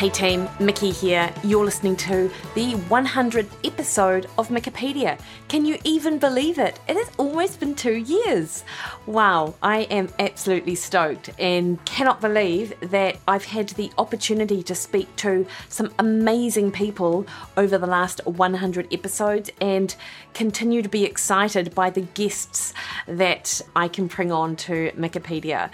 Hey 0.00 0.08
team, 0.08 0.48
Mikki 0.58 0.92
here. 0.92 1.30
You're 1.44 1.66
listening 1.66 1.94
to 1.96 2.30
the 2.54 2.72
100th 2.72 3.50
episode 3.64 4.28
of 4.38 4.48
Mikkipedia. 4.48 5.20
Can 5.48 5.66
you 5.66 5.76
even 5.84 6.18
believe 6.18 6.58
it? 6.58 6.80
It 6.88 6.96
has 6.96 7.10
almost 7.18 7.60
been 7.60 7.74
two 7.74 7.96
years. 7.96 8.64
Wow, 9.04 9.56
I 9.62 9.80
am 9.90 10.08
absolutely 10.18 10.74
stoked 10.74 11.28
and 11.38 11.84
cannot 11.84 12.22
believe 12.22 12.72
that 12.80 13.18
I've 13.28 13.44
had 13.44 13.68
the 13.68 13.92
opportunity 13.98 14.62
to 14.62 14.74
speak 14.74 15.14
to 15.16 15.46
some 15.68 15.92
amazing 15.98 16.72
people 16.72 17.26
over 17.58 17.76
the 17.76 17.86
last 17.86 18.22
100 18.24 18.94
episodes 18.94 19.50
and 19.60 19.94
continue 20.32 20.80
to 20.80 20.88
be 20.88 21.04
excited 21.04 21.74
by 21.74 21.90
the 21.90 22.00
guests 22.00 22.72
that 23.06 23.60
I 23.76 23.86
can 23.88 24.06
bring 24.06 24.32
on 24.32 24.56
to 24.56 24.92
Mikkipedia. 24.92 25.70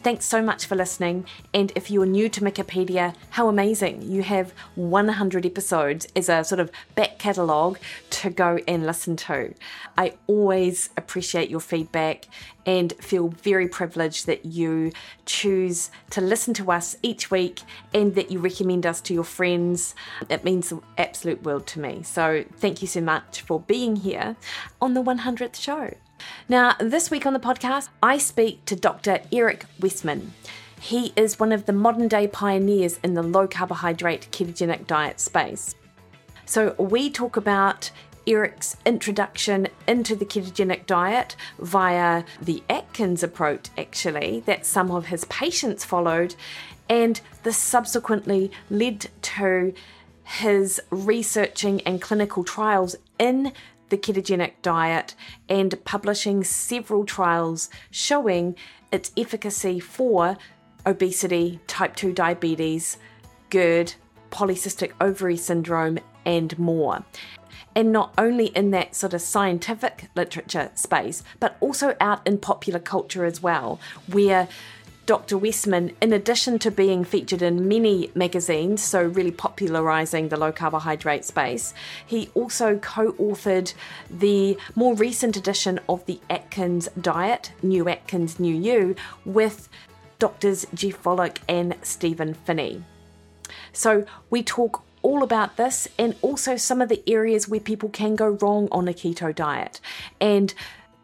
Thanks 0.00 0.26
so 0.26 0.40
much 0.40 0.64
for 0.64 0.76
listening. 0.76 1.26
And 1.52 1.72
if 1.74 1.90
you're 1.90 2.06
new 2.06 2.28
to 2.28 2.40
Mikkipedia, 2.40 3.16
how 3.30 3.48
amazing! 3.48 4.02
You 4.02 4.22
have 4.22 4.52
100 4.76 5.44
episodes 5.44 6.06
as 6.14 6.28
a 6.28 6.44
sort 6.44 6.60
of 6.60 6.70
back 6.94 7.18
catalogue 7.18 7.80
to 8.10 8.30
go 8.30 8.60
and 8.68 8.86
listen 8.86 9.16
to. 9.16 9.54
I 9.96 10.14
always 10.28 10.90
appreciate 10.96 11.50
your 11.50 11.58
feedback 11.58 12.26
and 12.64 12.92
feel 13.00 13.28
very 13.28 13.66
privileged 13.66 14.26
that 14.26 14.44
you 14.44 14.92
choose 15.26 15.90
to 16.10 16.20
listen 16.20 16.54
to 16.54 16.70
us 16.70 16.96
each 17.02 17.32
week 17.32 17.62
and 17.92 18.14
that 18.14 18.30
you 18.30 18.38
recommend 18.38 18.86
us 18.86 19.00
to 19.00 19.14
your 19.14 19.24
friends. 19.24 19.96
It 20.28 20.44
means 20.44 20.68
the 20.68 20.80
absolute 20.96 21.42
world 21.42 21.66
to 21.68 21.80
me. 21.80 22.04
So 22.04 22.44
thank 22.58 22.82
you 22.82 22.88
so 22.88 23.00
much 23.00 23.40
for 23.40 23.58
being 23.58 23.96
here 23.96 24.36
on 24.80 24.94
the 24.94 25.02
100th 25.02 25.56
show. 25.56 25.94
Now, 26.48 26.74
this 26.80 27.10
week 27.10 27.26
on 27.26 27.32
the 27.32 27.40
podcast, 27.40 27.88
I 28.02 28.18
speak 28.18 28.64
to 28.66 28.76
Dr. 28.76 29.20
Eric 29.32 29.66
Westman. 29.80 30.32
He 30.80 31.12
is 31.16 31.38
one 31.40 31.52
of 31.52 31.66
the 31.66 31.72
modern 31.72 32.08
day 32.08 32.28
pioneers 32.28 32.98
in 33.02 33.14
the 33.14 33.22
low 33.22 33.46
carbohydrate 33.48 34.28
ketogenic 34.30 34.86
diet 34.86 35.20
space. 35.20 35.74
So, 36.46 36.74
we 36.78 37.10
talk 37.10 37.36
about 37.36 37.90
Eric's 38.26 38.76
introduction 38.84 39.68
into 39.86 40.14
the 40.14 40.26
ketogenic 40.26 40.86
diet 40.86 41.34
via 41.58 42.24
the 42.40 42.62
Atkins 42.68 43.22
approach, 43.22 43.68
actually, 43.78 44.40
that 44.46 44.66
some 44.66 44.90
of 44.90 45.06
his 45.06 45.24
patients 45.26 45.84
followed, 45.84 46.34
and 46.88 47.20
this 47.42 47.56
subsequently 47.56 48.50
led 48.70 49.08
to 49.22 49.72
his 50.24 50.80
researching 50.90 51.80
and 51.82 52.02
clinical 52.02 52.44
trials 52.44 52.96
in 53.18 53.52
the 53.88 53.98
ketogenic 53.98 54.52
diet 54.62 55.14
and 55.48 55.82
publishing 55.84 56.44
several 56.44 57.04
trials 57.04 57.70
showing 57.90 58.56
its 58.92 59.12
efficacy 59.16 59.80
for 59.80 60.36
obesity, 60.86 61.60
type 61.66 61.96
2 61.96 62.12
diabetes, 62.12 62.96
GERD, 63.50 63.94
polycystic 64.30 64.92
ovary 65.00 65.36
syndrome, 65.36 65.98
and 66.24 66.58
more. 66.58 67.04
And 67.74 67.92
not 67.92 68.12
only 68.18 68.46
in 68.46 68.70
that 68.72 68.94
sort 68.94 69.14
of 69.14 69.20
scientific 69.20 70.08
literature 70.14 70.70
space, 70.74 71.22
but 71.38 71.56
also 71.60 71.96
out 72.00 72.26
in 72.26 72.38
popular 72.38 72.80
culture 72.80 73.24
as 73.24 73.42
well, 73.42 73.78
where 74.10 74.48
Dr. 75.08 75.38
Westman, 75.38 75.92
in 76.02 76.12
addition 76.12 76.58
to 76.58 76.70
being 76.70 77.02
featured 77.02 77.40
in 77.40 77.66
many 77.66 78.10
magazines, 78.14 78.82
so 78.82 79.02
really 79.02 79.30
popularizing 79.30 80.28
the 80.28 80.36
low 80.36 80.52
carbohydrate 80.52 81.24
space, 81.24 81.72
he 82.06 82.28
also 82.34 82.76
co 82.76 83.12
authored 83.12 83.72
the 84.10 84.58
more 84.74 84.94
recent 84.94 85.34
edition 85.34 85.80
of 85.88 86.04
the 86.04 86.20
Atkins 86.28 86.90
Diet, 87.00 87.52
New 87.62 87.88
Atkins, 87.88 88.38
New 88.38 88.54
You, 88.54 88.96
with 89.24 89.70
doctors 90.18 90.66
Jeff 90.74 91.02
Volek 91.02 91.38
and 91.48 91.74
Stephen 91.80 92.34
Phinney. 92.34 92.84
So 93.72 94.04
we 94.28 94.42
talk 94.42 94.84
all 95.00 95.22
about 95.22 95.56
this 95.56 95.88
and 95.98 96.16
also 96.20 96.56
some 96.56 96.82
of 96.82 96.90
the 96.90 97.02
areas 97.06 97.48
where 97.48 97.60
people 97.60 97.88
can 97.88 98.14
go 98.14 98.28
wrong 98.42 98.68
on 98.70 98.86
a 98.88 98.92
keto 98.92 99.34
diet. 99.34 99.80
And 100.20 100.52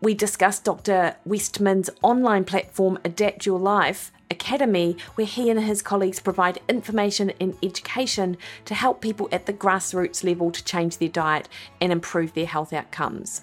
we 0.04 0.12
discussed 0.12 0.64
Dr. 0.64 1.16
Westman's 1.24 1.88
online 2.02 2.44
platform, 2.44 2.98
Adapt 3.06 3.46
Your 3.46 3.58
Life 3.58 4.12
Academy, 4.30 4.98
where 5.14 5.26
he 5.26 5.48
and 5.48 5.58
his 5.58 5.80
colleagues 5.80 6.20
provide 6.20 6.60
information 6.68 7.32
and 7.40 7.56
education 7.62 8.36
to 8.66 8.74
help 8.74 9.00
people 9.00 9.30
at 9.32 9.46
the 9.46 9.52
grassroots 9.54 10.22
level 10.22 10.50
to 10.50 10.62
change 10.62 10.98
their 10.98 11.08
diet 11.08 11.48
and 11.80 11.90
improve 11.90 12.34
their 12.34 12.44
health 12.44 12.74
outcomes. 12.74 13.42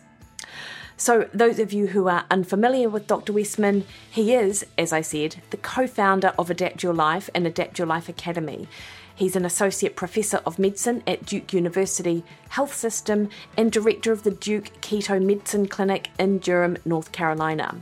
So, 0.97 1.27
those 1.33 1.57
of 1.57 1.73
you 1.73 1.87
who 1.87 2.07
are 2.07 2.25
unfamiliar 2.29 2.87
with 2.87 3.07
Dr. 3.07 3.33
Westman, 3.33 3.85
he 4.11 4.35
is, 4.35 4.63
as 4.77 4.93
I 4.93 5.01
said, 5.01 5.37
the 5.49 5.57
co 5.57 5.87
founder 5.87 6.31
of 6.37 6.51
Adapt 6.51 6.83
Your 6.83 6.93
Life 6.93 7.27
and 7.33 7.47
Adapt 7.47 7.79
Your 7.79 7.87
Life 7.87 8.07
Academy. 8.07 8.67
He's 9.15 9.35
an 9.35 9.45
associate 9.45 9.95
professor 9.95 10.41
of 10.45 10.59
medicine 10.59 11.03
at 11.05 11.25
Duke 11.25 11.53
University 11.53 12.23
Health 12.49 12.73
System 12.73 13.29
and 13.57 13.71
director 13.71 14.11
of 14.11 14.23
the 14.23 14.31
Duke 14.31 14.71
Keto 14.81 15.23
Medicine 15.23 15.67
Clinic 15.67 16.09
in 16.17 16.39
Durham, 16.39 16.77
North 16.85 17.11
Carolina. 17.11 17.81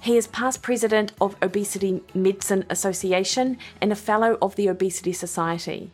He 0.00 0.16
is 0.16 0.28
past 0.28 0.62
president 0.62 1.12
of 1.20 1.36
Obesity 1.42 2.00
Medicine 2.14 2.64
Association 2.70 3.58
and 3.80 3.90
a 3.90 3.96
fellow 3.96 4.38
of 4.40 4.54
the 4.54 4.68
Obesity 4.68 5.12
Society. 5.12 5.90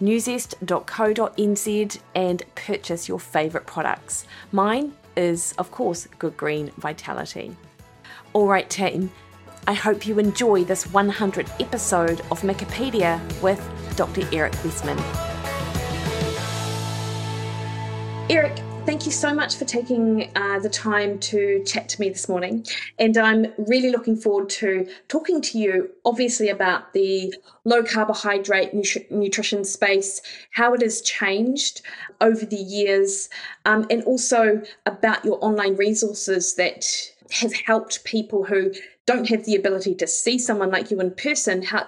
nuzest.co.nz 0.00 1.98
and 2.14 2.42
purchase 2.54 3.08
your 3.08 3.18
favourite 3.18 3.66
products. 3.66 4.26
Mine 4.52 4.92
is, 5.16 5.54
of 5.58 5.70
course, 5.70 6.06
good 6.18 6.36
green 6.36 6.70
vitality. 6.76 7.56
All 8.32 8.46
right, 8.46 8.68
team, 8.68 9.10
I 9.66 9.72
hope 9.72 10.06
you 10.06 10.18
enjoy 10.18 10.64
this 10.64 10.86
100th 10.86 11.60
episode 11.60 12.20
of 12.30 12.42
Mikkipedia 12.42 13.20
with 13.42 13.60
Dr. 13.96 14.28
Eric 14.32 14.52
Westman. 14.62 14.98
Eric, 18.28 18.58
thank 18.86 19.04
you 19.04 19.10
so 19.10 19.34
much 19.34 19.56
for 19.56 19.64
taking 19.64 20.30
uh, 20.36 20.60
the 20.60 20.68
time 20.68 21.18
to 21.18 21.60
chat 21.64 21.88
to 21.88 22.00
me 22.00 22.08
this 22.08 22.28
morning. 22.28 22.64
And 23.00 23.18
I'm 23.18 23.46
really 23.58 23.90
looking 23.90 24.14
forward 24.14 24.48
to 24.50 24.88
talking 25.08 25.42
to 25.42 25.58
you, 25.58 25.90
obviously, 26.04 26.48
about 26.48 26.92
the 26.92 27.34
low 27.64 27.82
carbohydrate 27.82 28.72
nutri- 28.72 29.10
nutrition 29.10 29.64
space, 29.64 30.22
how 30.52 30.72
it 30.72 30.82
has 30.82 31.02
changed 31.02 31.82
over 32.20 32.46
the 32.46 32.56
years, 32.56 33.28
um, 33.64 33.86
and 33.90 34.04
also 34.04 34.62
about 34.86 35.24
your 35.24 35.44
online 35.44 35.74
resources 35.74 36.54
that 36.54 36.86
have 37.32 37.54
helped 37.66 38.04
people 38.04 38.44
who 38.44 38.72
don't 39.04 39.28
have 39.28 39.44
the 39.46 39.56
ability 39.56 39.96
to 39.96 40.06
see 40.06 40.38
someone 40.38 40.70
like 40.70 40.92
you 40.92 41.00
in 41.00 41.10
person, 41.10 41.60
how, 41.60 41.86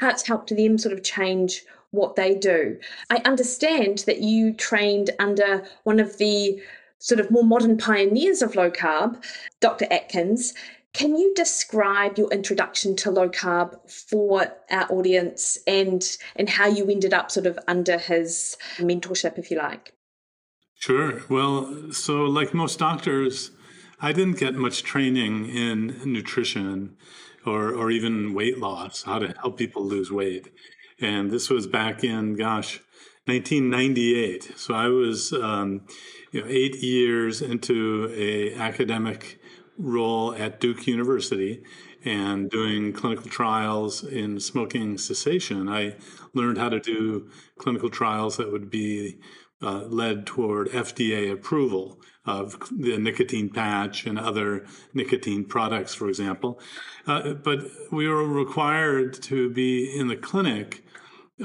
how 0.00 0.08
it's 0.08 0.26
helped 0.26 0.56
them 0.56 0.78
sort 0.78 0.94
of 0.94 1.04
change 1.04 1.64
what 1.90 2.16
they 2.16 2.34
do. 2.34 2.78
I 3.08 3.16
understand 3.24 3.98
that 4.00 4.20
you 4.20 4.52
trained 4.52 5.10
under 5.18 5.64
one 5.84 6.00
of 6.00 6.18
the 6.18 6.60
sort 6.98 7.20
of 7.20 7.30
more 7.30 7.44
modern 7.44 7.78
pioneers 7.78 8.42
of 8.42 8.54
low 8.54 8.70
carb, 8.70 9.22
Dr. 9.60 9.86
Atkins. 9.90 10.54
Can 10.92 11.16
you 11.16 11.32
describe 11.34 12.18
your 12.18 12.30
introduction 12.30 12.96
to 12.96 13.10
low 13.10 13.28
carb 13.28 13.78
for 13.88 14.52
our 14.70 14.90
audience 14.90 15.58
and 15.66 16.04
and 16.36 16.48
how 16.48 16.66
you 16.66 16.88
ended 16.88 17.14
up 17.14 17.30
sort 17.30 17.46
of 17.46 17.58
under 17.68 17.96
his 17.96 18.56
mentorship, 18.78 19.38
if 19.38 19.50
you 19.50 19.58
like? 19.58 19.94
Sure. 20.80 21.22
Well, 21.28 21.92
so 21.92 22.24
like 22.24 22.54
most 22.54 22.78
doctors, 22.78 23.50
I 24.00 24.12
didn't 24.12 24.38
get 24.38 24.54
much 24.54 24.82
training 24.82 25.48
in 25.48 26.00
nutrition 26.04 26.96
or, 27.46 27.72
or 27.72 27.90
even 27.90 28.34
weight 28.34 28.58
loss, 28.58 29.02
how 29.02 29.18
to 29.18 29.34
help 29.40 29.58
people 29.58 29.84
lose 29.84 30.10
weight. 30.10 30.48
And 31.00 31.30
this 31.30 31.48
was 31.48 31.66
back 31.66 32.04
in, 32.04 32.36
gosh, 32.36 32.80
1998. 33.26 34.52
So 34.56 34.74
I 34.74 34.88
was, 34.88 35.32
um, 35.32 35.86
you 36.32 36.40
know, 36.40 36.46
eight 36.48 36.76
years 36.76 37.40
into 37.40 38.12
a 38.14 38.54
academic 38.54 39.40
role 39.78 40.34
at 40.34 40.60
Duke 40.60 40.86
University 40.86 41.62
and 42.04 42.50
doing 42.50 42.92
clinical 42.92 43.30
trials 43.30 44.02
in 44.04 44.40
smoking 44.40 44.98
cessation. 44.98 45.68
I 45.68 45.96
learned 46.34 46.58
how 46.58 46.68
to 46.70 46.80
do 46.80 47.30
clinical 47.58 47.90
trials 47.90 48.36
that 48.36 48.50
would 48.50 48.70
be 48.70 49.18
uh, 49.62 49.84
led 49.84 50.26
toward 50.26 50.68
FDA 50.68 51.30
approval 51.30 51.99
of 52.30 52.56
the 52.70 52.96
nicotine 52.98 53.48
patch 53.48 54.06
and 54.06 54.18
other 54.18 54.64
nicotine 54.94 55.44
products, 55.44 55.94
for 55.94 56.08
example. 56.08 56.60
Uh, 57.06 57.34
but 57.34 57.60
we 57.90 58.08
were 58.08 58.26
required 58.26 59.14
to 59.24 59.50
be 59.50 59.98
in 59.98 60.08
the 60.08 60.16
clinic 60.16 60.84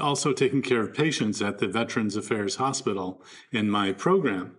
also 0.00 0.32
taking 0.32 0.62
care 0.62 0.82
of 0.82 0.94
patients 0.94 1.40
at 1.40 1.58
the 1.58 1.68
Veterans 1.68 2.16
Affairs 2.16 2.56
Hospital 2.56 3.22
in 3.50 3.70
my 3.70 3.92
program. 3.92 4.56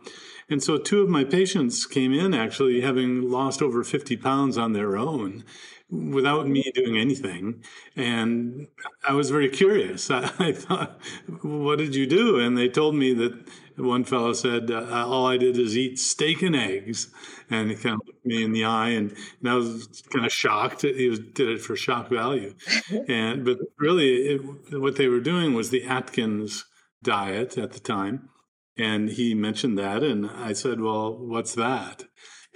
And 0.49 0.63
so 0.63 0.77
two 0.77 1.01
of 1.01 1.09
my 1.09 1.23
patients 1.23 1.85
came 1.85 2.13
in 2.13 2.33
actually 2.33 2.81
having 2.81 3.29
lost 3.29 3.61
over 3.61 3.83
50 3.83 4.17
pounds 4.17 4.57
on 4.57 4.73
their 4.73 4.97
own 4.97 5.43
without 5.89 6.47
me 6.47 6.71
doing 6.73 6.97
anything. 6.97 7.63
And 7.95 8.67
I 9.07 9.13
was 9.13 9.29
very 9.29 9.49
curious. 9.49 10.09
I, 10.09 10.31
I 10.39 10.51
thought, 10.53 10.99
what 11.41 11.77
did 11.77 11.95
you 11.95 12.07
do? 12.07 12.39
And 12.39 12.57
they 12.57 12.69
told 12.69 12.95
me 12.95 13.13
that 13.13 13.37
one 13.77 14.03
fellow 14.03 14.33
said, 14.33 14.71
uh, 14.71 15.05
all 15.07 15.27
I 15.27 15.37
did 15.37 15.57
is 15.57 15.77
eat 15.77 15.99
steak 15.99 16.41
and 16.41 16.55
eggs. 16.55 17.13
And 17.49 17.69
he 17.69 17.75
kind 17.75 17.95
of 17.95 18.01
looked 18.05 18.25
me 18.25 18.43
in 18.43 18.51
the 18.51 18.65
eye 18.65 18.89
and, 18.89 19.15
and 19.39 19.49
I 19.49 19.55
was 19.55 20.03
kind 20.11 20.25
of 20.25 20.33
shocked. 20.33 20.81
He 20.81 21.07
was, 21.09 21.19
did 21.19 21.49
it 21.49 21.61
for 21.61 21.75
shock 21.75 22.09
value. 22.09 22.55
and, 23.07 23.45
but 23.45 23.59
really 23.77 24.15
it, 24.15 24.41
what 24.79 24.95
they 24.95 25.07
were 25.07 25.19
doing 25.19 25.53
was 25.53 25.69
the 25.69 25.83
Atkins 25.83 26.65
diet 27.03 27.57
at 27.57 27.71
the 27.71 27.79
time. 27.79 28.29
And 28.77 29.09
he 29.09 29.33
mentioned 29.33 29.77
that. 29.77 30.03
And 30.03 30.29
I 30.29 30.53
said, 30.53 30.81
well, 30.81 31.17
what's 31.17 31.55
that? 31.55 32.03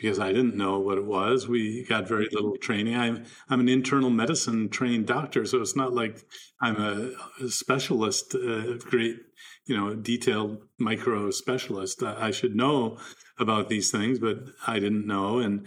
because 0.02 0.20
I 0.20 0.32
didn't 0.32 0.56
know 0.56 0.80
what 0.80 0.98
it 0.98 1.06
was. 1.06 1.48
We 1.48 1.86
got 1.86 2.08
very 2.08 2.28
little 2.32 2.58
training. 2.58 2.96
I'm 2.96 3.26
I'm 3.50 3.60
an 3.60 3.70
internal 3.70 4.10
medicine 4.10 4.70
trained 4.70 5.06
doctor, 5.06 5.46
so 5.46 5.62
it's 5.62 5.76
not 5.76 5.94
like 5.94 6.26
I'm 6.60 6.82
a, 6.82 7.12
a 7.44 7.50
specialist, 7.50 8.34
a 8.34 8.80
great 8.80 9.18
you 9.72 9.78
know 9.78 9.90
a 9.90 9.96
detailed 9.96 10.58
micro 10.78 11.32
specialist. 11.32 12.04
I, 12.04 12.28
I 12.28 12.32
should 12.32 12.56
know 12.56 12.98
about 13.40 13.70
these 13.70 13.90
things, 13.92 14.20
but 14.20 14.38
I 14.68 14.80
didn't 14.80 15.08
know 15.08 15.40
and. 15.40 15.66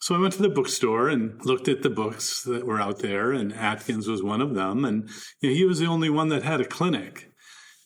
So 0.00 0.16
I 0.16 0.18
went 0.18 0.32
to 0.34 0.42
the 0.42 0.48
bookstore 0.48 1.08
and 1.08 1.40
looked 1.46 1.68
at 1.68 1.82
the 1.82 1.88
books 1.88 2.42
that 2.42 2.66
were 2.66 2.80
out 2.80 2.98
there, 2.98 3.30
and 3.30 3.52
Atkins 3.52 4.08
was 4.08 4.20
one 4.20 4.40
of 4.40 4.56
them. 4.56 4.84
And 4.84 5.08
you 5.40 5.50
know, 5.50 5.54
he 5.54 5.64
was 5.64 5.78
the 5.78 5.86
only 5.86 6.10
one 6.10 6.28
that 6.30 6.42
had 6.42 6.60
a 6.60 6.64
clinic 6.64 7.32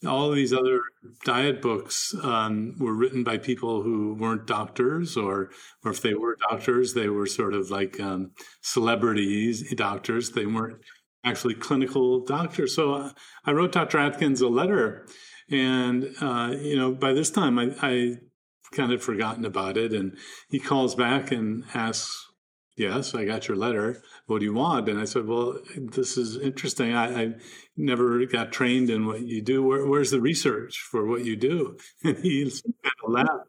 all 0.06 0.30
these 0.30 0.52
other 0.52 0.80
diet 1.24 1.62
books 1.62 2.14
um, 2.22 2.74
were 2.78 2.94
written 2.94 3.24
by 3.24 3.38
people 3.38 3.82
who 3.82 4.14
weren't 4.14 4.46
doctors, 4.46 5.16
or 5.16 5.50
or 5.84 5.90
if 5.90 6.02
they 6.02 6.14
were 6.14 6.36
doctors, 6.50 6.94
they 6.94 7.08
were 7.08 7.26
sort 7.26 7.54
of 7.54 7.70
like 7.70 7.98
um, 8.00 8.32
celebrities, 8.60 9.72
doctors. 9.74 10.30
They 10.30 10.46
weren't 10.46 10.78
actually 11.24 11.54
clinical 11.54 12.24
doctors. 12.24 12.74
So 12.74 13.10
I 13.44 13.52
wrote 13.52 13.72
Dr. 13.72 13.98
Atkins 13.98 14.40
a 14.40 14.48
letter, 14.48 15.06
and 15.50 16.14
uh, 16.20 16.54
you 16.60 16.76
know 16.76 16.92
by 16.92 17.12
this 17.12 17.30
time 17.30 17.58
I, 17.58 17.74
I 17.80 18.14
kind 18.72 18.92
of 18.92 19.02
forgotten 19.02 19.44
about 19.44 19.76
it, 19.76 19.92
and 19.92 20.16
he 20.48 20.58
calls 20.58 20.94
back 20.94 21.30
and 21.30 21.64
asks 21.74 22.26
Yes, 22.76 23.14
I 23.14 23.24
got 23.24 23.48
your 23.48 23.56
letter. 23.56 24.02
What 24.26 24.40
do 24.40 24.44
you 24.44 24.52
want? 24.52 24.88
And 24.88 25.00
I 25.00 25.06
said, 25.06 25.26
Well, 25.26 25.58
this 25.76 26.18
is 26.18 26.36
interesting. 26.36 26.92
I, 26.92 27.22
I 27.22 27.34
never 27.76 28.26
got 28.26 28.52
trained 28.52 28.90
in 28.90 29.06
what 29.06 29.22
you 29.22 29.40
do. 29.40 29.62
Where, 29.62 29.86
where's 29.86 30.10
the 30.10 30.20
research 30.20 30.78
for 30.90 31.06
what 31.06 31.24
you 31.24 31.36
do? 31.36 31.78
And 32.04 32.18
he 32.18 32.44
kind 32.44 32.94
of 33.04 33.12
laughed. 33.12 33.48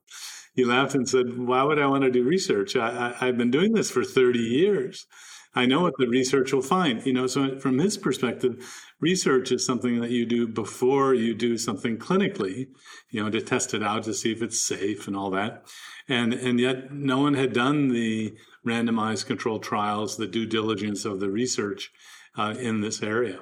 He 0.54 0.64
laughed 0.64 0.96
and 0.96 1.08
said, 1.08 1.38
Why 1.38 1.64
would 1.64 1.78
I 1.78 1.88
want 1.88 2.06
to 2.06 2.12
do 2.12 2.24
research? 2.24 2.78
I, 2.78 3.16
I, 3.20 3.28
I've 3.28 3.38
been 3.38 3.52
doing 3.52 3.74
this 3.74 3.92
for 3.92 4.06
30 4.06 4.40
years. 4.40 5.06
I 5.54 5.66
know 5.66 5.82
what 5.82 5.96
the 5.98 6.08
research 6.08 6.54
will 6.54 6.62
find. 6.62 7.06
You 7.06 7.14
know, 7.14 7.28
so 7.28 7.60
from 7.60 7.80
his 7.80 7.98
perspective, 7.98 8.66
research 9.00 9.52
is 9.52 9.66
something 9.66 10.00
that 10.02 10.12
you 10.12 10.26
do 10.26 10.48
before 10.48 11.14
you 11.14 11.34
do 11.34 11.58
something 11.58 11.98
clinically, 11.98 12.68
you 13.10 13.24
know, 13.24 13.30
to 13.30 13.42
test 13.42 13.74
it 13.74 13.84
out 13.84 14.04
to 14.04 14.14
see 14.14 14.32
if 14.32 14.42
it's 14.42 14.60
safe 14.60 15.08
and 15.08 15.16
all 15.16 15.30
that. 15.32 15.64
And 16.08 16.34
and 16.34 16.60
yet 16.60 16.92
no 16.92 17.20
one 17.20 17.34
had 17.34 17.54
done 17.54 17.90
the 17.90 18.36
randomized 18.66 19.26
controlled 19.26 19.64
trials, 19.64 20.18
the 20.18 20.28
due 20.28 20.46
diligence 20.46 21.06
of 21.06 21.20
the 21.20 21.30
research 21.30 21.92
uh, 22.38 22.56
in 22.60 22.82
this 22.82 23.02
area. 23.04 23.40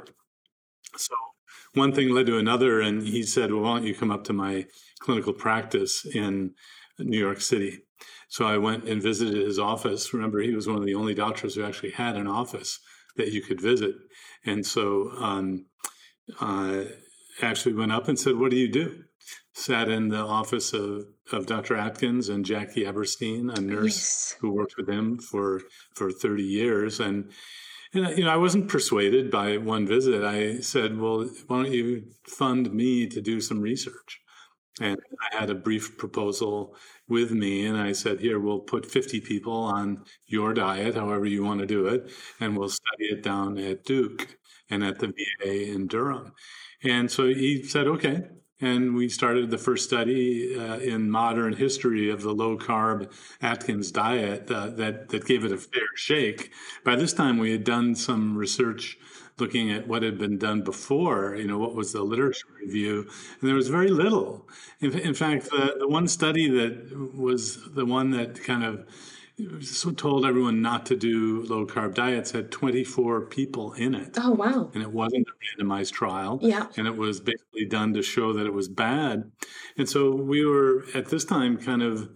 So 0.97 1.15
one 1.73 1.93
thing 1.93 2.09
led 2.09 2.27
to 2.27 2.37
another, 2.37 2.81
and 2.81 3.03
he 3.03 3.23
said, 3.23 3.51
"Well, 3.51 3.63
why 3.63 3.77
don't 3.77 3.87
you 3.87 3.95
come 3.95 4.11
up 4.11 4.23
to 4.25 4.33
my 4.33 4.65
clinical 4.99 5.33
practice 5.33 6.05
in 6.05 6.53
New 6.99 7.19
York 7.19 7.41
City?" 7.41 7.83
So 8.29 8.45
I 8.45 8.57
went 8.57 8.85
and 8.85 9.01
visited 9.01 9.45
his 9.45 9.59
office. 9.59 10.13
Remember, 10.13 10.39
he 10.39 10.55
was 10.55 10.67
one 10.67 10.77
of 10.77 10.85
the 10.85 10.95
only 10.95 11.13
doctors 11.13 11.55
who 11.55 11.63
actually 11.63 11.91
had 11.91 12.15
an 12.15 12.27
office 12.27 12.79
that 13.15 13.31
you 13.31 13.41
could 13.41 13.61
visit, 13.61 13.95
and 14.45 14.65
so 14.65 15.11
um, 15.17 15.65
uh, 16.39 16.83
actually 17.41 17.73
went 17.73 17.91
up 17.91 18.07
and 18.07 18.19
said, 18.19 18.37
"What 18.37 18.51
do 18.51 18.57
you 18.57 18.71
do?" 18.71 19.03
Sat 19.53 19.89
in 19.89 20.09
the 20.09 20.19
office 20.19 20.73
of 20.73 21.05
of 21.31 21.45
Dr. 21.45 21.75
Atkins 21.75 22.29
and 22.29 22.45
Jackie 22.45 22.85
Eberstein, 22.85 23.49
a 23.49 23.59
nurse 23.59 23.97
yes. 23.97 24.35
who 24.39 24.53
worked 24.53 24.75
with 24.77 24.89
him 24.89 25.17
for 25.17 25.61
for 25.95 26.11
30 26.11 26.43
years. 26.43 26.99
And, 26.99 27.31
and, 27.93 28.17
you 28.17 28.25
know, 28.25 28.29
I 28.29 28.37
wasn't 28.37 28.67
persuaded 28.67 29.31
by 29.31 29.57
one 29.57 29.87
visit. 29.87 30.23
I 30.23 30.59
said, 30.59 30.99
well, 30.99 31.29
why 31.47 31.63
don't 31.63 31.71
you 31.71 32.03
fund 32.27 32.73
me 32.73 33.07
to 33.07 33.21
do 33.21 33.39
some 33.41 33.61
research? 33.61 34.19
And 34.81 34.97
I 35.31 35.39
had 35.39 35.49
a 35.49 35.55
brief 35.55 35.97
proposal 35.97 36.75
with 37.07 37.31
me, 37.31 37.65
and 37.65 37.77
I 37.77 37.93
said, 37.93 38.19
Here, 38.19 38.39
we'll 38.39 38.59
put 38.59 38.85
50 38.85 39.21
people 39.21 39.53
on 39.53 40.03
your 40.27 40.53
diet, 40.53 40.95
however 40.95 41.25
you 41.25 41.43
want 41.43 41.61
to 41.61 41.65
do 41.65 41.87
it, 41.87 42.11
and 42.39 42.57
we'll 42.57 42.69
study 42.69 43.05
it 43.05 43.23
down 43.23 43.57
at 43.57 43.85
Duke 43.85 44.37
and 44.69 44.83
at 44.83 44.99
the 44.99 45.07
VA 45.07 45.71
in 45.71 45.87
Durham. 45.87 46.33
And 46.83 47.09
so 47.09 47.27
he 47.27 47.63
said, 47.63 47.87
Okay 47.87 48.25
and 48.61 48.95
we 48.95 49.09
started 49.09 49.49
the 49.49 49.57
first 49.57 49.85
study 49.85 50.57
uh, 50.57 50.77
in 50.77 51.09
modern 51.11 51.53
history 51.53 52.09
of 52.09 52.21
the 52.21 52.31
low 52.31 52.57
carb 52.57 53.11
Atkins 53.41 53.91
diet 53.91 54.49
uh, 54.49 54.67
that 54.67 55.09
that 55.09 55.25
gave 55.25 55.43
it 55.43 55.51
a 55.51 55.57
fair 55.57 55.87
shake. 55.95 56.51
By 56.83 56.95
this 56.95 57.13
time, 57.13 57.37
we 57.37 57.51
had 57.51 57.63
done 57.63 57.95
some 57.95 58.37
research 58.37 58.97
looking 59.37 59.71
at 59.71 59.87
what 59.87 60.03
had 60.03 60.17
been 60.17 60.37
done 60.37 60.61
before. 60.61 61.35
You 61.35 61.47
know, 61.47 61.57
what 61.57 61.75
was 61.75 61.93
the 61.93 62.03
literature 62.03 62.47
review, 62.61 63.09
and 63.39 63.47
there 63.47 63.55
was 63.55 63.67
very 63.67 63.89
little. 63.89 64.47
In, 64.79 64.97
in 64.97 65.13
fact, 65.13 65.49
the, 65.49 65.75
the 65.79 65.87
one 65.87 66.07
study 66.07 66.49
that 66.49 67.13
was 67.15 67.59
the 67.73 67.85
one 67.85 68.11
that 68.11 68.43
kind 68.43 68.63
of 68.63 68.85
so 69.61 69.91
told 69.91 70.25
everyone 70.25 70.61
not 70.61 70.85
to 70.85 70.95
do 70.95 71.43
low 71.43 71.65
carb 71.65 71.93
diets 71.93 72.31
had 72.31 72.51
24 72.51 73.25
people 73.25 73.73
in 73.73 73.93
it. 73.93 74.17
Oh, 74.17 74.31
wow. 74.31 74.71
And 74.73 74.81
it 74.81 74.91
wasn't 74.91 75.27
a 75.27 75.63
randomized 75.63 75.91
trial. 75.91 76.39
Yeah. 76.41 76.67
And 76.77 76.87
it 76.87 76.95
was 76.95 77.19
basically 77.19 77.65
done 77.65 77.93
to 77.95 78.01
show 78.01 78.31
that 78.31 78.45
it 78.45 78.53
was 78.53 78.69
bad. 78.69 79.29
And 79.77 79.89
so 79.89 80.15
we 80.15 80.45
were 80.45 80.85
at 80.93 81.07
this 81.07 81.25
time 81.25 81.57
kind 81.57 81.83
of 81.83 82.09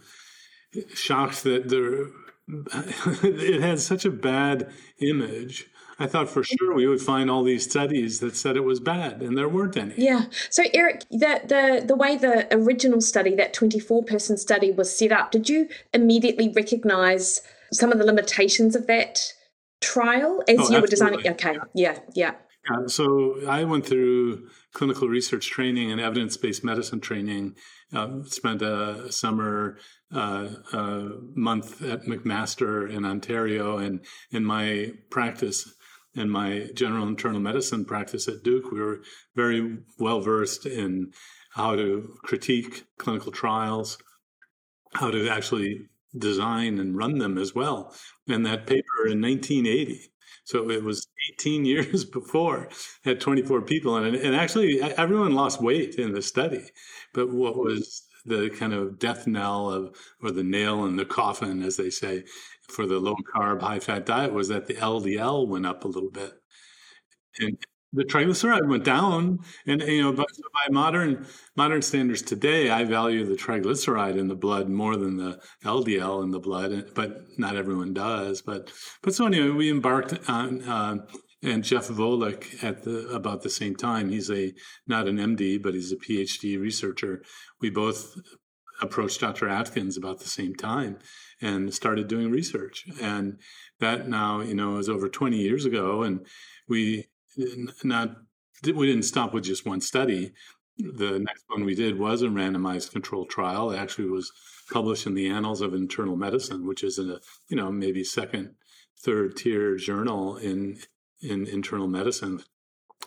shocked 0.94 1.44
that 1.44 1.68
there 1.68 2.08
it 3.24 3.62
had 3.62 3.80
such 3.80 4.06
a 4.06 4.12
bad 4.12 4.72
image. 5.00 5.68
I 6.00 6.08
thought 6.08 6.30
for 6.30 6.44
sure 6.44 6.74
we 6.74 6.88
would 6.88 7.02
find 7.02 7.30
all 7.30 7.44
these 7.44 7.70
studies 7.70 8.20
that 8.22 8.36
said 8.36 8.56
it 8.56 8.64
was 8.64 8.80
bad, 8.80 9.22
and 9.22 9.38
there 9.38 9.50
weren't 9.50 9.76
any. 9.76 9.96
Yeah. 9.98 10.26
So, 10.50 10.64
Eric, 10.74 11.04
the 11.12 11.42
the 11.46 11.84
the 11.86 11.96
way 11.96 12.16
the 12.16 12.48
original 12.56 13.02
study, 13.02 13.36
that 13.36 13.54
twenty 13.54 13.80
four 13.80 14.04
person 14.04 14.38
study, 14.38 14.72
was 14.72 14.96
set 14.98 15.12
up, 15.12 15.32
did 15.32 15.50
you 15.50 15.68
immediately 15.94 16.52
recognise 16.56 17.42
some 17.74 17.92
of 17.92 18.00
the 18.00 18.06
limitations 18.06 18.76
of 18.76 18.88
that 18.88 19.34
trial 19.82 20.42
as 20.48 20.58
oh, 20.60 20.72
you 20.72 20.82
were 20.82 20.88
designing? 20.88 21.28
Okay. 21.28 21.58
Yeah. 21.76 22.00
Yeah. 22.16 22.36
Yeah, 22.70 22.88
so 22.88 23.48
I 23.48 23.64
went 23.64 23.86
through 23.86 24.48
clinical 24.74 25.08
research 25.08 25.50
training 25.50 25.92
and 25.92 26.00
evidence 26.00 26.38
based 26.38 26.64
medicine 26.64 27.00
training. 27.00 27.56
Uh, 27.94 28.22
spent 28.26 28.62
a 28.62 29.12
summer 29.12 29.78
uh, 30.14 30.50
a 30.74 31.10
month 31.36 31.82
at 31.82 32.04
McMaster 32.04 32.90
in 32.90 33.06
Ontario, 33.06 33.78
and 33.78 34.06
in 34.32 34.46
my 34.46 34.92
practice, 35.10 35.74
in 36.20 36.30
my 36.30 36.68
general 36.74 37.08
internal 37.08 37.40
medicine 37.40 37.86
practice 37.86 38.28
at 38.28 38.44
Duke, 38.44 38.72
we 38.72 38.80
were 38.80 39.02
very 39.36 39.80
well 39.98 40.22
versed 40.22 40.66
in 40.66 41.12
how 41.52 41.76
to 41.76 42.16
critique 42.24 42.84
clinical 42.98 43.32
trials, 43.32 43.98
how 44.94 45.10
to 45.10 45.28
actually 45.28 45.88
design 46.18 46.80
and 46.80 46.98
run 46.98 47.18
them 47.18 47.38
as 47.38 47.56
well. 47.56 47.96
And 48.28 48.46
that 48.46 48.68
paper 48.68 49.08
in 49.08 49.22
1980 49.22 50.12
so 50.50 50.72
it 50.72 50.84
was 50.84 51.08
18 51.34 51.64
years 51.74 52.06
before, 52.06 52.70
had 53.04 53.22
24 53.22 53.62
people 53.62 53.96
it. 53.98 54.16
And 54.16 54.36
actually, 54.36 54.82
everyone 54.82 55.36
lost 55.36 55.62
weight 55.62 55.96
in 55.96 56.14
the 56.14 56.24
study. 56.24 56.66
But 57.14 57.30
what 57.30 57.56
was 57.56 58.08
the 58.26 58.50
kind 58.50 58.74
of 58.74 58.98
death 58.98 59.28
knell 59.28 59.70
of, 59.70 59.96
or 60.24 60.32
the 60.32 60.44
nail 60.44 60.86
in 60.86 60.96
the 60.96 61.06
coffin, 61.06 61.62
as 61.62 61.78
they 61.78 61.92
say, 61.92 62.24
for 62.72 62.86
the 62.86 63.00
low 63.00 63.16
carb, 63.36 63.62
high 63.62 63.80
fat 63.80 64.06
diet 64.06 64.34
was 64.34 64.48
that 64.50 64.68
the 64.68 64.76
LDL 64.76 65.48
went 65.48 65.66
up 65.66 65.84
a 65.84 65.88
little 65.88 66.12
bit. 66.12 66.34
And 67.40 67.58
the 67.92 68.04
triglyceride 68.04 68.68
went 68.68 68.84
down, 68.84 69.40
and 69.66 69.82
you 69.82 70.04
know, 70.04 70.14
by, 70.14 70.24
by 70.24 70.72
modern 70.72 71.26
modern 71.56 71.82
standards 71.82 72.22
today, 72.22 72.70
I 72.70 72.84
value 72.84 73.26
the 73.26 73.36
triglyceride 73.36 74.18
in 74.18 74.28
the 74.28 74.36
blood 74.36 74.70
more 74.70 74.96
than 74.96 75.18
the 75.18 75.40
LDL 75.64 76.24
in 76.24 76.32
the 76.32 76.40
blood, 76.40 76.92
but 76.94 77.24
not 77.38 77.56
everyone 77.56 77.94
does. 77.94 78.42
But 78.44 78.72
but 79.02 79.16
so 79.16 79.26
anyway, 79.26 79.50
we 79.50 79.72
embarked 79.72 80.30
on. 80.30 80.62
Uh, 80.64 80.98
and 81.42 81.64
Jeff 81.64 81.88
Volek 81.88 82.62
at 82.66 82.84
the 82.84 83.08
about 83.10 83.44
the 83.44 83.50
same 83.50 83.76
time. 83.76 84.10
He's 84.10 84.30
a 84.30 84.54
not 84.86 85.08
an 85.08 85.18
MD, 85.18 85.62
but 85.62 85.74
he's 85.74 85.92
a 85.92 85.96
PhD 85.96 86.60
researcher. 86.60 87.24
We 87.62 87.70
both 87.70 88.14
approached 88.82 89.22
Dr. 89.22 89.48
Atkins 89.48 89.98
about 89.98 90.20
the 90.20 90.28
same 90.28 90.54
time 90.54 90.98
and 91.42 91.74
started 91.74 92.08
doing 92.08 92.32
research. 92.32 92.86
And 93.02 93.40
that 93.80 94.08
now, 94.08 94.42
you 94.42 94.54
know, 94.54 94.78
is 94.78 94.90
over 94.90 95.10
20 95.10 95.38
years 95.38 95.66
ago. 95.66 96.04
And 96.04 96.26
we 96.68 97.08
not 97.84 98.16
we 98.66 98.88
didn't 98.88 99.04
stop 99.04 99.34
with 99.34 99.46
just 99.46 99.66
one 99.66 99.82
study. 99.82 100.34
The 100.78 101.20
next 101.20 101.44
one 101.48 101.66
we 101.66 101.76
did 101.76 102.00
was 102.00 102.22
a 102.22 102.28
randomized 102.28 102.92
controlled 102.92 103.30
trial. 103.30 103.72
It 103.72 103.78
actually 103.78 104.10
was 104.10 104.32
published 104.72 105.06
in 105.06 105.14
the 105.14 105.28
Annals 105.28 105.62
of 105.62 105.74
Internal 105.74 106.16
Medicine, 106.16 106.68
which 106.68 106.84
is 106.84 106.98
in 106.98 107.10
a 107.10 107.20
you 107.48 107.58
know 107.58 107.72
maybe 107.72 108.04
second, 108.04 108.56
third 108.98 109.36
tier 109.36 109.76
journal 109.76 110.38
in 110.38 110.80
in 111.22 111.48
internal 111.48 111.88
medicine. 111.88 112.44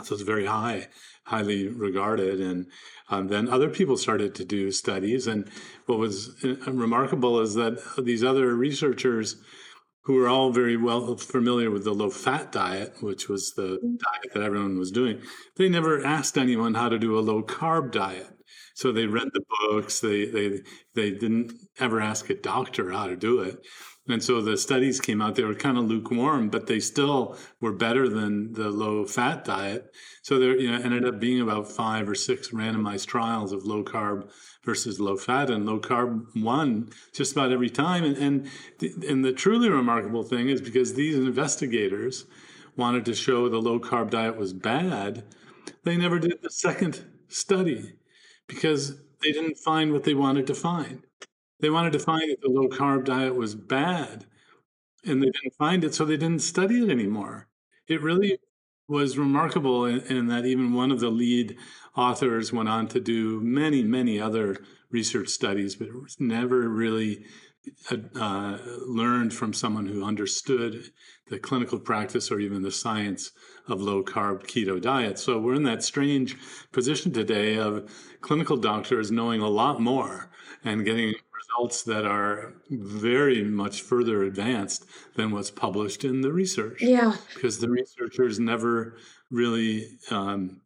So 0.03 0.15
it's 0.15 0.23
very 0.23 0.47
high, 0.47 0.89
highly 1.25 1.69
regarded. 1.69 2.41
And 2.41 2.67
um, 3.09 3.29
then 3.29 3.49
other 3.49 3.69
people 3.69 3.97
started 3.97 4.35
to 4.37 4.45
do 4.45 4.71
studies. 4.71 5.27
And 5.27 5.49
what 5.87 5.99
was 5.99 6.35
uh, 6.45 6.73
remarkable 6.73 7.41
is 7.41 7.55
that 7.55 7.79
these 8.03 8.25
other 8.25 8.55
researchers 8.55 9.37
who 10.05 10.15
were 10.15 10.29
all 10.29 10.51
very 10.51 10.77
well 10.77 11.17
familiar 11.17 11.71
with 11.71 11.85
the 11.85 11.93
low 11.93 12.11
fat 12.11 12.51
diet, 12.51 12.95
which 13.01 13.29
was 13.29 13.53
the 13.55 13.79
mm-hmm. 13.79 13.97
diet 13.97 14.35
that 14.35 14.43
everyone 14.43 14.79
was 14.79 14.91
doing, 14.91 15.21
they 15.57 15.69
never 15.69 16.05
asked 16.05 16.37
anyone 16.37 16.75
how 16.75 16.89
to 16.89 16.99
do 16.99 17.19
a 17.19 17.21
low 17.21 17.43
carb 17.43 17.93
diet. 17.93 18.29
So 18.75 18.91
they 18.91 19.07
read 19.07 19.29
the 19.33 19.45
books. 19.61 20.01
They 20.01 20.25
they 20.25 20.61
they 20.95 21.11
didn't 21.11 21.53
ever 21.79 22.01
ask 22.01 22.31
a 22.31 22.35
doctor 22.35 22.91
how 22.91 23.07
to 23.07 23.17
do 23.17 23.41
it. 23.41 23.59
And 24.09 24.23
so 24.23 24.41
the 24.41 24.57
studies 24.57 25.01
came 25.01 25.23
out, 25.23 25.37
they 25.37 25.45
were 25.45 25.55
kind 25.55 25.79
of 25.79 25.85
lukewarm, 25.85 26.49
but 26.49 26.67
they 26.67 26.81
still 26.81 27.37
were 27.61 27.73
better 27.73 28.09
than 28.09 28.53
the 28.55 28.69
low 28.69 29.07
fat 29.07 29.45
diet. 29.45 29.95
So 30.23 30.41
there 30.41 30.59
you 30.59 30.73
know, 30.73 30.83
ended 30.83 31.07
up 31.07 31.21
being 31.21 31.41
about 31.41 31.71
five 31.71 32.09
or 32.09 32.17
six 32.17 32.49
randomized 32.49 33.07
trials 33.07 33.53
of 33.53 33.65
low 33.65 33.85
carb 33.85 34.29
versus 34.65 34.99
low 34.99 35.17
fat 35.17 35.51
and 35.51 35.67
low 35.67 35.79
carb 35.79 36.27
won 36.35 36.91
just 37.15 37.33
about 37.33 37.53
every 37.53 37.71
time. 37.71 38.03
And, 38.03 38.17
and, 38.17 38.51
the, 38.81 38.93
and 39.09 39.25
the 39.25 39.33
truly 39.33 39.69
remarkable 39.69 40.25
thing 40.25 40.49
is 40.49 40.61
because 40.61 40.95
these 40.95 41.17
investigators 41.17 42.25
wanted 42.77 43.05
to 43.05 43.15
show 43.15 43.49
the 43.49 43.59
low 43.61 43.79
carb 43.79 44.11
diet 44.11 44.37
was 44.37 44.53
bad, 44.53 45.23
they 45.85 45.97
never 45.97 46.19
did 46.19 46.43
the 46.43 46.51
second 46.51 47.05
study 47.29 47.95
because 48.49 48.97
they 49.23 49.31
didn't 49.31 49.59
find 49.59 49.93
what 49.93 50.03
they 50.03 50.15
wanted 50.15 50.47
to 50.49 50.55
find. 50.55 51.05
They 51.63 51.71
wanted 51.71 51.93
to 51.93 52.01
find 52.01 52.29
that 52.29 52.41
the 52.43 52.51
low 52.51 52.69
carb 52.69 53.05
diet 53.05 53.37
was 53.37 53.55
bad, 53.55 54.27
and 55.07 55.23
they 55.23 55.27
didn't 55.27 55.55
find 55.57 55.85
it, 55.85 55.95
so 55.95 56.05
they 56.05 56.17
didn't 56.17 56.43
study 56.43 56.83
it 56.83 56.91
anymore. 56.91 57.47
It 57.87 58.03
really 58.03 58.39
was 58.89 59.17
remarkable 59.17 59.85
in, 59.85 60.01
in, 60.01 60.27
that 60.27 60.45
even 60.45 60.75
one 60.75 60.91
of 60.91 60.99
the 60.99 61.09
lead 61.09 61.57
authors 61.97 62.53
went 62.53 62.69
on 62.69 62.89
to 62.89 63.01
do 63.01 63.41
many, 63.41 63.85
many 63.85 64.21
other 64.21 64.57
research 64.91 65.29
studies, 65.29 65.77
but 65.77 65.89
never 66.19 66.69
really 66.69 67.25
uh, 68.17 68.59
learned 68.89 69.33
from 69.33 69.53
someone 69.53 69.87
who 69.87 70.05
understood 70.05 70.91
the 71.29 71.39
clinical 71.39 71.79
practice 71.79 72.33
or 72.33 72.41
even 72.41 72.63
the 72.63 72.73
science 72.73 73.31
of 73.69 73.81
low 73.81 74.03
carb 74.03 74.45
keto 74.49 74.81
diet. 74.81 75.17
So 75.17 75.39
we're 75.39 75.55
in 75.55 75.63
that 75.63 75.85
strange 75.85 76.37
position 76.73 77.13
today 77.13 77.57
of 77.57 77.89
clinical 78.21 78.57
doctors 78.57 79.13
knowing 79.13 79.41
a 79.41 79.49
lot 79.49 79.81
more 79.81 80.29
and 80.65 80.85
getting 80.85 81.15
results 81.53 81.83
that 81.85 82.05
are 82.05 82.55
very 82.71 83.43
much 83.43 83.83
further 83.83 84.23
advanced 84.23 84.85
than 85.17 85.31
what's 85.31 85.51
published 85.51 86.05
in 86.05 86.21
the 86.21 86.33
research. 86.33 86.83
Yeah. 86.83 87.17
Because 87.35 87.59
the 87.59 87.71
researchers 87.71 88.39
never 88.39 88.97
really 89.31 89.99
um, 90.11 90.61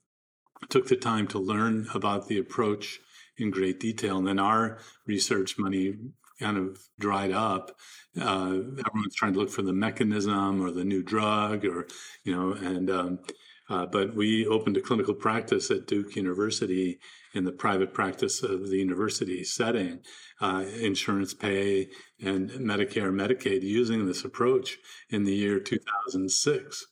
took 0.68 0.88
the 0.88 0.96
time 0.96 1.26
to 1.28 1.38
learn 1.38 1.88
about 1.94 2.28
the 2.28 2.38
approach 2.38 3.00
in 3.38 3.50
great 3.50 3.80
detail. 3.80 4.18
And 4.18 4.26
then 4.26 4.38
our 4.38 4.78
research 5.06 5.58
money 5.58 5.94
kind 6.40 6.56
of 6.56 6.78
dried 6.98 7.32
up. 7.32 7.76
Uh, 8.20 8.58
everyone's 8.86 9.14
trying 9.14 9.34
to 9.34 9.38
look 9.38 9.50
for 9.50 9.62
the 9.62 9.72
mechanism 9.72 10.60
or 10.62 10.70
the 10.70 10.84
new 10.84 11.02
drug 11.02 11.64
or, 11.64 11.86
you 12.24 12.34
know, 12.34 12.52
and, 12.52 12.90
um, 12.90 13.18
uh, 13.68 13.86
but 13.86 14.14
we 14.14 14.46
opened 14.46 14.76
a 14.76 14.80
clinical 14.80 15.14
practice 15.14 15.70
at 15.70 15.86
Duke 15.86 16.16
University 16.16 16.98
in 17.34 17.44
the 17.44 17.52
private 17.52 17.92
practice 17.92 18.42
of 18.42 18.68
the 18.68 18.78
university 18.78 19.42
setting, 19.44 20.00
uh, 20.40 20.64
insurance 20.80 21.34
pay 21.34 21.88
and 22.22 22.50
Medicare, 22.50 23.12
Medicaid, 23.12 23.62
using 23.62 24.06
this 24.06 24.24
approach 24.24 24.78
in 25.10 25.24
the 25.24 25.34
year 25.34 25.60
2006. 25.60 26.86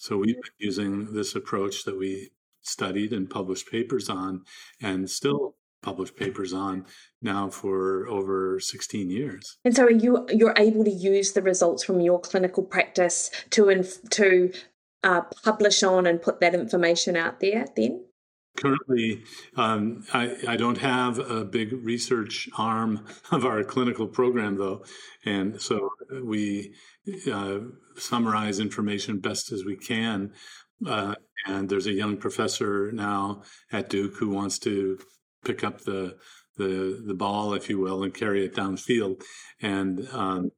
So 0.00 0.16
we've 0.16 0.34
been 0.34 0.52
using 0.58 1.12
this 1.12 1.34
approach 1.34 1.84
that 1.84 1.98
we 1.98 2.30
studied 2.62 3.12
and 3.12 3.28
published 3.28 3.70
papers 3.70 4.08
on, 4.08 4.44
and 4.82 5.10
still 5.10 5.56
published 5.82 6.16
papers 6.16 6.52
on 6.52 6.84
now 7.22 7.48
for 7.48 8.06
over 8.08 8.60
16 8.60 9.10
years. 9.10 9.58
And 9.64 9.74
so 9.74 9.88
you 9.88 10.26
you're 10.30 10.54
able 10.56 10.84
to 10.84 10.90
use 10.90 11.32
the 11.32 11.42
results 11.42 11.84
from 11.84 12.00
your 12.00 12.20
clinical 12.20 12.62
practice 12.62 13.30
to 13.50 13.68
inf- 13.68 14.08
to 14.10 14.52
uh, 15.02 15.22
publish 15.42 15.82
on 15.82 16.06
and 16.06 16.20
put 16.20 16.40
that 16.40 16.54
information 16.54 17.16
out 17.16 17.40
there 17.40 17.66
then? 17.76 18.04
Currently, 18.56 19.22
um, 19.56 20.04
I, 20.12 20.36
I, 20.46 20.56
don't 20.56 20.78
have 20.78 21.18
a 21.18 21.44
big 21.44 21.72
research 21.72 22.48
arm 22.58 23.06
of 23.30 23.44
our 23.44 23.62
clinical 23.62 24.08
program, 24.08 24.56
though. 24.56 24.84
And 25.24 25.62
so 25.62 25.90
we 26.22 26.74
uh, 27.32 27.58
summarize 27.96 28.58
information 28.58 29.20
best 29.20 29.52
as 29.52 29.64
we 29.64 29.76
can. 29.76 30.32
Uh, 30.84 31.14
and 31.46 31.68
there's 31.68 31.86
a 31.86 31.92
young 31.92 32.16
professor 32.16 32.90
now 32.92 33.42
at 33.72 33.88
Duke 33.88 34.16
who 34.16 34.28
wants 34.28 34.58
to 34.60 34.98
pick 35.44 35.64
up 35.64 35.82
the 35.82 36.16
the, 36.56 37.02
the 37.06 37.14
ball, 37.14 37.54
if 37.54 37.70
you 37.70 37.78
will, 37.78 38.02
and 38.02 38.12
carry 38.12 38.44
it 38.44 38.54
downfield. 38.54 39.22
And 39.62 40.06
um, 40.12 40.50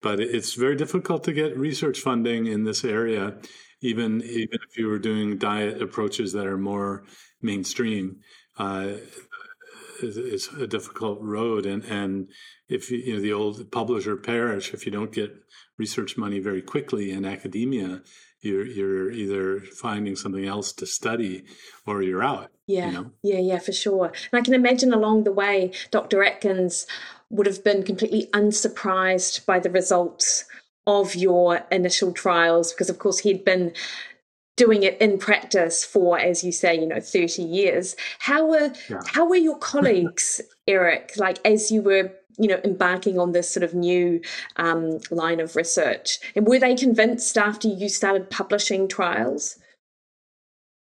but 0.00 0.18
it's 0.18 0.54
very 0.54 0.76
difficult 0.76 1.24
to 1.24 1.32
get 1.32 1.56
research 1.56 2.00
funding 2.00 2.46
in 2.46 2.64
this 2.64 2.84
area 2.84 3.36
even 3.82 4.22
even 4.22 4.58
if 4.68 4.78
you 4.78 4.86
were 4.86 4.98
doing 4.98 5.36
diet 5.36 5.82
approaches 5.82 6.32
that 6.32 6.46
are 6.46 6.58
more 6.58 7.04
mainstream, 7.42 8.20
uh, 8.58 8.92
it's 10.02 10.48
a 10.48 10.66
difficult 10.66 11.20
road. 11.20 11.66
And 11.66 11.84
and 11.84 12.28
if 12.68 12.90
you, 12.90 12.98
you 12.98 13.14
know 13.14 13.20
the 13.20 13.32
old 13.32 13.70
publisher 13.70 14.16
perish 14.16 14.72
if 14.72 14.86
you 14.86 14.92
don't 14.92 15.12
get 15.12 15.34
research 15.78 16.16
money 16.16 16.38
very 16.38 16.62
quickly 16.62 17.10
in 17.10 17.24
academia, 17.24 18.02
you're 18.40 18.66
you're 18.66 19.10
either 19.10 19.60
finding 19.60 20.16
something 20.16 20.46
else 20.46 20.72
to 20.74 20.86
study 20.86 21.44
or 21.86 22.02
you're 22.02 22.24
out. 22.24 22.50
Yeah, 22.66 22.86
you 22.86 22.92
know? 22.92 23.10
yeah, 23.22 23.38
yeah, 23.38 23.58
for 23.58 23.72
sure. 23.72 24.06
And 24.06 24.40
I 24.40 24.42
can 24.42 24.54
imagine 24.54 24.92
along 24.92 25.24
the 25.24 25.32
way, 25.32 25.72
Dr. 25.90 26.22
Atkins 26.22 26.86
would 27.30 27.46
have 27.46 27.64
been 27.64 27.82
completely 27.82 28.28
unsurprised 28.32 29.44
by 29.46 29.58
the 29.58 29.70
results 29.70 30.44
of 30.86 31.14
your 31.14 31.64
initial 31.70 32.12
trials 32.12 32.72
because 32.72 32.90
of 32.90 32.98
course 32.98 33.18
he'd 33.20 33.44
been 33.44 33.72
doing 34.56 34.82
it 34.82 35.00
in 35.00 35.18
practice 35.18 35.84
for 35.84 36.18
as 36.18 36.44
you 36.44 36.52
say 36.52 36.74
you 36.74 36.86
know 36.86 37.00
30 37.00 37.42
years 37.42 37.96
how 38.18 38.46
were 38.46 38.72
yeah. 38.90 39.00
how 39.06 39.26
were 39.26 39.36
your 39.36 39.58
colleagues 39.58 40.40
eric 40.66 41.12
like 41.16 41.38
as 41.44 41.70
you 41.70 41.82
were 41.82 42.12
you 42.38 42.48
know 42.48 42.60
embarking 42.64 43.18
on 43.18 43.32
this 43.32 43.48
sort 43.50 43.62
of 43.62 43.74
new 43.74 44.20
um, 44.56 44.98
line 45.10 45.40
of 45.40 45.56
research 45.56 46.18
and 46.34 46.46
were 46.46 46.58
they 46.58 46.74
convinced 46.74 47.38
after 47.38 47.68
you 47.68 47.88
started 47.88 48.30
publishing 48.30 48.88
trials 48.88 49.58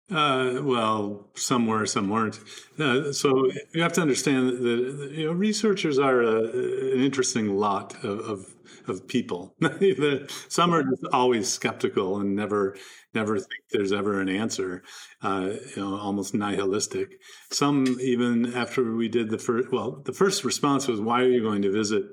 uh, 0.10 0.62
well, 0.64 1.28
some 1.36 1.68
were, 1.68 1.86
some 1.86 2.10
weren't. 2.10 2.40
Uh, 2.80 3.12
so 3.12 3.52
you 3.74 3.82
have 3.82 3.92
to 3.92 4.02
understand 4.02 4.50
that 4.52 5.12
you 5.12 5.26
know, 5.26 5.34
researchers 5.34 6.00
are 6.00 6.22
a, 6.22 6.44
an 6.44 7.02
interesting 7.02 7.58
lot 7.58 7.94
of, 8.06 8.20
of, 8.20 8.56
of 8.88 9.08
people. 9.08 9.56
some 10.50 10.74
are 10.74 10.84
just 10.84 11.06
always 11.12 11.48
skeptical 11.48 12.20
and 12.20 12.36
never 12.36 12.76
never 13.14 13.38
think 13.38 13.64
there's 13.72 13.92
ever 13.92 14.22
an 14.22 14.30
answer. 14.30 14.84
Uh, 15.22 15.54
you 15.76 15.82
know, 15.82 15.98
almost 15.98 16.34
nihilistic. 16.34 17.10
Some 17.52 17.98
even 18.02 18.54
after 18.54 18.96
we 18.96 19.10
did 19.10 19.30
the 19.30 19.40
first. 19.40 19.72
Well, 19.72 20.02
the 20.06 20.14
first 20.14 20.44
response 20.44 20.88
was, 20.88 21.02
"Why 21.02 21.22
are 21.22 21.30
you 21.30 21.42
going 21.42 21.62
to 21.64 21.72
visit?" 21.72 22.04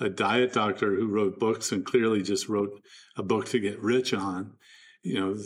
A 0.00 0.08
diet 0.08 0.52
doctor 0.52 0.96
who 0.96 1.06
wrote 1.06 1.38
books 1.38 1.70
and 1.70 1.84
clearly 1.84 2.20
just 2.20 2.48
wrote 2.48 2.80
a 3.16 3.22
book 3.22 3.46
to 3.50 3.60
get 3.60 3.80
rich 3.80 4.12
on, 4.12 4.54
you 5.04 5.20
know, 5.20 5.36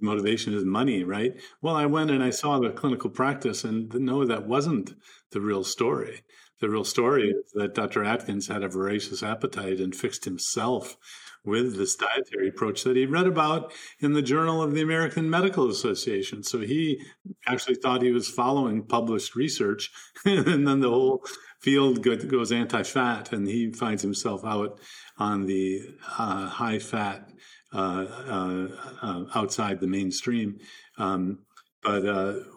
motivation 0.00 0.54
is 0.54 0.64
money, 0.64 1.02
right? 1.04 1.32
Well, 1.62 1.74
I 1.74 1.86
went 1.86 2.10
and 2.10 2.22
I 2.22 2.30
saw 2.30 2.58
the 2.58 2.70
clinical 2.70 3.10
practice 3.10 3.64
and 3.64 3.92
no, 3.94 4.24
that 4.24 4.46
wasn't 4.46 4.94
the 5.32 5.40
real 5.40 5.64
story. 5.64 6.22
The 6.60 6.70
real 6.70 6.84
story 6.84 7.30
is 7.30 7.52
that 7.52 7.74
Dr. 7.74 8.02
Atkins 8.02 8.48
had 8.48 8.62
a 8.62 8.68
voracious 8.68 9.22
appetite 9.22 9.78
and 9.78 9.94
fixed 9.94 10.24
himself 10.24 10.96
with 11.44 11.76
this 11.76 11.94
dietary 11.96 12.48
approach 12.48 12.82
that 12.82 12.96
he 12.96 13.06
read 13.06 13.26
about 13.26 13.72
in 14.00 14.14
the 14.14 14.22
Journal 14.22 14.62
of 14.62 14.74
the 14.74 14.82
American 14.82 15.30
Medical 15.30 15.70
Association. 15.70 16.42
So 16.42 16.60
he 16.60 17.00
actually 17.46 17.76
thought 17.76 18.02
he 18.02 18.10
was 18.10 18.28
following 18.28 18.84
published 18.84 19.36
research, 19.36 19.90
and 20.24 20.66
then 20.66 20.80
the 20.80 20.90
whole 20.90 21.24
field 21.60 22.02
goes 22.02 22.50
anti 22.50 22.82
fat, 22.82 23.32
and 23.32 23.46
he 23.46 23.72
finds 23.72 24.02
himself 24.02 24.44
out 24.44 24.80
on 25.18 25.46
the 25.46 25.82
uh, 26.18 26.48
high 26.48 26.78
fat 26.78 27.30
uh, 27.72 28.06
uh, 28.28 28.68
uh, 29.02 29.24
outside 29.34 29.80
the 29.80 29.86
mainstream. 29.86 30.58
Um, 30.98 31.40
but 31.82 32.02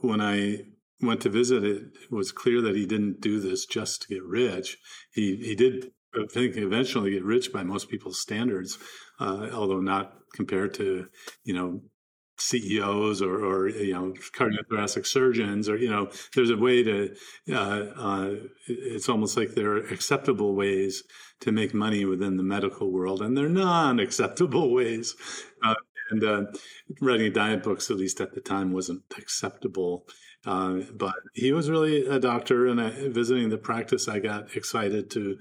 when 0.02 0.22
I 0.22 0.62
went 1.02 1.22
to 1.22 1.30
visit, 1.30 1.64
it, 1.64 1.84
was 2.12 2.32
clear 2.32 2.62
that 2.62 2.76
he 2.76 2.86
didn't 2.86 3.22
do 3.22 3.40
this 3.40 3.66
just 3.66 4.04
to 4.04 4.08
get 4.10 4.24
rich. 4.24 4.78
He 5.12 5.38
he 5.38 5.56
did 5.56 5.92
I 6.16 6.26
think 6.32 6.58
eventually 6.58 7.12
get 7.12 7.24
rich 7.24 7.54
by 7.54 7.64
most 7.64 7.90
people's 7.90 8.20
standards, 8.20 8.78
uh, 9.20 9.50
although 9.54 9.82
not 9.82 10.14
compared 10.34 10.74
to 10.76 11.08
you 11.44 11.54
know 11.54 11.82
CEOs 12.40 13.22
or, 13.22 13.44
or 13.44 13.70
you 13.70 13.94
know 13.94 14.14
cardiothoracic 14.36 15.06
surgeons 15.06 15.70
or 15.70 15.78
you 15.78 15.90
know 15.90 16.10
there's 16.36 16.50
a 16.50 16.58
way 16.58 16.84
to 16.84 17.14
uh, 17.52 17.86
uh, 17.96 18.36
it's 18.68 19.10
almost 19.10 19.38
like 19.38 19.52
there 19.52 19.72
are 19.72 19.88
acceptable 19.88 20.56
ways 20.56 21.04
to 21.42 21.52
make 21.52 21.74
money 21.74 22.06
within 22.06 22.38
the 22.38 22.44
medical 22.44 22.92
world 22.92 23.22
and 23.22 23.38
they're 23.38 23.50
non-acceptable 23.50 24.74
ways 24.74 25.16
uh, 25.64 25.76
and 26.12 26.24
uh, 26.24 26.44
writing 27.02 27.32
diet 27.32 27.62
books 27.62 27.92
at 27.92 27.98
least 27.98 28.22
at 28.22 28.34
the 28.34 28.42
time 28.42 28.72
wasn't 28.72 29.04
acceptable 29.18 30.06
uh, 30.46 30.80
but 30.94 31.16
he 31.34 31.52
was 31.52 31.70
really 31.70 32.06
a 32.06 32.20
doctor 32.20 32.68
and 32.68 32.80
I, 32.80 33.10
visiting 33.10 33.50
the 33.50 33.58
practice 33.58 34.08
I 34.08 34.20
got 34.20 34.56
excited 34.56 35.10
to 35.12 35.38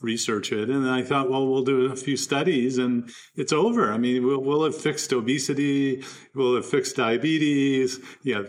research 0.00 0.52
it. 0.52 0.70
And 0.70 0.88
I 0.88 1.02
thought, 1.02 1.30
well, 1.30 1.46
we'll 1.46 1.64
do 1.64 1.92
a 1.92 1.96
few 1.96 2.16
studies 2.16 2.78
and 2.78 3.10
it's 3.34 3.52
over. 3.52 3.92
I 3.92 3.98
mean, 3.98 4.24
we'll, 4.24 4.42
we'll 4.42 4.64
have 4.64 4.76
fixed 4.76 5.12
obesity, 5.12 6.04
we'll 6.34 6.56
have 6.56 6.66
fixed 6.66 6.96
diabetes. 6.96 7.98
Yeah. 8.22 8.42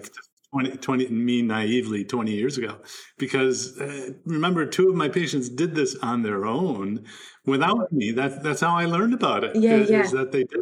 20, 0.51 0.77
20, 0.77 1.07
me 1.09 1.41
naively 1.41 2.05
20 2.05 2.31
years 2.31 2.57
ago, 2.57 2.77
because 3.17 3.77
uh, 3.77 4.11
remember, 4.25 4.65
two 4.65 4.87
of 4.87 4.95
my 4.95 5.09
patients 5.09 5.49
did 5.49 5.75
this 5.75 5.97
on 6.01 6.23
their 6.23 6.45
own 6.45 7.03
without 7.45 7.91
me. 7.91 8.11
That, 8.11 8.41
that's 8.41 8.61
how 8.61 8.73
I 8.73 8.85
learned 8.85 9.13
about 9.13 9.43
it. 9.43 9.53
Yeah, 9.57 9.75
is, 9.75 9.89
yeah. 9.89 10.03
Is 10.03 10.11
that 10.11 10.31
they 10.31 10.45
did. 10.45 10.61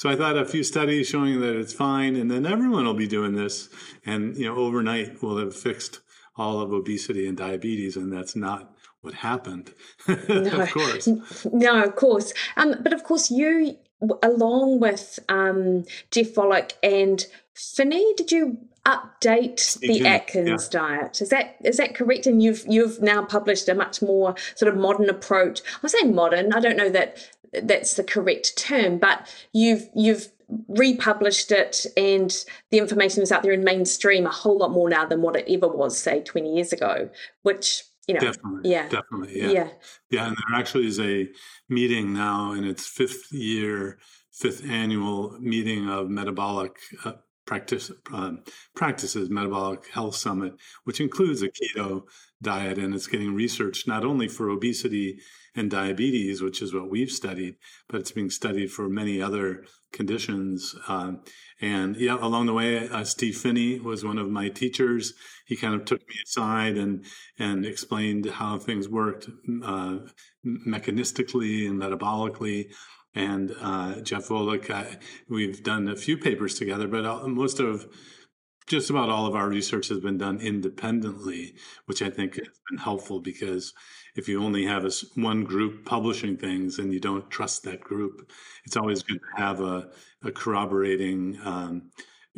So 0.00 0.08
I 0.08 0.16
thought 0.16 0.38
a 0.38 0.46
few 0.46 0.64
studies 0.64 1.08
showing 1.10 1.42
that 1.42 1.56
it's 1.56 1.74
fine, 1.74 2.16
and 2.16 2.30
then 2.30 2.46
everyone 2.46 2.86
will 2.86 2.94
be 2.94 3.06
doing 3.06 3.34
this, 3.34 3.68
and 4.06 4.34
you 4.34 4.46
know, 4.46 4.56
overnight 4.56 5.22
we'll 5.22 5.36
have 5.36 5.54
fixed 5.54 6.00
all 6.38 6.62
of 6.62 6.72
obesity 6.72 7.26
and 7.26 7.36
diabetes, 7.36 7.98
and 7.98 8.10
that's 8.10 8.34
not 8.34 8.74
what 9.02 9.12
happened. 9.12 9.74
no, 10.08 10.62
of 10.62 10.70
course. 10.70 11.06
No, 11.52 11.84
of 11.84 11.96
course. 11.96 12.32
Um, 12.56 12.76
but 12.80 12.94
of 12.94 13.04
course, 13.04 13.30
you, 13.30 13.76
along 14.22 14.80
with 14.80 15.18
um, 15.28 15.84
Jeff 16.10 16.28
Volek 16.28 16.72
and 16.82 17.26
Phinney, 17.52 18.14
did 18.16 18.32
you 18.32 18.56
update 18.86 19.78
the 19.80 20.06
Atkins 20.06 20.70
yeah. 20.72 20.80
diet? 20.80 21.20
Is 21.20 21.28
that 21.28 21.56
is 21.60 21.76
that 21.76 21.94
correct? 21.94 22.26
And 22.26 22.42
you've 22.42 22.64
you've 22.66 23.02
now 23.02 23.22
published 23.26 23.68
a 23.68 23.74
much 23.74 24.00
more 24.00 24.34
sort 24.54 24.72
of 24.72 24.80
modern 24.80 25.10
approach. 25.10 25.60
I 25.82 25.88
say 25.88 26.04
modern. 26.04 26.54
I 26.54 26.60
don't 26.60 26.78
know 26.78 26.88
that 26.88 27.18
that's 27.52 27.94
the 27.94 28.04
correct 28.04 28.56
term, 28.56 28.98
but 28.98 29.26
you've 29.52 29.88
you've 29.94 30.28
republished 30.66 31.52
it 31.52 31.86
and 31.96 32.44
the 32.70 32.78
information 32.78 33.22
is 33.22 33.30
out 33.30 33.44
there 33.44 33.52
in 33.52 33.62
mainstream 33.62 34.26
a 34.26 34.30
whole 34.30 34.58
lot 34.58 34.72
more 34.72 34.90
now 34.90 35.04
than 35.04 35.22
what 35.22 35.36
it 35.36 35.44
ever 35.48 35.68
was 35.68 35.96
say 35.96 36.20
20 36.22 36.52
years 36.52 36.72
ago 36.72 37.08
which 37.42 37.84
you 38.08 38.14
know, 38.14 38.20
definitely, 38.20 38.70
yeah, 38.70 38.88
definitely, 38.88 39.40
yeah. 39.40 39.50
yeah, 39.50 39.68
yeah. 40.10 40.26
And 40.26 40.36
there 40.36 40.58
actually 40.58 40.86
is 40.88 40.98
a 40.98 41.28
meeting 41.68 42.12
now 42.12 42.52
in 42.52 42.64
its 42.64 42.86
fifth 42.86 43.30
year, 43.30 43.98
fifth 44.32 44.68
annual 44.68 45.38
meeting 45.38 45.88
of 45.88 46.08
metabolic 46.08 46.76
uh, 47.04 47.12
practice 47.46 47.92
um, 48.12 48.42
practices, 48.74 49.30
metabolic 49.30 49.86
health 49.92 50.16
summit, 50.16 50.54
which 50.84 51.00
includes 51.00 51.42
a 51.42 51.48
keto 51.48 52.02
diet, 52.42 52.78
and 52.78 52.94
it's 52.94 53.06
getting 53.06 53.34
researched 53.34 53.86
not 53.86 54.04
only 54.04 54.26
for 54.26 54.48
obesity 54.48 55.20
and 55.56 55.70
diabetes, 55.70 56.42
which 56.42 56.62
is 56.62 56.72
what 56.72 56.90
we've 56.90 57.10
studied, 57.10 57.56
but 57.88 58.00
it's 58.00 58.12
being 58.12 58.30
studied 58.30 58.70
for 58.70 58.88
many 58.88 59.20
other 59.20 59.64
conditions. 59.92 60.74
Um, 60.88 61.22
and 61.60 61.96
yeah, 61.96 62.16
along 62.20 62.46
the 62.46 62.54
way, 62.54 62.88
uh, 62.88 63.04
Steve 63.04 63.36
Phinney 63.36 63.80
was 63.80 64.04
one 64.04 64.18
of 64.18 64.30
my 64.30 64.48
teachers. 64.48 65.14
He 65.46 65.56
kind 65.56 65.74
of 65.74 65.84
took 65.84 66.00
me 66.00 66.14
aside 66.24 66.76
and 66.76 67.04
and 67.38 67.66
explained 67.66 68.26
how 68.26 68.58
things 68.58 68.88
worked 68.88 69.28
uh, 69.64 69.98
mechanistically 70.44 71.68
and 71.68 71.80
metabolically. 71.80 72.72
And 73.12 73.52
uh, 73.60 74.00
Jeff 74.02 74.28
Volek, 74.28 74.70
uh, 74.70 74.96
we've 75.28 75.64
done 75.64 75.88
a 75.88 75.96
few 75.96 76.16
papers 76.16 76.54
together, 76.54 76.86
but 76.86 77.26
most 77.28 77.58
of 77.58 77.86
just 78.70 78.88
about 78.88 79.08
all 79.08 79.26
of 79.26 79.34
our 79.34 79.48
research 79.48 79.88
has 79.88 79.98
been 79.98 80.16
done 80.16 80.40
independently, 80.40 81.54
which 81.86 82.02
I 82.02 82.08
think 82.08 82.36
has 82.36 82.60
been 82.70 82.78
helpful 82.78 83.20
because 83.20 83.74
if 84.16 84.28
you 84.28 84.42
only 84.42 84.64
have 84.66 84.90
one 85.14 85.44
group 85.44 85.84
publishing 85.84 86.36
things 86.36 86.78
and 86.78 86.92
you 86.92 87.00
don't 87.00 87.30
trust 87.30 87.62
that 87.64 87.80
group, 87.80 88.30
it's 88.64 88.76
always 88.76 89.02
good 89.02 89.18
to 89.18 89.42
have 89.42 89.60
a, 89.60 89.88
a 90.24 90.32
corroborating 90.32 91.38
um, 91.44 91.90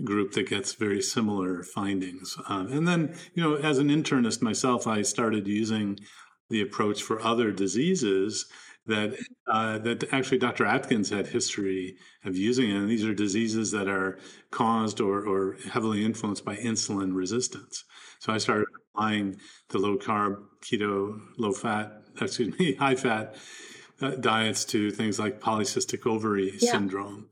group 0.05 0.33
that 0.33 0.49
gets 0.49 0.75
very 0.75 1.03
similar 1.03 1.63
findings. 1.63 2.37
Um, 2.49 2.73
and 2.73 2.87
then, 2.87 3.15
you 3.35 3.43
know, 3.43 3.57
as 3.57 3.79
an 3.79 3.89
internist 3.89 4.43
myself, 4.43 4.87
I 4.87 5.03
started 5.03 5.47
using 5.47 5.99
the 6.51 6.63
approach 6.63 7.03
for 7.03 7.23
other 7.23 7.51
diseases 7.53 8.47
that 8.87 9.17
uh, 9.47 9.79
that 9.79 10.13
actually 10.13 10.39
Dr. 10.39 10.67
Atkins 10.67 11.11
had 11.11 11.29
history 11.29 11.97
of 12.25 12.37
using 12.37 12.71
it. 12.71 12.77
And 12.77 12.91
these 12.91 13.05
are 13.05 13.15
diseases 13.15 13.71
that 13.71 13.89
are 13.89 14.19
caused 14.51 15.01
or, 15.01 15.21
or 15.25 15.57
heavily 15.71 16.05
influenced 16.05 16.45
by 16.45 16.57
insulin 16.57 17.15
resistance. 17.15 17.85
So 18.19 18.33
I 18.33 18.39
started 18.39 18.67
applying 18.94 19.37
the 19.70 19.78
low 19.78 19.96
carb, 19.96 20.37
keto, 20.61 21.20
low 21.38 21.52
fat, 21.52 22.02
excuse 22.20 22.59
me, 22.59 22.74
high 22.74 22.96
fat 22.96 23.37
uh, 24.00 24.11
diets 24.16 24.64
to 24.66 24.90
things 24.90 25.18
like 25.18 25.40
polycystic 25.40 26.07
ovary 26.07 26.52
yeah. 26.61 26.72
syndrome. 26.72 27.28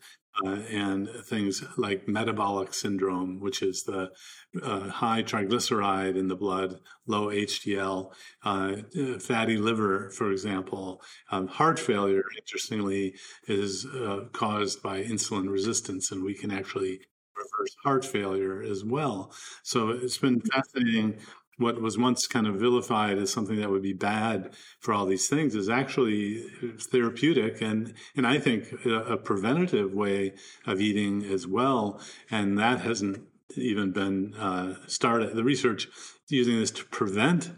Uh, 0.47 0.61
and 0.71 1.09
things 1.25 1.63
like 1.77 2.09
metabolic 2.09 2.73
syndrome, 2.73 3.41
which 3.41 3.63
is 3.63 3.83
the 3.83 4.11
uh, 4.63 4.89
high 4.89 5.23
triglyceride 5.23 6.17
in 6.17 6.29
the 6.29 6.37
blood, 6.37 6.81
low 7.07 7.27
HDL, 7.27 8.13
uh, 8.45 8.77
fatty 9.19 9.59
liver, 9.59 10.09
for 10.11 10.31
example. 10.31 11.03
Um, 11.31 11.49
heart 11.49 11.79
failure, 11.79 12.25
interestingly, 12.39 13.17
is 13.49 13.85
uh, 13.85 14.29
caused 14.33 14.83
by 14.83 15.03
insulin 15.03 15.51
resistance, 15.51 16.11
and 16.11 16.25
we 16.25 16.35
can 16.35 16.53
actually 16.53 17.01
reverse 17.37 17.77
heart 17.83 18.05
failure 18.05 18.63
as 18.63 18.85
well. 18.85 19.35
So 19.63 19.91
it's 19.91 20.19
been 20.19 20.41
fascinating 20.41 21.19
what 21.61 21.81
was 21.81 21.99
once 21.99 22.27
kind 22.27 22.47
of 22.47 22.57
vilified 22.57 23.19
as 23.19 23.31
something 23.31 23.57
that 23.57 23.71
would 23.71 23.83
be 23.83 23.93
bad 23.93 24.51
for 24.81 24.95
all 24.95 25.05
these 25.05 25.29
things 25.29 25.55
is 25.55 25.69
actually 25.69 26.43
therapeutic 26.91 27.61
and 27.61 27.93
and 28.17 28.27
I 28.27 28.39
think 28.39 28.73
a, 28.87 29.15
a 29.15 29.17
preventative 29.17 29.93
way 29.93 30.33
of 30.67 30.81
eating 30.81 31.25
as 31.25 31.47
well. 31.47 32.01
And 32.31 32.59
that 32.59 32.81
hasn't 32.81 33.23
even 33.57 33.93
been 33.93 34.35
uh, 34.35 34.77
started. 34.87 35.35
The 35.35 35.45
research 35.45 35.89
using 36.29 36.59
this 36.59 36.71
to 36.73 36.85
prevent 36.87 37.51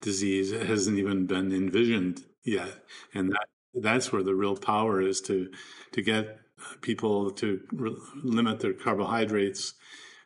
disease 0.00 0.52
hasn't 0.52 0.98
even 0.98 1.26
been 1.26 1.52
envisioned 1.52 2.24
yet. 2.44 2.70
And 3.14 3.32
that, 3.32 3.46
that's 3.74 4.12
where 4.12 4.22
the 4.22 4.34
real 4.34 4.56
power 4.56 5.00
is 5.00 5.20
to, 5.22 5.50
to 5.92 6.02
get 6.02 6.38
people 6.80 7.30
to 7.32 7.60
re- 7.72 7.96
limit 8.22 8.60
their 8.60 8.72
carbohydrates 8.72 9.74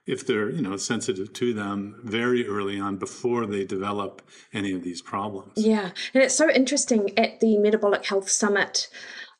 if 0.06 0.26
they're 0.26 0.50
you 0.50 0.62
know 0.62 0.76
sensitive 0.76 1.32
to 1.32 1.54
them 1.54 2.00
very 2.02 2.46
early 2.46 2.78
on 2.78 2.96
before 2.96 3.46
they 3.46 3.64
develop 3.64 4.22
any 4.52 4.72
of 4.72 4.82
these 4.82 5.00
problems 5.00 5.52
yeah 5.56 5.90
and 6.14 6.22
it's 6.22 6.34
so 6.34 6.50
interesting 6.50 7.16
at 7.18 7.40
the 7.40 7.58
metabolic 7.58 8.04
health 8.04 8.28
summit 8.28 8.88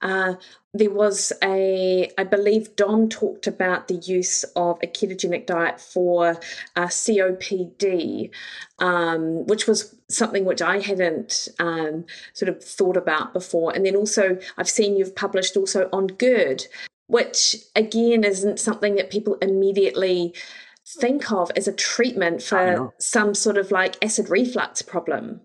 uh, 0.02 0.34
there 0.74 0.90
was 0.90 1.32
a, 1.44 2.10
I 2.16 2.24
believe 2.24 2.74
Don 2.76 3.08
talked 3.08 3.46
about 3.46 3.88
the 3.88 3.96
use 3.96 4.42
of 4.56 4.78
a 4.82 4.86
ketogenic 4.86 5.46
diet 5.46 5.80
for 5.80 6.40
uh, 6.76 6.86
COPD, 6.86 8.30
um, 8.78 9.46
which 9.46 9.66
was 9.66 9.94
something 10.08 10.44
which 10.44 10.62
I 10.62 10.80
hadn't 10.80 11.48
um, 11.58 12.06
sort 12.32 12.48
of 12.48 12.64
thought 12.64 12.96
about 12.96 13.34
before. 13.34 13.72
And 13.74 13.84
then 13.84 13.96
also, 13.96 14.38
I've 14.56 14.68
seen 14.68 14.96
you've 14.96 15.14
published 15.14 15.56
also 15.56 15.90
on 15.92 16.06
GERD, 16.06 16.66
which 17.06 17.56
again 17.74 18.24
isn't 18.24 18.60
something 18.60 18.94
that 18.96 19.10
people 19.10 19.36
immediately 19.42 20.34
think 20.86 21.30
of 21.30 21.50
as 21.56 21.68
a 21.68 21.72
treatment 21.72 22.42
for 22.42 22.92
some 22.98 23.34
sort 23.34 23.56
of 23.56 23.70
like 23.70 24.02
acid 24.04 24.28
reflux 24.28 24.82
problem. 24.82 25.40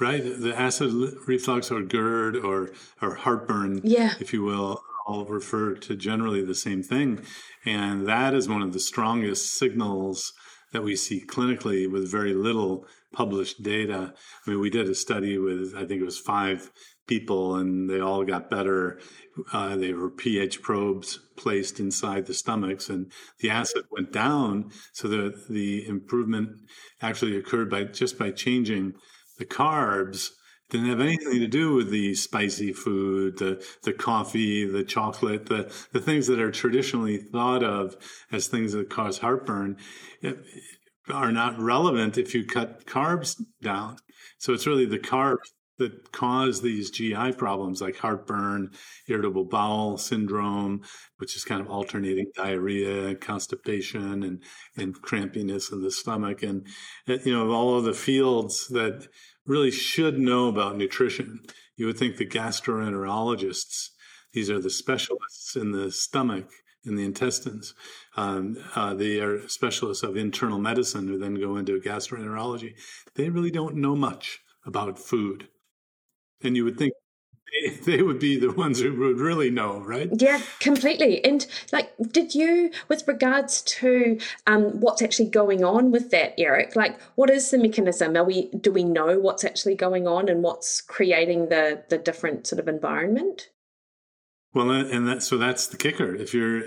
Right, 0.00 0.22
the 0.22 0.52
acid 0.58 0.92
reflux 1.26 1.70
or 1.70 1.82
GERD 1.82 2.36
or 2.36 2.72
or 3.00 3.14
heartburn, 3.14 3.80
yeah. 3.84 4.14
if 4.18 4.32
you 4.32 4.42
will, 4.42 4.82
all 5.06 5.24
refer 5.24 5.74
to 5.74 5.94
generally 5.94 6.44
the 6.44 6.54
same 6.54 6.82
thing, 6.82 7.20
and 7.64 8.06
that 8.06 8.34
is 8.34 8.48
one 8.48 8.62
of 8.62 8.72
the 8.72 8.80
strongest 8.80 9.56
signals 9.56 10.32
that 10.72 10.82
we 10.82 10.96
see 10.96 11.24
clinically 11.24 11.90
with 11.90 12.10
very 12.10 12.34
little 12.34 12.86
published 13.12 13.62
data. 13.62 14.12
I 14.44 14.50
mean, 14.50 14.58
we 14.60 14.68
did 14.68 14.88
a 14.88 14.94
study 14.94 15.38
with 15.38 15.74
I 15.76 15.86
think 15.86 16.02
it 16.02 16.04
was 16.04 16.18
five 16.18 16.72
people, 17.06 17.54
and 17.54 17.88
they 17.88 18.00
all 18.00 18.24
got 18.24 18.50
better. 18.50 18.98
Uh, 19.52 19.76
they 19.76 19.92
were 19.92 20.10
pH 20.10 20.62
probes 20.62 21.18
placed 21.36 21.80
inside 21.80 22.26
the 22.26 22.34
stomachs, 22.34 22.88
and 22.88 23.10
the 23.40 23.50
acid 23.50 23.84
went 23.90 24.12
down. 24.12 24.70
So 24.92 25.08
the 25.08 25.34
the 25.48 25.86
improvement 25.86 26.50
actually 27.02 27.36
occurred 27.36 27.70
by 27.70 27.84
just 27.84 28.18
by 28.18 28.30
changing 28.30 28.94
the 29.38 29.44
carbs 29.44 30.30
didn't 30.70 30.88
have 30.88 31.00
anything 31.00 31.38
to 31.40 31.46
do 31.46 31.74
with 31.74 31.90
the 31.90 32.14
spicy 32.14 32.72
food, 32.72 33.38
the 33.38 33.64
the 33.82 33.92
coffee, 33.92 34.64
the 34.66 34.84
chocolate, 34.84 35.46
the 35.46 35.72
the 35.92 36.00
things 36.00 36.26
that 36.26 36.40
are 36.40 36.50
traditionally 36.50 37.18
thought 37.18 37.62
of 37.62 37.96
as 38.32 38.48
things 38.48 38.72
that 38.72 38.90
cause 38.90 39.18
heartburn 39.18 39.76
are 41.12 41.32
not 41.32 41.58
relevant 41.58 42.16
if 42.16 42.34
you 42.34 42.46
cut 42.46 42.86
carbs 42.86 43.40
down. 43.62 43.96
So 44.38 44.52
it's 44.52 44.66
really 44.66 44.86
the 44.86 44.98
carbs 44.98 45.50
that 45.78 46.12
cause 46.12 46.60
these 46.60 46.90
GI 46.90 47.32
problems 47.32 47.80
like 47.80 47.96
heartburn, 47.96 48.70
irritable 49.08 49.44
bowel 49.44 49.98
syndrome, 49.98 50.82
which 51.16 51.34
is 51.36 51.44
kind 51.44 51.60
of 51.60 51.68
alternating 51.68 52.30
diarrhea, 52.34 53.14
constipation, 53.16 54.22
and 54.22 54.42
and 54.76 55.00
crampiness 55.02 55.72
in 55.72 55.82
the 55.82 55.90
stomach, 55.90 56.42
and 56.42 56.66
you 57.06 57.32
know 57.32 57.50
all 57.50 57.76
of 57.76 57.84
the 57.84 57.94
fields 57.94 58.68
that 58.68 59.08
really 59.46 59.70
should 59.70 60.18
know 60.18 60.48
about 60.48 60.76
nutrition. 60.76 61.40
You 61.76 61.86
would 61.86 61.98
think 61.98 62.16
the 62.16 62.26
gastroenterologists; 62.26 63.90
these 64.32 64.50
are 64.50 64.60
the 64.60 64.70
specialists 64.70 65.56
in 65.56 65.72
the 65.72 65.90
stomach 65.90 66.50
in 66.86 66.96
the 66.96 67.04
intestines. 67.04 67.74
Um, 68.16 68.58
uh, 68.74 68.92
they 68.94 69.18
are 69.18 69.48
specialists 69.48 70.02
of 70.02 70.16
internal 70.18 70.58
medicine 70.58 71.08
who 71.08 71.18
then 71.18 71.40
go 71.40 71.56
into 71.56 71.80
gastroenterology. 71.80 72.74
They 73.14 73.30
really 73.30 73.50
don't 73.50 73.76
know 73.76 73.96
much 73.96 74.40
about 74.66 74.98
food 74.98 75.48
and 76.44 76.56
you 76.56 76.64
would 76.64 76.78
think 76.78 76.92
they 77.84 78.02
would 78.02 78.18
be 78.18 78.38
the 78.38 78.52
ones 78.52 78.80
who 78.80 78.94
would 78.94 79.20
really 79.20 79.50
know, 79.50 79.80
right? 79.80 80.08
Yeah, 80.16 80.40
completely. 80.60 81.24
And 81.24 81.46
like, 81.72 81.92
did 82.10 82.34
you, 82.34 82.70
with 82.88 83.06
regards 83.06 83.62
to 83.62 84.18
um, 84.46 84.80
what's 84.80 85.02
actually 85.02 85.30
going 85.30 85.64
on 85.64 85.90
with 85.90 86.10
that, 86.10 86.34
Eric? 86.38 86.76
Like, 86.76 87.00
what 87.14 87.30
is 87.30 87.50
the 87.50 87.58
mechanism? 87.58 88.16
Are 88.16 88.24
we 88.24 88.50
do 88.50 88.72
we 88.72 88.84
know 88.84 89.18
what's 89.18 89.44
actually 89.44 89.76
going 89.76 90.06
on 90.06 90.28
and 90.28 90.42
what's 90.42 90.80
creating 90.80 91.48
the 91.48 91.84
the 91.88 91.98
different 91.98 92.46
sort 92.46 92.60
of 92.60 92.68
environment? 92.68 93.50
Well, 94.52 94.70
and 94.70 95.08
that 95.08 95.22
so 95.22 95.36
that's 95.36 95.66
the 95.66 95.76
kicker. 95.76 96.14
If 96.14 96.32
you're 96.34 96.62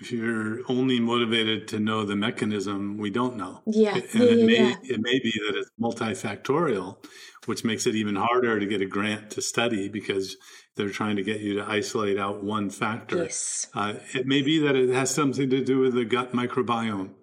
if 0.00 0.10
you're 0.10 0.60
only 0.68 0.98
motivated 0.98 1.68
to 1.68 1.78
know 1.78 2.04
the 2.04 2.16
mechanism, 2.16 2.98
we 2.98 3.10
don't 3.10 3.36
know. 3.36 3.62
Yeah, 3.66 3.94
and 3.94 4.04
yeah, 4.14 4.30
it 4.30 4.46
may 4.46 4.68
yeah. 4.68 4.74
it 4.82 5.00
may 5.00 5.18
be 5.18 5.32
that 5.46 5.56
it's 5.56 5.70
multifactorial 5.80 6.96
which 7.46 7.64
makes 7.64 7.86
it 7.86 7.94
even 7.94 8.16
harder 8.16 8.60
to 8.60 8.66
get 8.66 8.80
a 8.80 8.86
grant 8.86 9.30
to 9.30 9.42
study 9.42 9.88
because 9.88 10.36
they're 10.76 10.90
trying 10.90 11.16
to 11.16 11.22
get 11.22 11.40
you 11.40 11.54
to 11.54 11.68
isolate 11.68 12.18
out 12.18 12.42
one 12.42 12.70
factor. 12.70 13.24
Yes. 13.24 13.66
Uh, 13.74 13.94
it 14.14 14.26
may 14.26 14.42
be 14.42 14.58
that 14.60 14.76
it 14.76 14.90
has 14.90 15.14
something 15.14 15.50
to 15.50 15.64
do 15.64 15.80
with 15.80 15.94
the 15.94 16.04
gut 16.04 16.32
microbiome, 16.32 17.14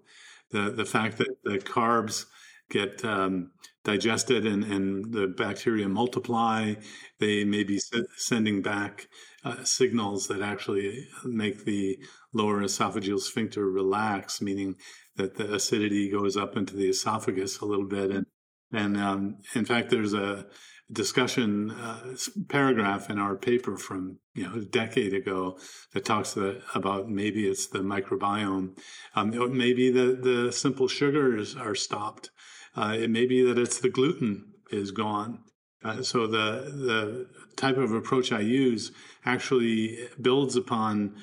the 0.51 0.69
the 0.71 0.85
fact 0.85 1.17
that 1.17 1.43
the 1.43 1.57
carbs 1.57 2.25
get 2.69 3.03
um, 3.03 3.51
digested 3.83 4.45
and, 4.45 4.63
and 4.63 5.13
the 5.13 5.27
bacteria 5.27 5.87
multiply. 5.87 6.75
They 7.19 7.43
may 7.43 7.63
be 7.63 7.79
sending 8.17 8.61
back 8.61 9.07
uh, 9.43 9.63
signals 9.63 10.27
that 10.27 10.41
actually 10.41 11.07
make 11.23 11.65
the 11.65 11.97
lower 12.33 12.61
esophageal 12.61 13.19
sphincter 13.19 13.69
relax, 13.69 14.41
meaning 14.41 14.75
that 15.15 15.35
the 15.35 15.53
acidity 15.53 16.09
goes 16.11 16.37
up 16.37 16.55
into 16.55 16.75
the 16.75 16.89
esophagus 16.89 17.59
a 17.59 17.65
little 17.65 17.87
bit 17.87 18.11
and 18.11 18.25
and 18.71 18.97
um, 18.97 19.37
in 19.55 19.65
fact, 19.65 19.89
there's 19.89 20.13
a 20.13 20.45
discussion 20.91 21.71
uh, 21.71 22.15
paragraph 22.47 23.09
in 23.09 23.19
our 23.19 23.35
paper 23.35 23.77
from 23.77 24.17
you 24.33 24.43
know 24.43 24.55
a 24.55 24.65
decade 24.65 25.13
ago 25.13 25.57
that 25.93 26.05
talks 26.05 26.37
about 26.73 27.09
maybe 27.09 27.47
it's 27.47 27.67
the 27.67 27.79
microbiome, 27.79 28.77
um, 29.15 29.57
maybe 29.57 29.91
the 29.91 30.17
the 30.21 30.51
simple 30.51 30.87
sugars 30.87 31.55
are 31.55 31.75
stopped. 31.75 32.31
Uh, 32.75 32.95
it 32.97 33.09
may 33.09 33.25
be 33.25 33.43
that 33.43 33.57
it's 33.57 33.79
the 33.79 33.89
gluten 33.89 34.53
is 34.71 34.91
gone. 34.91 35.39
Uh, 35.83 36.01
so 36.01 36.27
the 36.27 36.71
the 36.73 37.27
type 37.55 37.77
of 37.77 37.91
approach 37.91 38.31
I 38.31 38.41
use 38.41 38.91
actually 39.25 40.07
builds 40.21 40.55
upon 40.55 41.15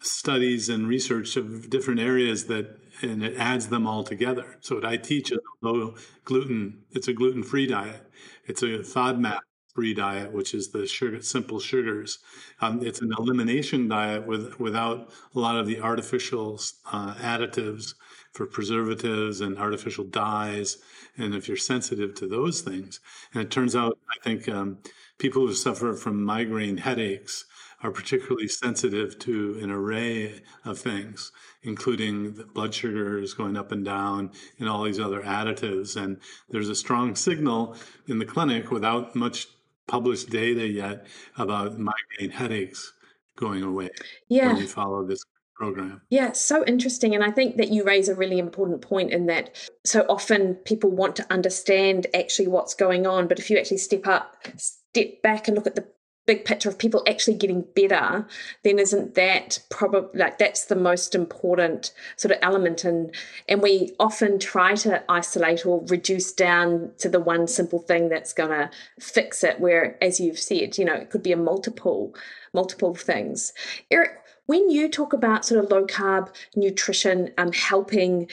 studies 0.00 0.68
and 0.68 0.86
research 0.86 1.36
of 1.36 1.70
different 1.70 2.00
areas 2.00 2.46
that 2.46 2.76
and 3.02 3.22
it 3.22 3.36
adds 3.36 3.68
them 3.68 3.86
all 3.86 4.04
together. 4.04 4.56
So 4.60 4.76
what 4.76 4.84
I 4.84 4.96
teach 4.96 5.30
is 5.32 5.38
low 5.60 5.94
gluten. 6.24 6.84
It's 6.90 7.08
a 7.08 7.12
gluten-free 7.12 7.66
diet. 7.66 8.10
It's 8.46 8.62
a 8.62 8.78
FODMAP 8.78 9.40
free 9.74 9.94
diet, 9.94 10.32
which 10.32 10.54
is 10.54 10.70
the 10.70 10.86
sugar, 10.86 11.22
simple 11.22 11.60
sugars. 11.60 12.18
Um, 12.60 12.84
it's 12.84 13.00
an 13.00 13.12
elimination 13.16 13.86
diet 13.86 14.26
with 14.26 14.58
without 14.58 15.10
a 15.34 15.38
lot 15.38 15.56
of 15.56 15.66
the 15.66 15.80
artificial 15.80 16.60
uh, 16.92 17.14
additives 17.14 17.94
for 18.32 18.46
preservatives 18.46 19.40
and 19.40 19.56
artificial 19.56 20.04
dyes. 20.04 20.78
And 21.16 21.34
if 21.34 21.46
you're 21.46 21.56
sensitive 21.56 22.14
to 22.16 22.26
those 22.26 22.60
things, 22.60 23.00
and 23.32 23.42
it 23.42 23.50
turns 23.50 23.76
out, 23.76 23.98
I 24.10 24.22
think 24.24 24.48
um, 24.48 24.78
people 25.18 25.46
who 25.46 25.54
suffer 25.54 25.94
from 25.94 26.24
migraine 26.24 26.78
headaches 26.78 27.44
are 27.82 27.90
particularly 27.90 28.48
sensitive 28.48 29.18
to 29.20 29.58
an 29.62 29.70
array 29.70 30.40
of 30.64 30.78
things, 30.78 31.30
including 31.62 32.34
the 32.34 32.44
blood 32.44 32.74
sugars 32.74 33.34
going 33.34 33.56
up 33.56 33.70
and 33.70 33.84
down 33.84 34.30
and 34.58 34.68
all 34.68 34.82
these 34.82 34.98
other 34.98 35.22
additives. 35.22 35.96
And 35.96 36.18
there's 36.48 36.68
a 36.68 36.74
strong 36.74 37.14
signal 37.14 37.76
in 38.08 38.18
the 38.18 38.24
clinic 38.24 38.70
without 38.70 39.14
much 39.14 39.46
published 39.86 40.30
data 40.30 40.66
yet 40.66 41.06
about 41.36 41.78
migraine 41.78 42.30
headaches 42.30 42.92
going 43.36 43.62
away 43.62 43.90
yeah. 44.28 44.48
when 44.48 44.56
you 44.56 44.66
follow 44.66 45.04
this 45.06 45.24
program. 45.54 46.00
Yeah, 46.10 46.32
so 46.32 46.64
interesting. 46.64 47.14
And 47.14 47.24
I 47.24 47.30
think 47.30 47.56
that 47.56 47.70
you 47.70 47.84
raise 47.84 48.08
a 48.08 48.14
really 48.14 48.38
important 48.38 48.80
point 48.80 49.12
in 49.12 49.26
that 49.26 49.70
so 49.84 50.06
often 50.08 50.54
people 50.54 50.90
want 50.90 51.16
to 51.16 51.32
understand 51.32 52.06
actually 52.14 52.48
what's 52.48 52.74
going 52.74 53.06
on. 53.06 53.26
But 53.28 53.38
if 53.38 53.50
you 53.50 53.58
actually 53.58 53.78
step 53.78 54.06
up, 54.06 54.36
step 54.56 55.22
back 55.22 55.48
and 55.48 55.56
look 55.56 55.66
at 55.66 55.74
the 55.74 55.86
big 56.28 56.44
picture 56.44 56.68
of 56.68 56.78
people 56.78 57.02
actually 57.08 57.34
getting 57.34 57.64
better, 57.74 58.24
then 58.62 58.78
isn't 58.78 59.14
that 59.14 59.58
probably 59.70 60.20
like 60.20 60.36
that's 60.36 60.66
the 60.66 60.76
most 60.76 61.14
important 61.14 61.92
sort 62.16 62.30
of 62.30 62.38
element? 62.42 62.84
And 62.84 63.12
and 63.48 63.62
we 63.62 63.94
often 63.98 64.38
try 64.38 64.74
to 64.76 65.02
isolate 65.10 65.64
or 65.64 65.82
reduce 65.86 66.32
down 66.32 66.92
to 66.98 67.08
the 67.08 67.18
one 67.18 67.48
simple 67.48 67.80
thing 67.80 68.10
that's 68.10 68.34
going 68.34 68.50
to 68.50 68.70
fix 69.00 69.42
it. 69.42 69.58
Where, 69.58 69.96
as 70.04 70.20
you've 70.20 70.38
said, 70.38 70.76
you 70.76 70.84
know, 70.84 70.94
it 70.94 71.10
could 71.10 71.22
be 71.22 71.32
a 71.32 71.36
multiple 71.36 72.14
multiple 72.52 72.94
things. 72.94 73.52
Eric, 73.90 74.12
when 74.46 74.70
you 74.70 74.88
talk 74.88 75.14
about 75.14 75.46
sort 75.46 75.64
of 75.64 75.70
low 75.70 75.86
carb 75.86 76.28
nutrition 76.54 77.32
um, 77.38 77.52
helping 77.52 78.28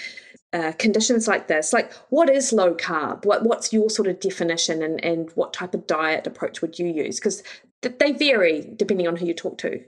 uh, 0.53 0.71
conditions 0.79 1.27
like 1.27 1.49
this 1.49 1.73
like 1.73 1.91
what 2.11 2.29
is 2.29 2.53
low 2.53 2.73
carb 2.73 3.25
what 3.25 3.43
what's 3.43 3.73
your 3.73 3.89
sort 3.89 4.07
of 4.07 4.21
definition 4.21 4.81
and 4.81 5.03
and 5.03 5.29
what 5.35 5.51
type 5.51 5.73
of 5.73 5.85
diet 5.85 6.25
approach 6.25 6.61
would 6.61 6.79
you 6.79 6.87
use 6.87 7.19
because 7.19 7.43
they 7.89 8.11
vary 8.11 8.73
depending 8.75 9.07
on 9.07 9.15
who 9.15 9.25
you 9.25 9.33
talk 9.33 9.57
to. 9.59 9.83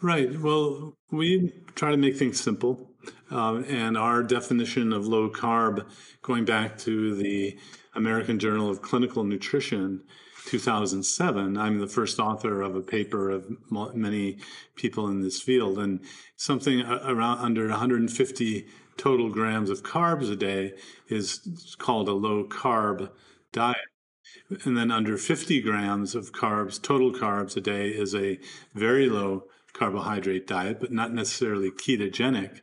Right. 0.00 0.40
Well, 0.40 0.94
we 1.10 1.52
try 1.74 1.90
to 1.90 1.96
make 1.96 2.16
things 2.16 2.40
simple. 2.40 2.90
Um, 3.30 3.64
and 3.68 3.96
our 3.96 4.22
definition 4.22 4.92
of 4.92 5.06
low 5.06 5.30
carb, 5.30 5.86
going 6.22 6.44
back 6.44 6.78
to 6.78 7.14
the 7.14 7.58
American 7.94 8.38
Journal 8.38 8.70
of 8.70 8.82
Clinical 8.82 9.24
Nutrition, 9.24 10.02
2007. 10.46 11.58
I'm 11.58 11.78
the 11.78 11.86
first 11.86 12.18
author 12.18 12.62
of 12.62 12.74
a 12.74 12.80
paper 12.80 13.30
of 13.30 13.46
many 13.70 14.38
people 14.76 15.08
in 15.08 15.20
this 15.20 15.40
field, 15.42 15.78
and 15.78 16.00
something 16.36 16.80
around 16.80 17.38
under 17.38 17.68
150 17.68 18.66
total 18.96 19.30
grams 19.30 19.70
of 19.70 19.82
carbs 19.82 20.30
a 20.30 20.36
day 20.36 20.72
is 21.08 21.76
called 21.78 22.08
a 22.08 22.12
low 22.12 22.44
carb 22.44 23.10
diet. 23.52 23.76
And 24.64 24.76
then 24.76 24.90
under 24.90 25.16
50 25.16 25.60
grams 25.60 26.14
of 26.14 26.32
carbs, 26.32 26.80
total 26.80 27.12
carbs 27.12 27.56
a 27.56 27.60
day, 27.60 27.88
is 27.88 28.14
a 28.14 28.38
very 28.74 29.08
low 29.08 29.44
carbohydrate 29.72 30.46
diet, 30.46 30.80
but 30.80 30.92
not 30.92 31.12
necessarily 31.12 31.70
ketogenic. 31.70 32.60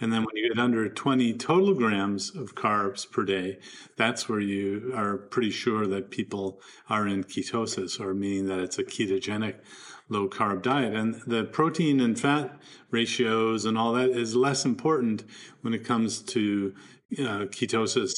And 0.00 0.12
then 0.12 0.24
when 0.24 0.36
you 0.36 0.48
get 0.48 0.58
under 0.58 0.88
20 0.88 1.34
total 1.34 1.74
grams 1.74 2.34
of 2.34 2.54
carbs 2.54 3.10
per 3.10 3.24
day, 3.24 3.58
that's 3.96 4.28
where 4.28 4.40
you 4.40 4.92
are 4.94 5.16
pretty 5.16 5.50
sure 5.50 5.86
that 5.86 6.10
people 6.10 6.60
are 6.88 7.06
in 7.06 7.24
ketosis, 7.24 8.00
or 8.00 8.12
meaning 8.12 8.46
that 8.46 8.58
it's 8.58 8.78
a 8.78 8.84
ketogenic 8.84 9.56
low 10.08 10.28
carb 10.28 10.62
diet. 10.62 10.94
And 10.94 11.14
the 11.26 11.44
protein 11.44 12.00
and 12.00 12.18
fat 12.18 12.58
ratios 12.90 13.64
and 13.64 13.78
all 13.78 13.92
that 13.94 14.10
is 14.10 14.34
less 14.34 14.64
important 14.64 15.24
when 15.62 15.74
it 15.74 15.84
comes 15.84 16.20
to 16.22 16.74
uh, 17.18 17.46
ketosis 17.46 18.12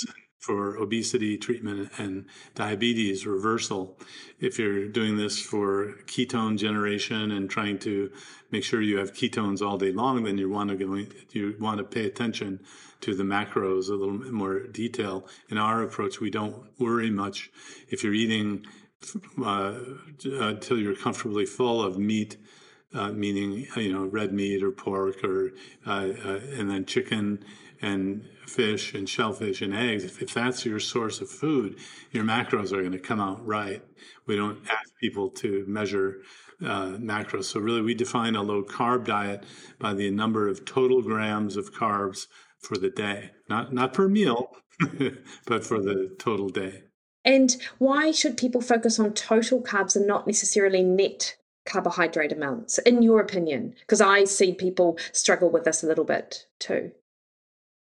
for 0.46 0.76
obesity 0.76 1.36
treatment 1.36 1.90
and 1.98 2.24
diabetes 2.54 3.26
reversal. 3.26 3.98
If 4.38 4.60
you're 4.60 4.86
doing 4.86 5.16
this 5.16 5.40
for 5.40 5.94
ketone 6.06 6.56
generation 6.56 7.32
and 7.32 7.50
trying 7.50 7.80
to 7.80 8.12
make 8.52 8.62
sure 8.62 8.80
you 8.80 8.98
have 8.98 9.12
ketones 9.12 9.60
all 9.60 9.76
day 9.76 9.90
long, 9.90 10.22
then 10.22 10.38
you 10.38 10.48
want 10.48 10.70
to 10.70 10.76
go, 10.76 11.04
you 11.32 11.56
want 11.58 11.78
to 11.78 11.84
pay 11.84 12.06
attention 12.06 12.60
to 13.00 13.12
the 13.16 13.24
macros 13.24 13.88
a 13.88 13.94
little 13.94 14.18
bit 14.18 14.32
more 14.32 14.60
detail. 14.68 15.26
In 15.48 15.58
our 15.58 15.82
approach, 15.82 16.20
we 16.20 16.30
don't 16.30 16.64
worry 16.78 17.10
much 17.10 17.50
if 17.88 18.04
you're 18.04 18.14
eating 18.14 18.64
uh, 19.44 19.74
until 20.24 20.78
you're 20.78 20.94
comfortably 20.94 21.44
full 21.44 21.82
of 21.82 21.98
meat. 21.98 22.36
Uh, 22.94 23.10
meaning, 23.10 23.66
you 23.76 23.92
know, 23.92 24.06
red 24.06 24.32
meat 24.32 24.62
or 24.62 24.70
pork, 24.70 25.22
or 25.22 25.50
uh, 25.86 26.08
uh 26.24 26.40
and 26.56 26.70
then 26.70 26.86
chicken 26.86 27.44
and 27.82 28.24
fish 28.46 28.94
and 28.94 29.08
shellfish 29.08 29.62
and 29.62 29.74
eggs, 29.74 30.04
if, 30.04 30.22
if 30.22 30.32
that's 30.34 30.64
your 30.64 30.80
source 30.80 31.20
of 31.20 31.28
food, 31.28 31.76
your 32.12 32.24
macros 32.24 32.72
are 32.72 32.80
going 32.80 32.92
to 32.92 32.98
come 32.98 33.20
out 33.20 33.44
right. 33.46 33.82
We 34.26 34.36
don't 34.36 34.60
ask 34.70 34.90
people 35.00 35.30
to 35.30 35.64
measure 35.66 36.18
uh, 36.62 36.96
macros. 36.98 37.44
So 37.44 37.60
really, 37.60 37.82
we 37.82 37.94
define 37.94 38.36
a 38.36 38.42
low 38.42 38.62
carb 38.62 39.04
diet 39.04 39.44
by 39.78 39.94
the 39.94 40.10
number 40.10 40.48
of 40.48 40.64
total 40.64 41.02
grams 41.02 41.56
of 41.56 41.74
carbs 41.74 42.26
for 42.58 42.76
the 42.76 42.90
day, 42.90 43.30
not 43.48 43.72
not 43.72 43.92
per 43.92 44.08
meal, 44.08 44.50
but 45.46 45.64
for 45.64 45.80
the 45.80 46.14
total 46.18 46.48
day. 46.48 46.82
And 47.24 47.56
why 47.78 48.12
should 48.12 48.36
people 48.36 48.60
focus 48.60 49.00
on 49.00 49.12
total 49.12 49.60
carbs 49.60 49.96
and 49.96 50.06
not 50.06 50.26
necessarily 50.26 50.82
net 50.82 51.36
carbohydrate 51.64 52.32
amounts, 52.32 52.78
in 52.78 53.02
your 53.02 53.20
opinion? 53.20 53.74
Because 53.80 54.00
I 54.00 54.24
see 54.24 54.54
people 54.54 54.98
struggle 55.12 55.50
with 55.50 55.64
this 55.64 55.82
a 55.82 55.86
little 55.86 56.04
bit 56.04 56.46
too. 56.60 56.92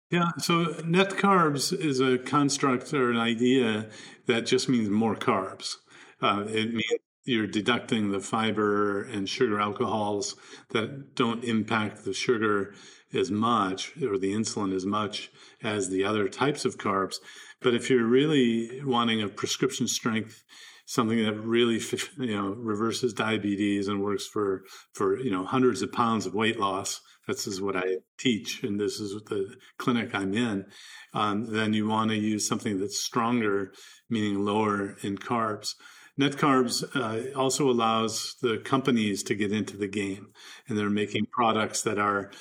Yeah, 0.09 0.31
so 0.39 0.63
net 0.85 1.11
carbs 1.11 1.71
is 1.71 1.99
a 1.99 2.17
construct 2.17 2.93
or 2.93 3.11
an 3.11 3.17
idea 3.17 3.89
that 4.25 4.45
just 4.47 4.67
means 4.67 4.89
more 4.89 5.15
carbs. 5.15 5.75
Uh, 6.21 6.45
it 6.47 6.73
means 6.73 6.99
you're 7.25 7.45
deducting 7.45 8.09
the 8.11 8.19
fiber 8.19 9.03
and 9.03 9.29
sugar 9.29 9.59
alcohols 9.59 10.35
that 10.71 11.13
don't 11.15 11.43
impact 11.43 12.05
the 12.05 12.13
sugar 12.13 12.73
as 13.13 13.29
much 13.29 13.95
or 14.01 14.17
the 14.17 14.33
insulin 14.33 14.73
as 14.73 14.85
much 14.85 15.29
as 15.63 15.89
the 15.89 16.03
other 16.03 16.27
types 16.27 16.65
of 16.65 16.77
carbs. 16.77 17.17
But 17.61 17.75
if 17.75 17.89
you're 17.89 18.05
really 18.07 18.81
wanting 18.83 19.21
a 19.21 19.29
prescription 19.29 19.87
strength, 19.87 20.43
something 20.87 21.23
that 21.23 21.35
really 21.35 21.79
you 22.17 22.35
know 22.35 22.49
reverses 22.49 23.13
diabetes 23.13 23.87
and 23.87 24.01
works 24.01 24.25
for 24.25 24.63
for 24.93 25.19
you 25.19 25.29
know 25.29 25.45
hundreds 25.45 25.83
of 25.83 25.91
pounds 25.91 26.25
of 26.25 26.33
weight 26.33 26.59
loss, 26.59 26.99
this 27.29 27.45
is 27.45 27.61
what 27.61 27.75
I 27.75 27.97
teach, 28.17 28.63
and 28.63 28.79
this 28.79 28.99
is 28.99 29.11
the 29.25 29.55
clinic 29.77 30.15
I'm 30.15 30.33
in, 30.33 30.65
um, 31.13 31.45
then 31.45 31.73
you 31.73 31.87
want 31.87 32.09
to 32.09 32.17
use 32.17 32.47
something 32.47 32.79
that's 32.79 32.99
stronger, 32.99 33.71
meaning 34.09 34.43
lower 34.43 34.97
in 35.03 35.17
carbs. 35.17 35.75
Net 36.17 36.33
carbs 36.33 36.83
uh, 36.95 37.37
also 37.37 37.69
allows 37.69 38.35
the 38.41 38.57
companies 38.57 39.21
to 39.23 39.35
get 39.35 39.51
into 39.51 39.77
the 39.77 39.87
game, 39.87 40.29
and 40.67 40.77
they're 40.77 40.89
making 40.89 41.27
products 41.31 41.83
that 41.83 41.99
are 41.99 42.31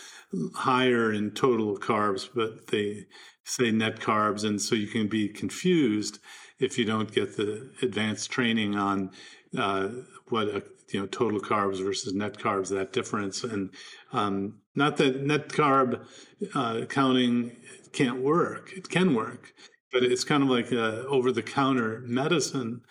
higher 0.55 1.13
in 1.13 1.31
total 1.33 1.77
carbs, 1.77 2.29
but 2.35 2.69
they 2.69 3.05
say 3.45 3.71
net 3.71 4.01
carbs, 4.01 4.43
and 4.45 4.61
so 4.61 4.75
you 4.75 4.89
can 4.89 5.07
be 5.07 5.29
confused 5.29 6.19
if 6.59 6.79
you 6.79 6.85
don't 6.85 7.13
get 7.13 7.37
the 7.37 7.71
advanced 7.83 8.31
training 8.31 8.75
on 8.75 9.11
uh, 9.57 9.89
what 10.29 10.49
a 10.49 10.63
you 10.93 11.01
know 11.01 11.07
total 11.07 11.41
carbs 11.41 11.83
versus 11.85 12.15
net 12.15 12.39
carbs 12.39 12.71
that 12.71 12.93
difference 12.93 13.45
and 13.45 13.71
um, 14.13 14.55
not 14.79 14.97
that 14.97 15.23
net 15.23 15.49
carb 15.49 16.07
uh, 16.55 16.87
counting 16.87 17.57
can't 17.93 18.23
work. 18.23 18.73
It 18.75 18.89
can 18.89 19.15
work 19.15 19.53
but 19.93 20.03
it's 20.03 20.25
kind 20.25 20.43
of 20.43 20.49
like 20.49 20.73
over 20.73 21.33
the 21.33 21.43
counter 21.43 22.03
medicine. 22.05 22.83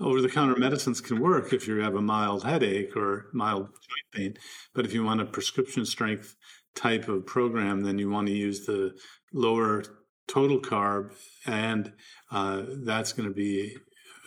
Over 0.00 0.20
the 0.20 0.28
counter 0.28 0.56
medicines 0.56 1.00
can 1.00 1.20
work 1.20 1.52
if 1.52 1.68
you 1.68 1.78
have 1.78 1.94
a 1.94 2.00
mild 2.00 2.44
headache 2.44 2.96
or 2.96 3.26
mild 3.32 3.66
joint 3.66 4.12
pain 4.12 4.34
but 4.74 4.84
if 4.84 4.92
you 4.92 5.04
want 5.04 5.20
a 5.20 5.26
prescription 5.26 5.84
strength 5.84 6.34
type 6.74 7.08
of 7.08 7.26
program 7.26 7.82
then 7.82 7.98
you 7.98 8.10
want 8.10 8.26
to 8.26 8.32
use 8.32 8.66
the 8.66 8.96
lower 9.32 9.84
total 10.26 10.58
carb 10.58 11.12
and 11.46 11.92
uh, 12.32 12.62
that's 12.84 13.12
going 13.12 13.28
to 13.28 13.34
be 13.34 13.76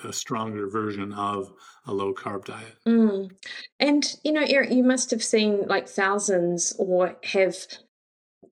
a 0.06 0.13
stronger 0.13 0.69
version 0.69 1.12
of 1.12 1.51
a 1.88 1.93
low 1.93 2.13
carb 2.13 2.45
diet. 2.45 2.78
Mm. 2.88 3.32
And 3.80 4.15
you 4.24 4.32
know, 4.32 4.45
Eric, 4.48 4.71
you 4.71 4.84
must 4.84 5.12
have 5.12 5.24
seen 5.24 5.67
like 5.67 5.88
thousands 5.88 6.76
or 6.78 7.17
have 7.24 7.56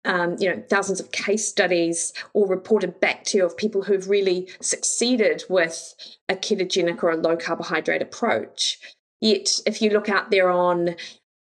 um, 0.05 0.35
you 0.39 0.49
know, 0.49 0.61
thousands 0.69 0.99
of 0.99 1.11
case 1.11 1.47
studies 1.47 2.13
or 2.33 2.47
reported 2.47 2.99
back 2.99 3.23
to 3.25 3.37
you 3.37 3.45
of 3.45 3.55
people 3.55 3.83
who've 3.83 4.09
really 4.09 4.49
succeeded 4.59 5.43
with 5.49 5.95
a 6.29 6.35
ketogenic 6.35 7.03
or 7.03 7.11
a 7.11 7.17
low 7.17 7.37
carbohydrate 7.37 8.01
approach. 8.01 8.79
Yet, 9.21 9.61
if 9.65 9.81
you 9.81 9.91
look 9.91 10.09
out 10.09 10.29
there 10.29 10.49
on, 10.49 10.95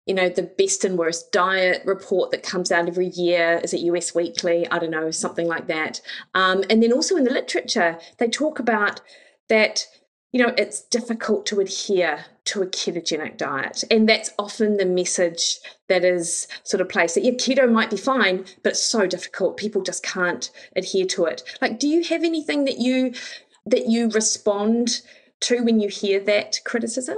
you 0.05 0.13
know, 0.13 0.29
the 0.29 0.43
best 0.43 0.85
and 0.85 0.97
worst 0.97 1.31
diet 1.33 1.81
report 1.85 2.31
that 2.31 2.43
comes 2.43 2.71
out 2.71 2.87
every 2.87 3.07
year, 3.07 3.59
is 3.63 3.73
it 3.73 3.81
US 3.81 4.15
Weekly? 4.15 4.67
I 4.69 4.79
don't 4.79 4.91
know, 4.91 5.11
something 5.11 5.47
like 5.47 5.67
that. 5.67 5.99
Um, 6.33 6.63
and 6.69 6.81
then 6.81 6.93
also 6.93 7.17
in 7.17 7.25
the 7.25 7.33
literature, 7.33 7.99
they 8.17 8.29
talk 8.29 8.59
about 8.59 9.01
that 9.49 9.85
you 10.35 10.45
know 10.45 10.53
it's 10.57 10.81
difficult 10.81 11.45
to 11.45 11.61
adhere 11.61 12.25
to 12.43 12.61
a 12.61 12.67
ketogenic 12.67 13.37
diet. 13.37 13.85
And 13.89 14.07
that's 14.07 14.31
often 14.37 14.75
the 14.75 14.85
message 14.85 15.59
that 15.87 16.03
is 16.03 16.49
sort 16.63 16.81
of 16.81 16.89
placed 16.89 17.15
that 17.15 17.23
yeah 17.23 17.31
keto 17.31 17.71
might 17.71 17.89
be 17.89 17.95
fine 17.95 18.43
but 18.61 18.71
it's 18.71 18.83
so 18.83 19.07
difficult. 19.07 19.55
People 19.55 19.81
just 19.81 20.03
can't 20.03 20.51
adhere 20.75 21.05
to 21.05 21.23
it. 21.23 21.41
Like 21.61 21.79
do 21.79 21.87
you 21.87 22.03
have 22.03 22.25
anything 22.25 22.65
that 22.65 22.79
you 22.79 23.13
that 23.65 23.87
you 23.87 24.09
respond 24.09 25.03
to 25.39 25.63
when 25.63 25.79
you 25.79 25.87
hear 25.87 26.19
that 26.25 26.57
criticism? 26.65 27.17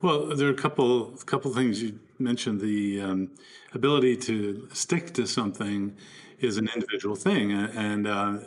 Well 0.00 0.36
there 0.36 0.46
are 0.46 0.52
a 0.52 0.62
couple 0.62 1.16
couple 1.26 1.52
things. 1.52 1.82
You 1.82 1.98
mentioned 2.20 2.60
the 2.60 3.00
um, 3.00 3.30
ability 3.74 4.16
to 4.28 4.68
stick 4.72 5.12
to 5.14 5.26
something 5.26 5.96
is 6.40 6.56
an 6.56 6.68
individual 6.74 7.16
thing. 7.16 7.52
And 7.52 8.06
uh, 8.06 8.38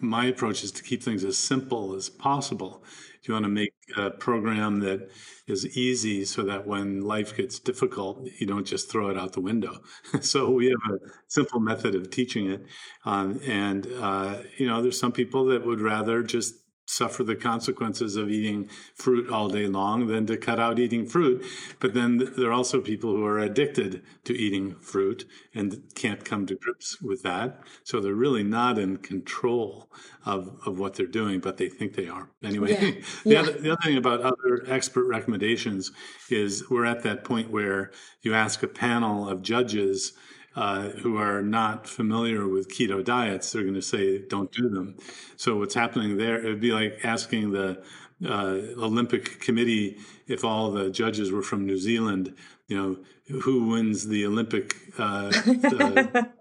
my 0.00 0.26
approach 0.26 0.64
is 0.64 0.72
to 0.72 0.82
keep 0.82 1.02
things 1.02 1.24
as 1.24 1.36
simple 1.38 1.94
as 1.94 2.08
possible. 2.08 2.82
If 3.20 3.28
You 3.28 3.34
want 3.34 3.44
to 3.44 3.50
make 3.50 3.74
a 3.96 4.10
program 4.10 4.80
that 4.80 5.10
is 5.46 5.76
easy 5.76 6.24
so 6.24 6.42
that 6.44 6.66
when 6.66 7.02
life 7.02 7.36
gets 7.36 7.58
difficult, 7.58 8.26
you 8.38 8.46
don't 8.46 8.66
just 8.66 8.90
throw 8.90 9.10
it 9.10 9.18
out 9.18 9.34
the 9.34 9.40
window. 9.40 9.80
so 10.20 10.50
we 10.50 10.66
have 10.66 10.94
a 10.94 10.98
simple 11.28 11.60
method 11.60 11.94
of 11.94 12.10
teaching 12.10 12.50
it. 12.50 12.64
Um, 13.04 13.40
and, 13.46 13.86
uh, 14.00 14.38
you 14.56 14.66
know, 14.66 14.80
there's 14.80 14.98
some 14.98 15.12
people 15.12 15.44
that 15.46 15.66
would 15.66 15.80
rather 15.80 16.22
just 16.22 16.54
suffer 16.90 17.22
the 17.22 17.36
consequences 17.36 18.16
of 18.16 18.28
eating 18.28 18.68
fruit 18.94 19.30
all 19.30 19.48
day 19.48 19.66
long 19.66 20.08
than 20.08 20.26
to 20.26 20.36
cut 20.36 20.58
out 20.58 20.78
eating 20.78 21.06
fruit. 21.06 21.44
But 21.78 21.94
then 21.94 22.32
there 22.36 22.48
are 22.48 22.52
also 22.52 22.80
people 22.80 23.10
who 23.10 23.24
are 23.24 23.38
addicted 23.38 24.02
to 24.24 24.36
eating 24.36 24.74
fruit 24.74 25.24
and 25.54 25.82
can't 25.94 26.24
come 26.24 26.46
to 26.46 26.56
grips 26.56 27.00
with 27.00 27.22
that. 27.22 27.60
So 27.84 28.00
they're 28.00 28.12
really 28.12 28.42
not 28.42 28.76
in 28.76 28.96
control 28.96 29.88
of, 30.26 30.58
of 30.66 30.78
what 30.80 30.94
they're 30.94 31.06
doing, 31.06 31.38
but 31.38 31.58
they 31.58 31.68
think 31.68 31.94
they 31.94 32.08
are. 32.08 32.28
Anyway, 32.42 32.72
yeah. 32.72 32.80
the, 33.24 33.30
yeah. 33.30 33.40
Other, 33.40 33.52
the 33.52 33.70
other 33.72 33.82
thing 33.82 33.96
about 33.96 34.20
other 34.20 34.64
expert 34.66 35.06
recommendations 35.06 35.92
is 36.28 36.68
we're 36.68 36.86
at 36.86 37.04
that 37.04 37.24
point 37.24 37.50
where 37.50 37.92
you 38.22 38.34
ask 38.34 38.62
a 38.62 38.68
panel 38.68 39.28
of 39.28 39.42
judges 39.42 40.12
uh, 40.56 40.88
who 40.90 41.16
are 41.16 41.42
not 41.42 41.88
familiar 41.88 42.46
with 42.48 42.68
keto 42.68 43.04
diets, 43.04 43.52
they're 43.52 43.62
going 43.62 43.74
to 43.74 43.82
say 43.82 44.18
don't 44.18 44.50
do 44.52 44.68
them. 44.68 44.96
So 45.36 45.56
what's 45.56 45.74
happening 45.74 46.16
there? 46.16 46.38
It'd 46.38 46.60
be 46.60 46.72
like 46.72 47.00
asking 47.04 47.52
the 47.52 47.82
uh, 48.26 48.58
Olympic 48.76 49.40
Committee 49.40 49.98
if 50.26 50.44
all 50.44 50.70
the 50.70 50.90
judges 50.90 51.30
were 51.30 51.42
from 51.42 51.66
New 51.66 51.78
Zealand. 51.78 52.34
You 52.68 52.76
know, 52.76 53.38
who 53.40 53.68
wins 53.68 54.08
the 54.08 54.26
Olympic 54.26 54.76
uh, 54.98 55.30
skating? 55.30 56.08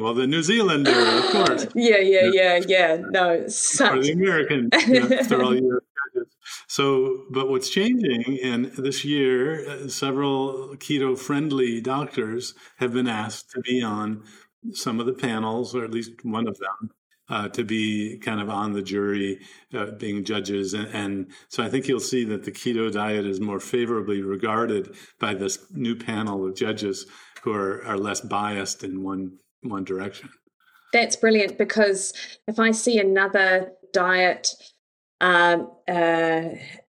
Well, 0.00 0.14
the 0.14 0.28
New 0.28 0.42
Zealander, 0.42 0.92
of 0.92 1.24
course. 1.24 1.66
Yeah, 1.74 1.98
yeah, 1.98 2.30
yeah, 2.32 2.60
yeah. 2.66 2.98
No, 3.10 3.48
such... 3.48 3.92
or 3.92 4.02
the 4.02 4.12
American. 4.12 4.70
You 4.86 5.00
know, 5.00 5.16
after 5.16 5.42
all 5.42 5.54
your 5.60 5.82
so, 6.68 7.24
but 7.30 7.48
what's 7.48 7.70
changing, 7.70 8.38
and 8.42 8.66
this 8.76 9.04
year, 9.04 9.68
uh, 9.68 9.88
several 9.88 10.76
keto 10.76 11.18
friendly 11.18 11.80
doctors 11.80 12.54
have 12.78 12.92
been 12.92 13.08
asked 13.08 13.50
to 13.50 13.60
be 13.60 13.82
on 13.82 14.22
some 14.72 15.00
of 15.00 15.06
the 15.06 15.12
panels, 15.12 15.74
or 15.74 15.84
at 15.84 15.90
least 15.90 16.24
one 16.24 16.46
of 16.46 16.58
them, 16.58 16.90
uh, 17.28 17.48
to 17.48 17.64
be 17.64 18.18
kind 18.18 18.40
of 18.40 18.48
on 18.48 18.72
the 18.72 18.82
jury, 18.82 19.40
uh, 19.74 19.92
being 19.92 20.24
judges. 20.24 20.74
And, 20.74 20.88
and, 20.88 21.32
so 21.48 21.64
I 21.64 21.68
think 21.68 21.88
you'll 21.88 22.00
see 22.00 22.24
that 22.24 22.44
the 22.44 22.52
keto 22.52 22.92
diet 22.92 23.26
is 23.26 23.40
more 23.40 23.60
favorably 23.60 24.22
regarded 24.22 24.94
by 25.18 25.34
this 25.34 25.58
new 25.72 25.96
panel 25.96 26.46
of 26.46 26.56
judges 26.56 27.06
who 27.42 27.52
are, 27.52 27.84
are 27.84 27.98
less 27.98 28.20
biased 28.20 28.84
in 28.84 29.02
one 29.02 29.38
one 29.62 29.84
direction. 29.84 30.30
That's 30.92 31.16
brilliant 31.16 31.58
because 31.58 32.12
if 32.46 32.58
I 32.58 32.70
see 32.70 32.98
another 32.98 33.72
diet 33.92 34.48
um, 35.20 35.70
uh, 35.88 36.42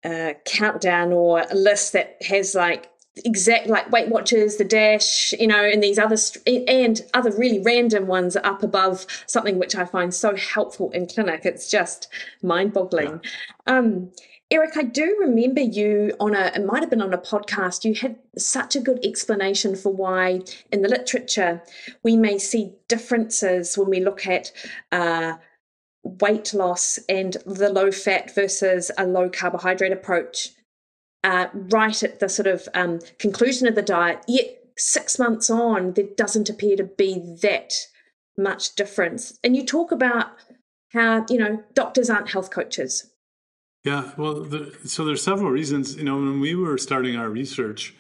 uh, 0.04 0.34
countdown 0.46 1.14
or 1.14 1.46
a 1.50 1.56
list 1.56 1.94
that 1.94 2.18
has 2.24 2.56
like 2.56 2.92
exact 3.24 3.68
like 3.68 3.92
Weight 3.92 4.10
Watchers, 4.10 4.58
the 4.58 4.66
Dash, 4.66 5.34
you 5.40 5.48
know, 5.48 5.64
and 5.64 5.82
these 5.82 5.98
other 5.98 6.18
and 6.46 7.02
other 7.14 7.32
really 7.32 7.60
random 7.60 8.08
ones 8.08 8.36
up 8.36 8.64
above 8.64 9.06
something 9.26 9.58
which 9.58 9.76
I 9.76 9.86
find 9.86 10.14
so 10.14 10.36
helpful 10.36 10.92
in 10.92 11.08
clinic. 11.08 11.42
It's 11.46 11.70
just 11.70 12.10
mind-boggling. 12.42 13.22
Yeah. 13.24 13.78
Um, 13.78 14.12
Eric, 14.52 14.78
I 14.78 14.84
do 14.84 15.18
remember 15.20 15.62
you 15.62 16.14
on 16.20 16.36
a, 16.36 16.52
it 16.56 16.64
might 16.66 16.82
have 16.82 16.92
been 16.92 17.02
on 17.02 17.14
a 17.14 17.18
podcast, 17.18 17.84
you 17.84 17.96
had 17.96 18.16
such 18.38 18.76
a 18.76 18.80
good 18.80 19.04
explanation 19.04 19.76
for 19.76 19.92
why 19.92 20.42
in 20.72 20.84
the 20.84 20.88
literature 20.88 21.64
we 22.04 22.16
may 22.16 22.38
see 22.38 22.74
differences 22.88 23.76
when 23.76 23.90
we 23.90 24.02
look 24.02 24.28
at 24.28 24.52
uh, 24.92 25.34
weight 26.06 26.54
loss 26.54 27.00
and 27.10 27.38
the 27.46 27.70
low 27.70 27.92
fat 27.92 28.34
versus 28.34 28.92
a 28.98 29.06
low 29.06 29.30
carbohydrate 29.30 29.92
approach 29.92 30.50
uh, 31.24 31.48
right 31.54 32.04
at 32.04 32.20
the 32.20 32.30
sort 32.30 32.48
of 32.48 32.70
um, 32.76 33.00
conclusion 33.18 33.68
of 33.68 33.74
the 33.74 33.82
diet, 33.82 34.24
yet 34.28 34.60
six 34.78 35.18
months 35.18 35.50
on, 35.50 35.94
there 35.94 36.06
doesn't 36.16 36.50
appear 36.50 36.78
to 36.78 36.84
be 36.84 37.36
that 37.42 37.74
much 38.38 38.76
difference. 38.76 39.40
And 39.44 39.56
you 39.56 39.66
talk 39.66 39.92
about 39.92 40.28
how, 40.94 41.26
you 41.30 41.40
know, 41.40 41.64
doctors 41.74 42.10
aren't 42.10 42.30
health 42.30 42.52
coaches. 42.52 43.12
Yeah, 43.84 44.12
well, 44.18 44.44
the, 44.44 44.78
so 44.86 45.04
there's 45.06 45.24
several 45.24 45.52
reasons. 45.52 45.96
You 45.96 46.04
know, 46.04 46.16
when 46.16 46.40
we 46.40 46.56
were 46.56 46.78
starting 46.78 47.16
our 47.16 47.30
research 47.30 47.96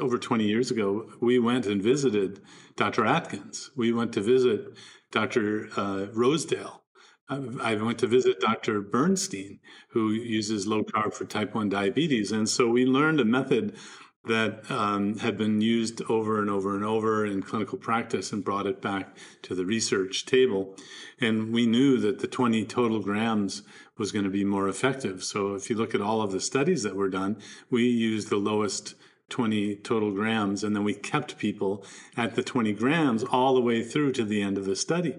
over 0.00 0.18
20 0.18 0.44
years 0.44 0.70
ago, 0.70 1.08
we 1.20 1.38
went 1.38 1.66
and 1.66 1.82
visited 1.82 2.40
Dr. 2.76 3.04
Atkins. 3.04 3.70
We 3.76 3.92
went 3.92 4.12
to 4.14 4.20
visit 4.20 4.76
Dr. 5.12 5.68
Uh, 5.76 6.06
Rosedale. 6.12 6.83
I 7.28 7.74
went 7.76 7.98
to 8.00 8.06
visit 8.06 8.40
Dr. 8.40 8.82
Bernstein, 8.82 9.60
who 9.88 10.10
uses 10.10 10.66
low 10.66 10.82
carb 10.82 11.14
for 11.14 11.24
type 11.24 11.54
1 11.54 11.70
diabetes. 11.70 12.30
And 12.32 12.48
so 12.48 12.68
we 12.68 12.84
learned 12.84 13.18
a 13.18 13.24
method 13.24 13.76
that 14.26 14.70
um, 14.70 15.18
had 15.18 15.36
been 15.36 15.60
used 15.60 16.02
over 16.08 16.40
and 16.40 16.50
over 16.50 16.74
and 16.74 16.84
over 16.84 17.26
in 17.26 17.42
clinical 17.42 17.78
practice 17.78 18.32
and 18.32 18.44
brought 18.44 18.66
it 18.66 18.80
back 18.80 19.16
to 19.42 19.54
the 19.54 19.64
research 19.66 20.24
table. 20.26 20.76
And 21.20 21.52
we 21.52 21.66
knew 21.66 21.98
that 21.98 22.20
the 22.20 22.26
20 22.26 22.64
total 22.64 23.00
grams 23.00 23.62
was 23.98 24.12
going 24.12 24.24
to 24.24 24.30
be 24.30 24.44
more 24.44 24.68
effective. 24.68 25.22
So 25.24 25.54
if 25.54 25.68
you 25.68 25.76
look 25.76 25.94
at 25.94 26.00
all 26.00 26.22
of 26.22 26.32
the 26.32 26.40
studies 26.40 26.82
that 26.82 26.96
were 26.96 27.10
done, 27.10 27.36
we 27.70 27.84
used 27.84 28.28
the 28.28 28.36
lowest 28.36 28.94
20 29.30 29.76
total 29.76 30.12
grams, 30.12 30.62
and 30.62 30.76
then 30.76 30.84
we 30.84 30.94
kept 30.94 31.38
people 31.38 31.84
at 32.16 32.34
the 32.34 32.42
20 32.42 32.72
grams 32.74 33.24
all 33.24 33.54
the 33.54 33.60
way 33.60 33.82
through 33.82 34.12
to 34.12 34.24
the 34.24 34.42
end 34.42 34.58
of 34.58 34.64
the 34.64 34.76
study. 34.76 35.16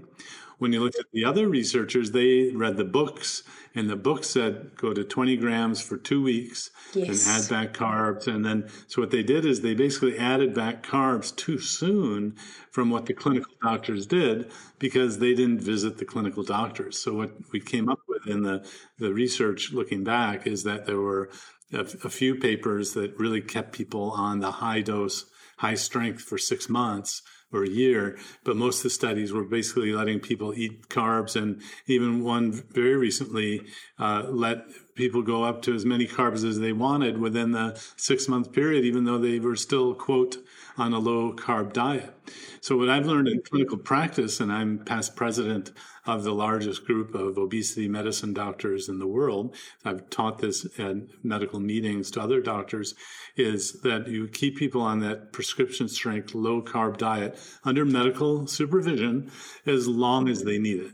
When 0.58 0.72
you 0.72 0.82
look 0.82 0.96
at 0.98 1.12
the 1.12 1.26
other 1.26 1.50
researchers, 1.50 2.12
they 2.12 2.52
read 2.54 2.78
the 2.78 2.86
books, 2.86 3.44
and 3.74 3.90
the 3.90 3.96
book 3.96 4.24
said 4.24 4.72
go 4.78 4.94
to 4.94 5.04
20 5.04 5.36
grams 5.38 5.82
for 5.82 5.98
two 5.98 6.24
weeks 6.24 6.70
yes. 6.94 7.28
and 7.28 7.36
add 7.36 7.50
back 7.50 7.78
carbs. 7.78 8.28
And 8.28 8.46
then, 8.46 8.70
so 8.88 9.02
what 9.02 9.12
they 9.12 9.24
did 9.24 9.46
is 9.46 9.62
they 9.62 9.74
basically 9.74 10.18
added 10.18 10.54
back 10.54 10.86
carbs 10.86 11.36
too 11.36 11.60
soon 11.60 12.36
from 12.72 12.90
what 12.90 13.06
the 13.06 13.14
clinical 13.14 13.52
doctors 13.62 14.06
did 14.06 14.50
because 14.80 15.20
they 15.20 15.34
didn't 15.34 15.60
visit 15.60 15.98
the 15.98 16.06
clinical 16.06 16.44
doctors. 16.44 17.00
So 17.00 17.14
what 17.14 17.32
we 17.52 17.60
came 17.60 17.90
up 17.90 18.00
with 18.08 18.28
in 18.28 18.44
the, 18.44 18.66
the 18.98 19.14
research 19.14 19.72
looking 19.74 20.04
back 20.04 20.48
is 20.48 20.64
that 20.64 20.86
there 20.86 21.00
were 21.00 21.30
a, 21.74 21.80
a 21.80 22.10
few 22.10 22.36
papers 22.36 22.94
that 22.94 23.18
really 23.18 23.42
kept 23.42 23.74
people 23.74 24.12
on 24.12 24.40
the 24.40 24.52
high 24.52 24.82
dose, 24.82 25.26
high 25.58 25.76
strength 25.76 26.22
for 26.22 26.38
six 26.38 26.70
months 26.70 27.22
or 27.56 27.64
a 27.64 27.70
year, 27.70 28.18
but 28.44 28.56
most 28.56 28.80
of 28.80 28.84
the 28.84 28.90
studies 28.90 29.32
were 29.32 29.44
basically 29.44 29.94
letting 29.94 30.20
people 30.20 30.54
eat 30.54 30.90
carbs, 30.90 31.36
and 31.36 31.62
even 31.88 32.24
one 32.24 32.52
very 32.52 32.96
recently 32.96 33.62
uh, 33.98 34.24
let 34.28 34.66
people 34.96 35.22
go 35.22 35.44
up 35.44 35.62
to 35.62 35.74
as 35.74 35.86
many 35.86 36.08
carbs 36.08 36.48
as 36.48 36.60
they 36.60 36.74
wanted 36.74 37.18
within 37.18 37.52
the 37.52 37.80
six 37.96 38.28
month 38.28 38.52
period, 38.52 38.86
even 38.86 39.06
though 39.06 39.18
they 39.18 39.40
were 39.40 39.56
still 39.56 39.94
quote 39.94 40.38
on 40.78 40.94
a 40.94 41.00
low 41.00 41.34
carb 41.34 41.74
diet. 41.74 42.14
So 42.62 42.78
what 42.78 42.90
I've 42.90 43.06
learned 43.06 43.28
in 43.28 43.42
clinical 43.42 43.78
practice, 43.78 44.40
and 44.40 44.52
I'm 44.52 44.80
past 44.80 45.16
president 45.16 45.72
of 46.06 46.24
the 46.24 46.34
largest 46.34 46.86
group 46.86 47.16
of 47.16 47.38
obesity 47.38 47.88
medicine 47.88 48.34
doctors 48.34 48.90
in 48.90 49.00
the 49.00 49.08
world. 49.08 49.56
I've 49.84 50.10
taught 50.10 50.40
this 50.40 50.68
at 50.78 50.98
medical 51.24 51.60
meetings 51.60 52.12
to 52.12 52.22
other 52.22 52.42
doctors 52.42 52.94
is 53.36 53.82
that 53.82 54.08
you 54.08 54.28
keep 54.28 54.58
people 54.58 54.82
on 54.82 55.00
that 55.00 55.34
prescription 55.34 55.88
strength 55.88 56.36
low 56.36 56.62
carb 56.62 56.98
diet 56.98 57.38
under 57.64 57.86
medical 57.86 58.48
supervision 58.48 59.32
as 59.66 59.88
long 59.88 60.30
as 60.30 60.44
they 60.44 60.58
need 60.58 60.80
it 60.80 60.92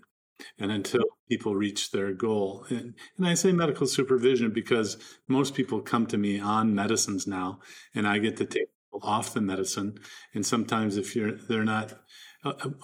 and 0.59 0.71
until 0.71 1.03
people 1.29 1.55
reach 1.55 1.91
their 1.91 2.13
goal. 2.13 2.65
And, 2.69 2.95
and, 3.17 3.27
I 3.27 3.35
say 3.35 3.51
medical 3.51 3.87
supervision 3.87 4.51
because 4.51 4.97
most 5.27 5.53
people 5.53 5.81
come 5.81 6.05
to 6.07 6.17
me 6.17 6.39
on 6.39 6.75
medicines 6.75 7.27
now, 7.27 7.59
and 7.93 8.07
I 8.07 8.17
get 8.17 8.37
to 8.37 8.45
take 8.45 8.69
off 9.01 9.33
the 9.33 9.41
medicine. 9.41 9.97
And 10.33 10.45
sometimes 10.45 10.97
if 10.97 11.15
you're 11.15 11.31
they're 11.31 11.63
not 11.63 11.93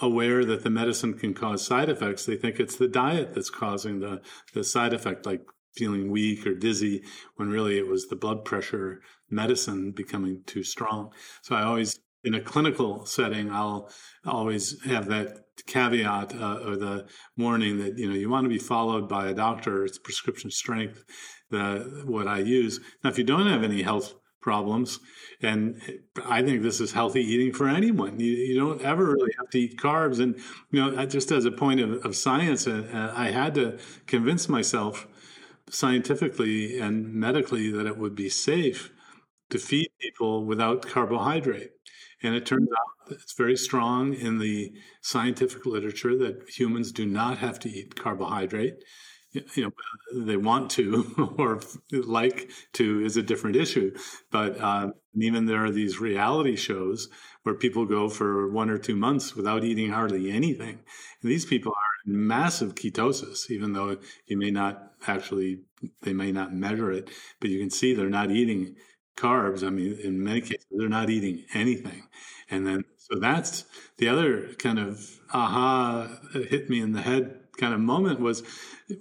aware 0.01 0.45
that 0.45 0.63
the 0.63 0.69
medicine 0.69 1.13
can 1.15 1.33
cause 1.33 1.65
side 1.65 1.89
effects, 1.89 2.25
they 2.25 2.35
think 2.35 2.59
it's 2.59 2.75
the 2.75 2.87
diet 2.87 3.33
that's 3.33 3.49
causing 3.49 3.99
the, 3.99 4.21
the 4.53 4.63
side 4.63 4.93
effect, 4.93 5.25
like 5.25 5.41
feeling 5.75 6.11
weak 6.11 6.45
or 6.45 6.53
dizzy, 6.53 7.03
when 7.35 7.49
really 7.49 7.77
it 7.77 7.87
was 7.87 8.07
the 8.07 8.15
blood 8.15 8.45
pressure 8.45 9.01
medicine 9.29 9.91
becoming 9.91 10.43
too 10.45 10.63
strong. 10.63 11.11
So 11.41 11.55
I 11.55 11.63
always, 11.63 11.99
in 12.23 12.33
a 12.33 12.41
clinical 12.41 13.05
setting, 13.05 13.51
I'll 13.51 13.89
always 14.25 14.81
have 14.83 15.07
that 15.07 15.39
caveat 15.65 16.35
uh, 16.35 16.59
or 16.65 16.77
the 16.77 17.07
warning 17.35 17.79
that 17.79 17.97
you 17.97 18.07
know 18.07 18.15
you 18.15 18.29
want 18.29 18.45
to 18.45 18.49
be 18.49 18.59
followed 18.59 19.09
by 19.09 19.27
a 19.27 19.33
doctor. 19.33 19.85
It's 19.85 19.97
prescription 19.97 20.51
strength. 20.51 21.03
The 21.49 22.03
what 22.05 22.27
I 22.27 22.39
use 22.39 22.79
now. 23.03 23.09
If 23.09 23.17
you 23.17 23.23
don't 23.23 23.47
have 23.47 23.63
any 23.63 23.81
health 23.81 24.13
problems. 24.47 25.01
And 25.41 25.81
I 26.25 26.41
think 26.41 26.61
this 26.61 26.79
is 26.79 26.93
healthy 26.93 27.21
eating 27.21 27.51
for 27.51 27.67
anyone. 27.67 28.17
You, 28.17 28.31
you 28.31 28.57
don't 28.57 28.81
ever 28.81 29.03
really 29.03 29.33
have 29.37 29.49
to 29.49 29.59
eat 29.59 29.77
carbs. 29.77 30.21
And, 30.21 30.35
you 30.71 30.79
know, 30.79 31.05
just 31.05 31.31
as 31.33 31.43
a 31.43 31.51
point 31.51 31.81
of, 31.81 32.05
of 32.05 32.15
science, 32.15 32.65
uh, 32.65 33.11
I 33.13 33.31
had 33.31 33.55
to 33.55 33.77
convince 34.05 34.47
myself 34.47 35.05
scientifically 35.69 36.79
and 36.79 37.13
medically 37.13 37.69
that 37.73 37.85
it 37.85 37.97
would 37.97 38.15
be 38.15 38.29
safe 38.29 38.89
to 39.49 39.59
feed 39.59 39.89
people 39.99 40.45
without 40.45 40.87
carbohydrate. 40.87 41.71
And 42.23 42.33
it 42.33 42.45
turns 42.45 42.69
out 42.71 43.11
it's 43.11 43.33
very 43.33 43.57
strong 43.57 44.13
in 44.13 44.39
the 44.39 44.71
scientific 45.01 45.65
literature 45.65 46.17
that 46.19 46.49
humans 46.57 46.93
do 46.93 47.05
not 47.05 47.39
have 47.39 47.59
to 47.59 47.69
eat 47.69 47.99
carbohydrate 47.99 48.77
you 49.55 49.63
know 49.63 49.71
they 50.25 50.37
want 50.37 50.69
to 50.71 51.35
or 51.37 51.59
like 51.91 52.49
to 52.73 53.03
is 53.03 53.17
a 53.17 53.23
different 53.23 53.55
issue. 53.55 53.95
But 54.31 54.59
uh, 54.59 54.91
even 55.15 55.45
there 55.45 55.63
are 55.63 55.71
these 55.71 55.99
reality 55.99 56.55
shows 56.55 57.09
where 57.43 57.55
people 57.55 57.85
go 57.85 58.09
for 58.09 58.49
one 58.49 58.69
or 58.69 58.77
two 58.77 58.95
months 58.95 59.35
without 59.35 59.63
eating 59.63 59.91
hardly 59.91 60.31
anything. 60.31 60.79
And 61.21 61.31
these 61.31 61.45
people 61.45 61.71
are 61.71 62.11
in 62.11 62.27
massive 62.27 62.75
ketosis 62.75 63.49
even 63.49 63.73
though 63.73 63.97
you 64.25 64.37
may 64.37 64.51
not 64.51 64.93
actually 65.07 65.61
they 66.01 66.13
may 66.13 66.31
not 66.31 66.53
measure 66.53 66.91
it 66.91 67.09
but 67.39 67.49
you 67.49 67.59
can 67.59 67.69
see 67.69 67.93
they're 67.93 68.09
not 68.09 68.31
eating 68.31 68.75
carbs. 69.17 69.65
I 69.65 69.69
mean 69.69 69.97
in 70.03 70.23
many 70.23 70.41
cases 70.41 70.65
they're 70.71 70.89
not 70.89 71.09
eating 71.09 71.43
anything. 71.53 72.03
And 72.49 72.65
then 72.65 72.83
so 72.97 73.19
that's 73.19 73.65
the 73.97 74.09
other 74.09 74.53
kind 74.59 74.79
of 74.79 75.19
aha 75.33 76.07
hit 76.33 76.69
me 76.69 76.81
in 76.81 76.91
the 76.91 77.01
head 77.01 77.39
kind 77.57 77.73
of 77.73 77.79
moment 77.79 78.19
was 78.19 78.43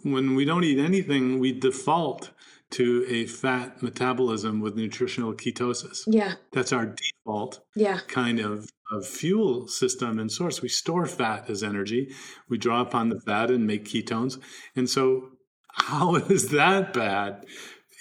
when 0.02 0.34
we 0.34 0.44
don't 0.44 0.64
eat 0.64 0.78
anything, 0.78 1.38
we 1.38 1.52
default 1.52 2.30
to 2.70 3.06
a 3.08 3.26
fat 3.26 3.82
metabolism 3.82 4.60
with 4.60 4.74
nutritional 4.74 5.32
ketosis. 5.32 6.02
Yeah. 6.06 6.34
That's 6.52 6.72
our 6.72 6.86
default 6.86 7.60
yeah. 7.74 8.00
kind 8.08 8.40
of, 8.40 8.68
of 8.90 9.06
fuel 9.06 9.68
system 9.68 10.18
and 10.18 10.30
source. 10.30 10.62
We 10.62 10.68
store 10.68 11.06
fat 11.06 11.48
as 11.48 11.62
energy. 11.62 12.12
We 12.48 12.58
draw 12.58 12.80
upon 12.80 13.08
the 13.08 13.20
fat 13.20 13.50
and 13.50 13.66
make 13.66 13.84
ketones. 13.84 14.40
And 14.74 14.90
so 14.90 15.30
how 15.72 16.14
is 16.30 16.50
that 16.50 16.92
bad? 16.92 17.44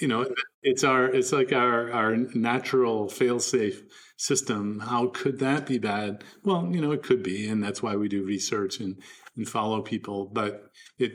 You 0.01 0.07
know, 0.07 0.25
it's 0.61 0.83
our 0.83 1.05
it's 1.05 1.31
like 1.31 1.53
our 1.53 1.89
our 1.91 2.17
natural 2.17 3.07
fail-safe 3.07 3.81
system. 4.17 4.79
How 4.79 5.07
could 5.07 5.39
that 5.39 5.65
be 5.65 5.77
bad? 5.77 6.23
Well, 6.43 6.67
you 6.69 6.81
know, 6.81 6.91
it 6.91 7.03
could 7.03 7.23
be, 7.23 7.47
and 7.47 7.63
that's 7.63 7.81
why 7.81 7.95
we 7.95 8.09
do 8.09 8.23
research 8.23 8.79
and, 8.79 9.01
and 9.37 9.47
follow 9.47 9.81
people. 9.81 10.29
But 10.33 10.63
it 10.97 11.13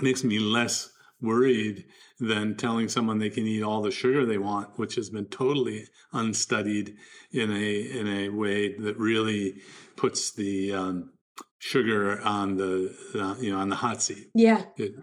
makes 0.00 0.24
me 0.24 0.38
less 0.38 0.90
worried 1.20 1.84
than 2.18 2.56
telling 2.56 2.88
someone 2.88 3.18
they 3.18 3.30
can 3.30 3.46
eat 3.46 3.62
all 3.62 3.82
the 3.82 3.90
sugar 3.90 4.24
they 4.24 4.38
want, 4.38 4.78
which 4.78 4.94
has 4.94 5.10
been 5.10 5.26
totally 5.26 5.86
unstudied 6.12 6.94
in 7.32 7.50
a 7.50 7.98
in 7.98 8.06
a 8.06 8.28
way 8.28 8.76
that 8.76 8.96
really 8.98 9.60
puts 9.96 10.32
the 10.32 10.72
um, 10.72 11.10
sugar 11.58 12.20
on 12.22 12.56
the 12.56 12.94
uh, 13.14 13.34
you 13.40 13.50
know 13.50 13.58
on 13.58 13.68
the 13.68 13.76
hot 13.76 14.02
seat. 14.02 14.30
Yeah. 14.34 14.62
It, 14.76 14.94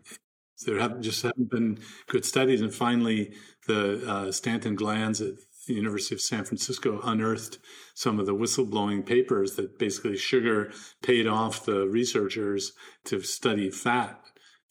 there 0.66 0.80
have 0.80 1.02
just 1.02 1.22
haven't 1.24 1.50
been 1.50 1.80
good 2.08 2.24
studies, 2.24 2.62
and 2.62 2.74
finally, 2.74 3.34
the 3.68 4.10
uh, 4.10 4.32
Stanton 4.32 4.76
Glanz 4.76 5.20
at 5.20 5.34
the 5.68 5.74
University 5.74 6.16
of 6.16 6.22
San 6.22 6.46
Francisco 6.46 7.00
unearthed 7.04 7.60
some 7.96 8.20
of 8.20 8.26
the 8.26 8.36
whistleblowing 8.36 9.06
papers 9.06 9.56
that 9.56 9.78
basically 9.78 10.18
sugar 10.18 10.72
paid 11.02 11.28
off 11.28 11.66
the 11.66 11.88
researchers 11.88 12.74
to 13.06 13.22
study 13.22 13.70
fat 13.70 14.23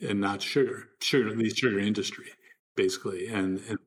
and 0.03 0.21
not 0.21 0.43
sugar, 0.43 0.89
sugar, 1.01 1.35
the 1.35 1.51
sugar 1.51 1.79
industry, 1.79 2.27
basically, 2.77 3.29
and, 3.29 3.61
and, 3.69 3.79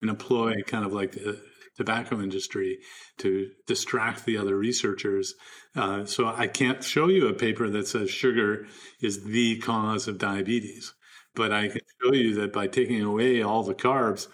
and 0.00 0.10
employ 0.10 0.62
kind 0.66 0.84
of 0.84 0.92
like 0.92 1.12
the 1.12 1.40
tobacco 1.76 2.20
industry 2.20 2.78
to 3.18 3.50
distract 3.66 4.24
the 4.24 4.36
other 4.36 4.56
researchers. 4.56 5.34
Uh, 5.74 6.04
so 6.04 6.26
I 6.26 6.46
can't 6.46 6.84
show 6.84 7.08
you 7.08 7.26
a 7.26 7.34
paper 7.34 7.68
that 7.70 7.88
says 7.88 8.10
sugar 8.10 8.66
is 9.00 9.24
the 9.24 9.58
cause 9.58 10.06
of 10.06 10.18
diabetes, 10.18 10.94
but 11.34 11.52
I 11.52 11.68
can 11.68 11.80
show 12.02 12.14
you 12.14 12.34
that 12.36 12.52
by 12.52 12.68
taking 12.68 13.02
away 13.02 13.42
all 13.42 13.64
the 13.64 13.74
carbs, 13.74 14.28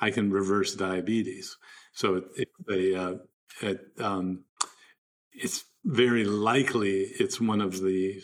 I 0.00 0.10
can 0.10 0.30
reverse 0.30 0.74
diabetes. 0.74 1.56
So 1.94 2.16
it, 2.16 2.24
it's 2.36 2.70
a, 2.70 3.02
uh, 3.02 3.14
it, 3.62 3.80
um, 3.98 4.44
it's 5.32 5.64
very 5.84 6.24
likely 6.24 7.00
it's 7.18 7.40
one 7.40 7.60
of 7.60 7.80
the 7.80 8.22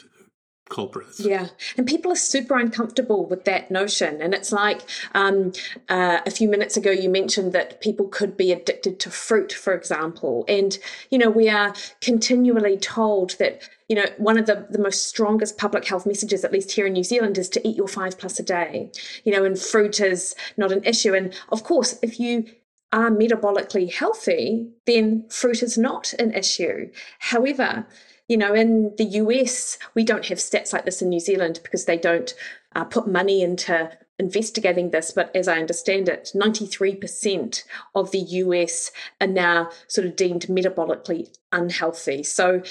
culprits. 0.68 1.20
Yeah, 1.20 1.48
and 1.76 1.86
people 1.86 2.12
are 2.12 2.16
super 2.16 2.56
uncomfortable 2.58 3.26
with 3.26 3.44
that 3.44 3.70
notion. 3.70 4.20
And 4.22 4.34
it's 4.34 4.52
like 4.52 4.82
um, 5.14 5.52
uh, 5.88 6.18
a 6.26 6.30
few 6.30 6.48
minutes 6.48 6.76
ago, 6.76 6.90
you 6.90 7.08
mentioned 7.08 7.52
that 7.52 7.80
people 7.80 8.08
could 8.08 8.36
be 8.36 8.52
addicted 8.52 9.00
to 9.00 9.10
fruit, 9.10 9.52
for 9.52 9.72
example. 9.72 10.44
And, 10.48 10.78
you 11.10 11.18
know, 11.18 11.30
we 11.30 11.48
are 11.48 11.74
continually 12.00 12.76
told 12.76 13.36
that, 13.38 13.62
you 13.88 13.96
know, 13.96 14.06
one 14.18 14.38
of 14.38 14.46
the, 14.46 14.66
the 14.70 14.78
most 14.78 15.06
strongest 15.06 15.58
public 15.58 15.86
health 15.86 16.06
messages, 16.06 16.44
at 16.44 16.52
least 16.52 16.72
here 16.72 16.86
in 16.86 16.92
New 16.92 17.04
Zealand, 17.04 17.38
is 17.38 17.48
to 17.50 17.66
eat 17.66 17.76
your 17.76 17.88
five 17.88 18.18
plus 18.18 18.38
a 18.38 18.42
day, 18.42 18.90
you 19.24 19.32
know, 19.32 19.44
and 19.44 19.58
fruit 19.58 20.00
is 20.00 20.34
not 20.56 20.72
an 20.72 20.84
issue. 20.84 21.14
And 21.14 21.34
of 21.50 21.64
course, 21.64 21.98
if 22.02 22.20
you 22.20 22.44
are 22.92 23.10
metabolically 23.10 23.92
healthy, 23.92 24.68
then 24.86 25.26
fruit 25.28 25.62
is 25.62 25.76
not 25.76 26.14
an 26.14 26.32
issue. 26.32 26.90
However, 27.18 27.86
you 28.28 28.36
know, 28.36 28.54
in 28.54 28.94
the 28.96 29.04
US, 29.04 29.78
we 29.94 30.04
don't 30.04 30.26
have 30.26 30.38
stats 30.38 30.72
like 30.72 30.84
this 30.84 31.02
in 31.02 31.08
New 31.08 31.20
Zealand 31.20 31.60
because 31.62 31.86
they 31.86 31.96
don't 31.96 32.34
uh, 32.76 32.84
put 32.84 33.08
money 33.08 33.42
into 33.42 33.90
investigating 34.18 34.90
this. 34.90 35.10
But 35.10 35.34
as 35.34 35.48
I 35.48 35.58
understand 35.58 36.08
it, 36.08 36.32
93% 36.34 37.64
of 37.94 38.10
the 38.10 38.18
US 38.18 38.92
are 39.20 39.26
now 39.26 39.70
sort 39.86 40.06
of 40.06 40.14
deemed 40.14 40.42
metabolically 40.42 41.34
unhealthy. 41.52 42.22
So 42.22 42.62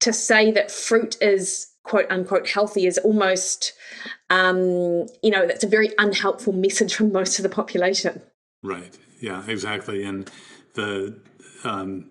to 0.00 0.12
say 0.12 0.50
that 0.50 0.70
fruit 0.70 1.16
is 1.20 1.68
quote 1.84 2.10
unquote 2.10 2.48
healthy 2.48 2.86
is 2.86 2.98
almost, 2.98 3.72
um, 4.30 5.06
you 5.22 5.30
know, 5.30 5.46
that's 5.46 5.64
a 5.64 5.68
very 5.68 5.90
unhelpful 5.98 6.52
message 6.52 6.94
from 6.94 7.12
most 7.12 7.38
of 7.38 7.44
the 7.44 7.48
population. 7.48 8.20
Right. 8.62 8.96
Yeah, 9.20 9.44
exactly. 9.46 10.04
And 10.04 10.30
the, 10.74 11.20
um, 11.64 12.10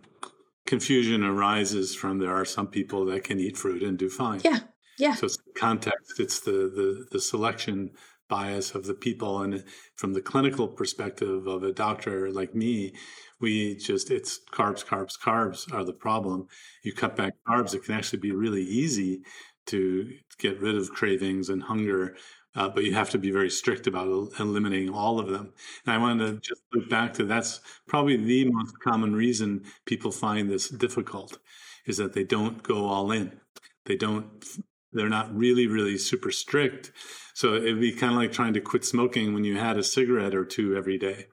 confusion 0.68 1.24
arises 1.24 1.96
from 1.96 2.20
there 2.20 2.36
are 2.36 2.46
some 2.46 2.68
people 2.68 3.06
that 3.06 3.24
can 3.24 3.40
eat 3.40 3.58
fruit 3.58 3.82
and 3.82 3.98
do 3.98 4.10
fine. 4.10 4.42
Yeah. 4.44 4.60
Yeah. 5.00 5.16
So 5.16 5.26
it's 5.26 5.38
context, 5.56 6.20
it's 6.20 6.40
the, 6.40 6.52
the, 6.52 7.06
the 7.12 7.22
selection 7.22 7.92
bias 8.28 8.76
of 8.76 8.86
the 8.86 8.94
people. 8.94 9.42
And 9.42 9.64
from 9.96 10.14
the 10.14 10.22
clinical 10.22 10.68
perspective 10.68 11.48
of 11.48 11.64
a 11.64 11.72
doctor 11.72 12.32
like 12.32 12.54
me, 12.54 12.94
we 13.40 13.76
just, 13.76 14.12
it's 14.12 14.40
carbs, 14.52 14.86
carbs, 14.86 15.18
carbs 15.18 15.72
are 15.74 15.84
the 15.84 15.94
problem. 15.94 16.48
You 16.84 16.94
cut 16.94 17.16
back 17.16 17.34
carbs, 17.48 17.74
it 17.74 17.84
can 17.84 17.96
actually 17.96 18.20
be 18.20 18.32
really 18.32 18.64
easy 18.64 19.22
to 19.68 20.10
get 20.40 20.60
rid 20.60 20.76
of 20.76 20.90
cravings 20.90 21.50
and 21.50 21.64
hunger 21.64 22.16
uh, 22.58 22.68
but 22.68 22.84
you 22.84 22.94
have 22.94 23.12
to 23.12 23.18
be 23.18 23.32
very 23.32 23.50
strict 23.50 23.88
about 23.88 24.32
eliminating 24.40 24.90
all 24.90 25.20
of 25.20 25.30
them. 25.30 25.54
And 25.86 25.94
I 25.94 25.98
wanted 26.00 26.26
to 26.26 26.50
just 26.50 26.62
look 26.74 26.90
back 26.90 27.14
to 27.14 27.24
that's 27.24 27.62
probably 27.88 28.18
the 28.18 28.46
most 28.52 28.74
common 28.84 29.16
reason 29.16 29.64
people 29.86 30.12
find 30.12 30.50
this 30.50 30.68
difficult 30.68 31.38
is 31.86 31.98
that 31.98 32.14
they 32.14 32.24
don't 32.24 32.64
go 32.64 32.88
all 32.88 33.12
in. 33.12 33.40
They 33.86 33.96
don't, 33.96 34.44
they're 34.92 35.08
not 35.08 35.34
really, 35.34 35.68
really 35.68 35.98
super 35.98 36.32
strict. 36.32 36.92
So 37.36 37.54
it'd 37.54 37.80
be 37.80 37.92
kind 37.94 38.14
of 38.14 38.18
like 38.18 38.32
trying 38.32 38.54
to 38.54 38.62
quit 38.62 38.84
smoking 38.84 39.34
when 39.34 39.44
you 39.44 39.58
had 39.58 39.78
a 39.78 39.84
cigarette 39.84 40.36
or 40.36 40.44
two 40.44 40.76
every 40.76 40.98
day 40.98 41.28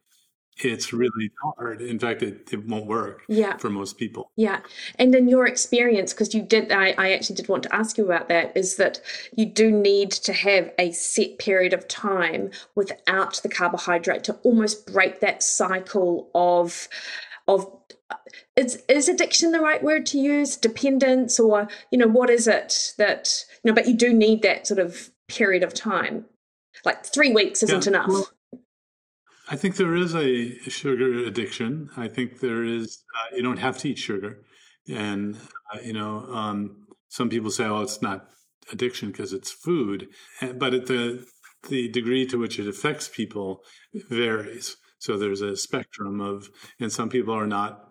it's 0.58 0.92
really 0.92 1.30
hard. 1.42 1.80
In 1.80 1.98
fact, 1.98 2.22
it, 2.22 2.52
it 2.52 2.66
won't 2.66 2.86
work 2.86 3.24
yeah. 3.28 3.56
for 3.56 3.70
most 3.70 3.98
people. 3.98 4.30
Yeah. 4.36 4.60
And 4.98 5.14
in 5.14 5.28
your 5.28 5.46
experience, 5.46 6.12
because 6.12 6.32
you 6.34 6.42
did, 6.42 6.70
I, 6.70 6.94
I 6.96 7.12
actually 7.12 7.36
did 7.36 7.48
want 7.48 7.64
to 7.64 7.74
ask 7.74 7.98
you 7.98 8.04
about 8.04 8.28
that, 8.28 8.56
is 8.56 8.76
that 8.76 9.00
you 9.36 9.46
do 9.46 9.70
need 9.70 10.12
to 10.12 10.32
have 10.32 10.72
a 10.78 10.92
set 10.92 11.38
period 11.38 11.72
of 11.72 11.88
time 11.88 12.50
without 12.74 13.40
the 13.42 13.48
carbohydrate 13.48 14.24
to 14.24 14.34
almost 14.44 14.92
break 14.92 15.20
that 15.20 15.42
cycle 15.42 16.30
of, 16.34 16.88
of, 17.48 17.66
uh, 18.10 18.16
is, 18.54 18.82
is 18.88 19.08
addiction 19.08 19.50
the 19.50 19.60
right 19.60 19.82
word 19.82 20.06
to 20.06 20.18
use? 20.18 20.56
Dependence, 20.56 21.40
or, 21.40 21.68
you 21.90 21.98
know, 21.98 22.08
what 22.08 22.30
is 22.30 22.46
it 22.46 22.92
that, 22.98 23.44
you 23.62 23.70
know, 23.70 23.74
but 23.74 23.88
you 23.88 23.94
do 23.94 24.12
need 24.12 24.42
that 24.42 24.66
sort 24.66 24.78
of 24.78 25.10
period 25.26 25.62
of 25.64 25.74
time. 25.74 26.26
Like 26.84 27.04
three 27.06 27.32
weeks 27.32 27.62
isn't 27.62 27.86
yeah. 27.86 27.90
enough. 27.90 28.08
Well, 28.08 28.28
I 29.48 29.56
think 29.56 29.76
there 29.76 29.94
is 29.94 30.14
a 30.14 30.58
sugar 30.70 31.18
addiction. 31.24 31.90
I 31.96 32.08
think 32.08 32.40
there 32.40 32.64
is, 32.64 33.02
uh, 33.14 33.36
you 33.36 33.42
don't 33.42 33.58
have 33.58 33.76
to 33.78 33.90
eat 33.90 33.98
sugar. 33.98 34.42
And, 34.88 35.36
uh, 35.72 35.78
you 35.82 35.92
know, 35.92 36.26
um, 36.32 36.86
some 37.08 37.28
people 37.28 37.50
say, 37.50 37.64
oh, 37.64 37.82
it's 37.82 38.00
not 38.00 38.28
addiction 38.72 39.10
because 39.10 39.32
it's 39.32 39.50
food. 39.50 40.08
But 40.40 40.72
at 40.72 40.86
the, 40.86 41.26
the 41.68 41.88
degree 41.88 42.26
to 42.26 42.38
which 42.38 42.58
it 42.58 42.66
affects 42.66 43.08
people 43.08 43.60
varies. 44.08 44.76
So 44.98 45.18
there's 45.18 45.42
a 45.42 45.56
spectrum 45.56 46.20
of, 46.20 46.48
and 46.80 46.90
some 46.90 47.10
people 47.10 47.34
are 47.34 47.46
not 47.46 47.90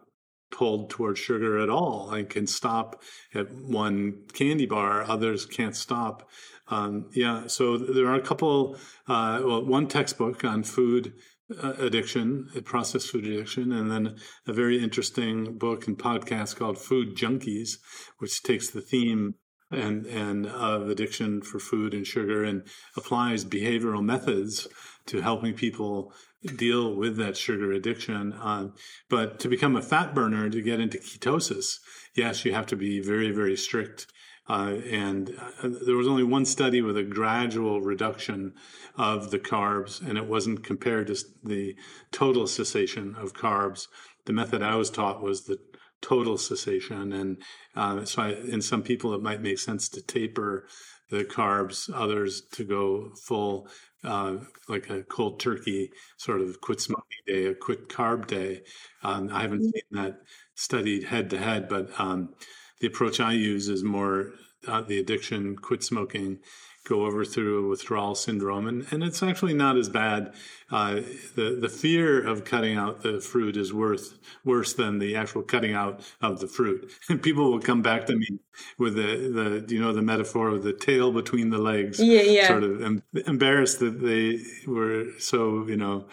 pulled 0.52 0.90
towards 0.90 1.20
sugar 1.20 1.60
at 1.60 1.70
all 1.70 2.12
and 2.12 2.30
can 2.30 2.48
stop 2.48 3.02
at 3.34 3.52
one 3.52 4.24
candy 4.34 4.66
bar. 4.66 5.04
Others 5.04 5.46
can't 5.46 5.76
stop. 5.76 6.30
Um, 6.70 7.10
yeah, 7.14 7.48
so 7.48 7.78
there 7.78 8.08
are 8.08 8.16
a 8.16 8.22
couple, 8.22 8.78
uh, 9.08 9.42
well, 9.44 9.66
one 9.66 9.88
textbook 9.88 10.44
on 10.44 10.64
food 10.64 11.14
addiction, 11.62 12.50
processed 12.64 13.10
food 13.10 13.26
addiction, 13.26 13.72
and 13.72 13.92
then 13.92 14.16
a 14.48 14.54
very 14.54 14.82
interesting 14.82 15.58
book 15.58 15.88
and 15.88 15.98
podcast 15.98 16.56
called 16.56 16.78
Food 16.78 17.16
Junkies, 17.16 17.78
which 18.20 18.44
takes 18.44 18.70
the 18.70 18.82
theme 18.82 19.36
and 19.72 20.06
and 20.06 20.46
of 20.46 20.88
addiction 20.88 21.42
for 21.42 21.60
food 21.60 21.94
and 21.94 22.06
sugar 22.06 22.44
and 22.44 22.64
applies 22.96 23.44
behavioral 23.44 24.04
methods 24.04 24.68
to 25.08 25.22
helping 25.22 25.54
people 25.54 26.14
deal 26.58 26.96
with 26.96 27.18
that 27.18 27.38
sugar 27.38 27.72
addiction. 27.72 28.34
Uh, 28.34 28.68
but 29.10 29.40
to 29.40 29.48
become 29.48 29.76
a 29.76 29.82
fat 29.82 30.14
burner, 30.14 30.50
to 30.50 30.62
get 30.62 30.80
into 30.80 30.98
ketosis, 30.98 31.80
yes, 32.16 32.46
you 32.46 32.54
have 32.54 32.68
to 32.68 32.76
be 32.76 33.00
very 33.00 33.32
very 33.32 33.58
strict 33.58 34.08
uh, 34.50 34.76
and 34.90 35.36
uh, 35.62 35.70
there 35.86 35.96
was 35.96 36.08
only 36.08 36.24
one 36.24 36.46
study 36.46 36.82
with 36.82 36.98
a 36.98 37.04
gradual 37.04 37.82
reduction 37.82 38.54
of 38.98 39.32
the 39.32 39.40
carbs, 39.40 40.02
and 40.06 40.18
it 40.18 40.26
wasn't 40.26 40.64
compared 40.64 41.08
to 41.08 41.18
the 41.44 41.76
total 42.12 42.46
cessation 42.48 43.16
of 43.16 43.34
carbs. 43.34 43.88
The 44.26 44.34
method 44.34 44.62
I 44.62 44.76
was 44.76 44.90
taught 44.90 45.22
was 45.22 45.46
the 45.46 45.58
total 46.02 46.38
cessation, 46.38 47.14
and 47.14 47.42
uh, 47.76 48.04
so 48.06 48.22
I, 48.22 48.30
in 48.34 48.62
some 48.62 48.84
people 48.84 49.14
it 49.14 49.22
might 49.22 49.42
make 49.42 49.60
sense 49.60 49.88
to 49.90 50.02
taper 50.02 50.68
the 51.10 51.24
carbs, 51.24 51.90
others 51.94 52.42
to 52.54 52.64
go 52.64 53.12
full, 53.16 53.70
uh, 54.04 54.38
like 54.68 54.90
a 54.90 55.04
cold 55.04 55.40
turkey 55.40 55.92
sort 56.18 56.42
of 56.42 56.60
quit 56.60 56.82
smoking 56.82 57.24
day, 57.28 57.46
a 57.46 57.56
quit 57.56 57.88
carb 57.88 58.28
day. 58.28 58.64
Um, 59.04 59.30
I 59.32 59.42
haven't 59.42 59.64
seen 59.64 59.84
that 59.92 60.18
studied 60.56 61.06
head 61.06 61.30
to 61.30 61.38
head, 61.38 61.70
but 61.70 61.90
um, 62.00 62.34
the 62.80 62.88
approach 62.88 63.20
I 63.20 63.34
use 63.34 63.70
is 63.70 63.84
more 63.84 64.34
uh, 64.68 64.82
the 64.82 65.00
addiction, 65.00 65.56
quit 65.58 65.84
smoking, 65.84 66.40
go 66.86 67.06
over 67.06 67.24
through 67.24 67.66
a 67.66 67.70
withdrawal 67.70 68.14
syndrome, 68.14 68.68
and, 68.68 68.86
and 68.92 69.04
it's 69.04 69.24
actually 69.24 69.54
not 69.54 69.78
as 69.78 69.90
bad. 69.90 70.34
Uh, 70.72 71.02
the 71.36 71.58
the 71.60 71.70
fear 71.70 72.26
of 72.26 72.44
cutting 72.44 72.78
out 72.78 73.04
the 73.04 73.20
fruit 73.22 73.56
is 73.56 73.74
worth 73.74 74.18
worse 74.44 74.74
than 74.74 75.00
the 75.00 75.16
actual 75.16 75.42
cutting 75.42 75.74
out 75.74 76.02
of 76.22 76.40
the 76.40 76.48
fruit. 76.48 76.92
And 77.10 77.22
people 77.22 77.52
will 77.52 77.60
come 77.60 77.82
back 77.82 78.06
to 78.08 78.16
me 78.16 78.40
with 78.78 78.96
the 78.96 79.64
the 79.66 79.74
you 79.74 79.80
know 79.80 79.94
the 79.94 80.02
metaphor 80.02 80.50
of 80.50 80.64
the 80.64 80.74
tail 80.74 81.12
between 81.12 81.50
the 81.50 81.58
legs, 81.58 82.00
yeah, 82.00 82.22
yeah. 82.22 82.48
sort 82.48 82.64
of 82.64 82.82
em- 82.82 83.04
embarrassed 83.28 83.80
that 83.80 84.02
they 84.02 84.40
were 84.70 85.08
so 85.20 85.68
you 85.68 85.78
know 85.78 86.08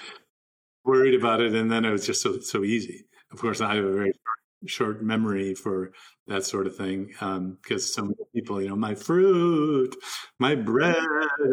worried 0.85 1.15
about 1.15 1.41
it, 1.41 1.55
and 1.55 1.71
then 1.71 1.85
it 1.85 1.91
was 1.91 2.07
just 2.07 2.23
so 2.23 2.41
so 2.41 2.65
easy. 2.65 3.07
Of 3.33 3.39
course, 3.39 3.61
I 3.61 3.75
have 3.77 3.85
a 3.85 3.93
very 3.93 4.13
short 4.13 4.40
memory 5.01 5.55
for 5.55 5.93
that 6.27 6.45
sort 6.45 6.67
of 6.67 6.77
thing 6.77 7.07
because 7.09 7.99
um, 7.99 8.13
some 8.13 8.15
people, 8.35 8.61
you 8.61 8.69
know, 8.69 8.77
my 8.77 8.95
fruit, 8.95 9.95
my 10.39 10.55
bread, 10.55 10.97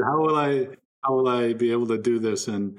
how 0.06 0.20
will 0.20 0.36
I 0.36 0.68
how 1.04 1.16
will 1.16 1.28
I 1.28 1.54
be 1.54 1.72
able 1.72 1.88
to 1.88 1.98
do 1.98 2.20
this 2.20 2.48
and 2.48 2.78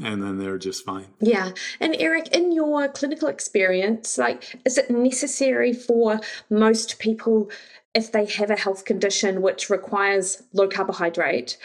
and 0.00 0.22
then 0.22 0.38
they're 0.38 0.58
just 0.58 0.84
fine. 0.84 1.08
Yeah. 1.20 1.50
And 1.80 1.96
Eric, 1.98 2.28
in 2.28 2.52
your 2.52 2.86
clinical 2.88 3.28
experience, 3.28 4.16
like 4.18 4.60
is 4.64 4.78
it 4.78 4.90
necessary 4.90 5.72
for 5.72 6.20
most 6.50 6.98
people 6.98 7.50
if 7.94 8.12
they 8.12 8.26
have 8.26 8.50
a 8.50 8.56
health 8.56 8.84
condition 8.84 9.42
which 9.42 9.70
requires 9.70 10.42
low 10.52 10.68
carbohydrate 10.68 11.56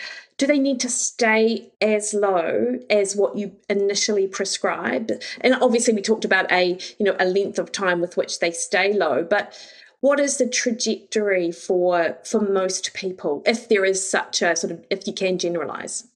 do 0.43 0.47
they 0.47 0.59
need 0.59 0.81
to 0.81 0.89
stay 0.89 1.71
as 1.79 2.13
low 2.13 2.77
as 2.89 3.15
what 3.15 3.37
you 3.37 3.55
initially 3.69 4.27
prescribed? 4.27 5.13
And 5.39 5.55
obviously 5.55 5.93
we 5.93 6.01
talked 6.01 6.25
about 6.25 6.51
a 6.51 6.77
you 6.99 7.05
know 7.05 7.15
a 7.17 7.23
length 7.23 7.59
of 7.59 7.71
time 7.71 8.01
with 8.01 8.17
which 8.17 8.39
they 8.41 8.51
stay 8.51 8.91
low 8.91 9.23
but 9.23 9.57
what 10.01 10.19
is 10.19 10.35
the 10.35 10.49
trajectory 10.49 11.49
for 11.49 12.17
for 12.25 12.41
most 12.41 12.93
people 12.93 13.41
if 13.45 13.69
there 13.69 13.85
is 13.85 14.05
such 14.05 14.41
a 14.41 14.53
sort 14.57 14.71
of 14.71 14.85
if 14.89 15.07
you 15.07 15.13
can 15.13 15.37
generalize? 15.37 16.07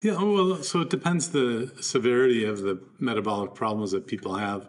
Yeah 0.00 0.22
well 0.22 0.62
so 0.62 0.82
it 0.82 0.90
depends 0.90 1.30
the 1.30 1.72
severity 1.80 2.44
of 2.44 2.62
the 2.62 2.80
metabolic 3.00 3.52
problems 3.52 3.90
that 3.90 4.06
people 4.06 4.36
have. 4.36 4.68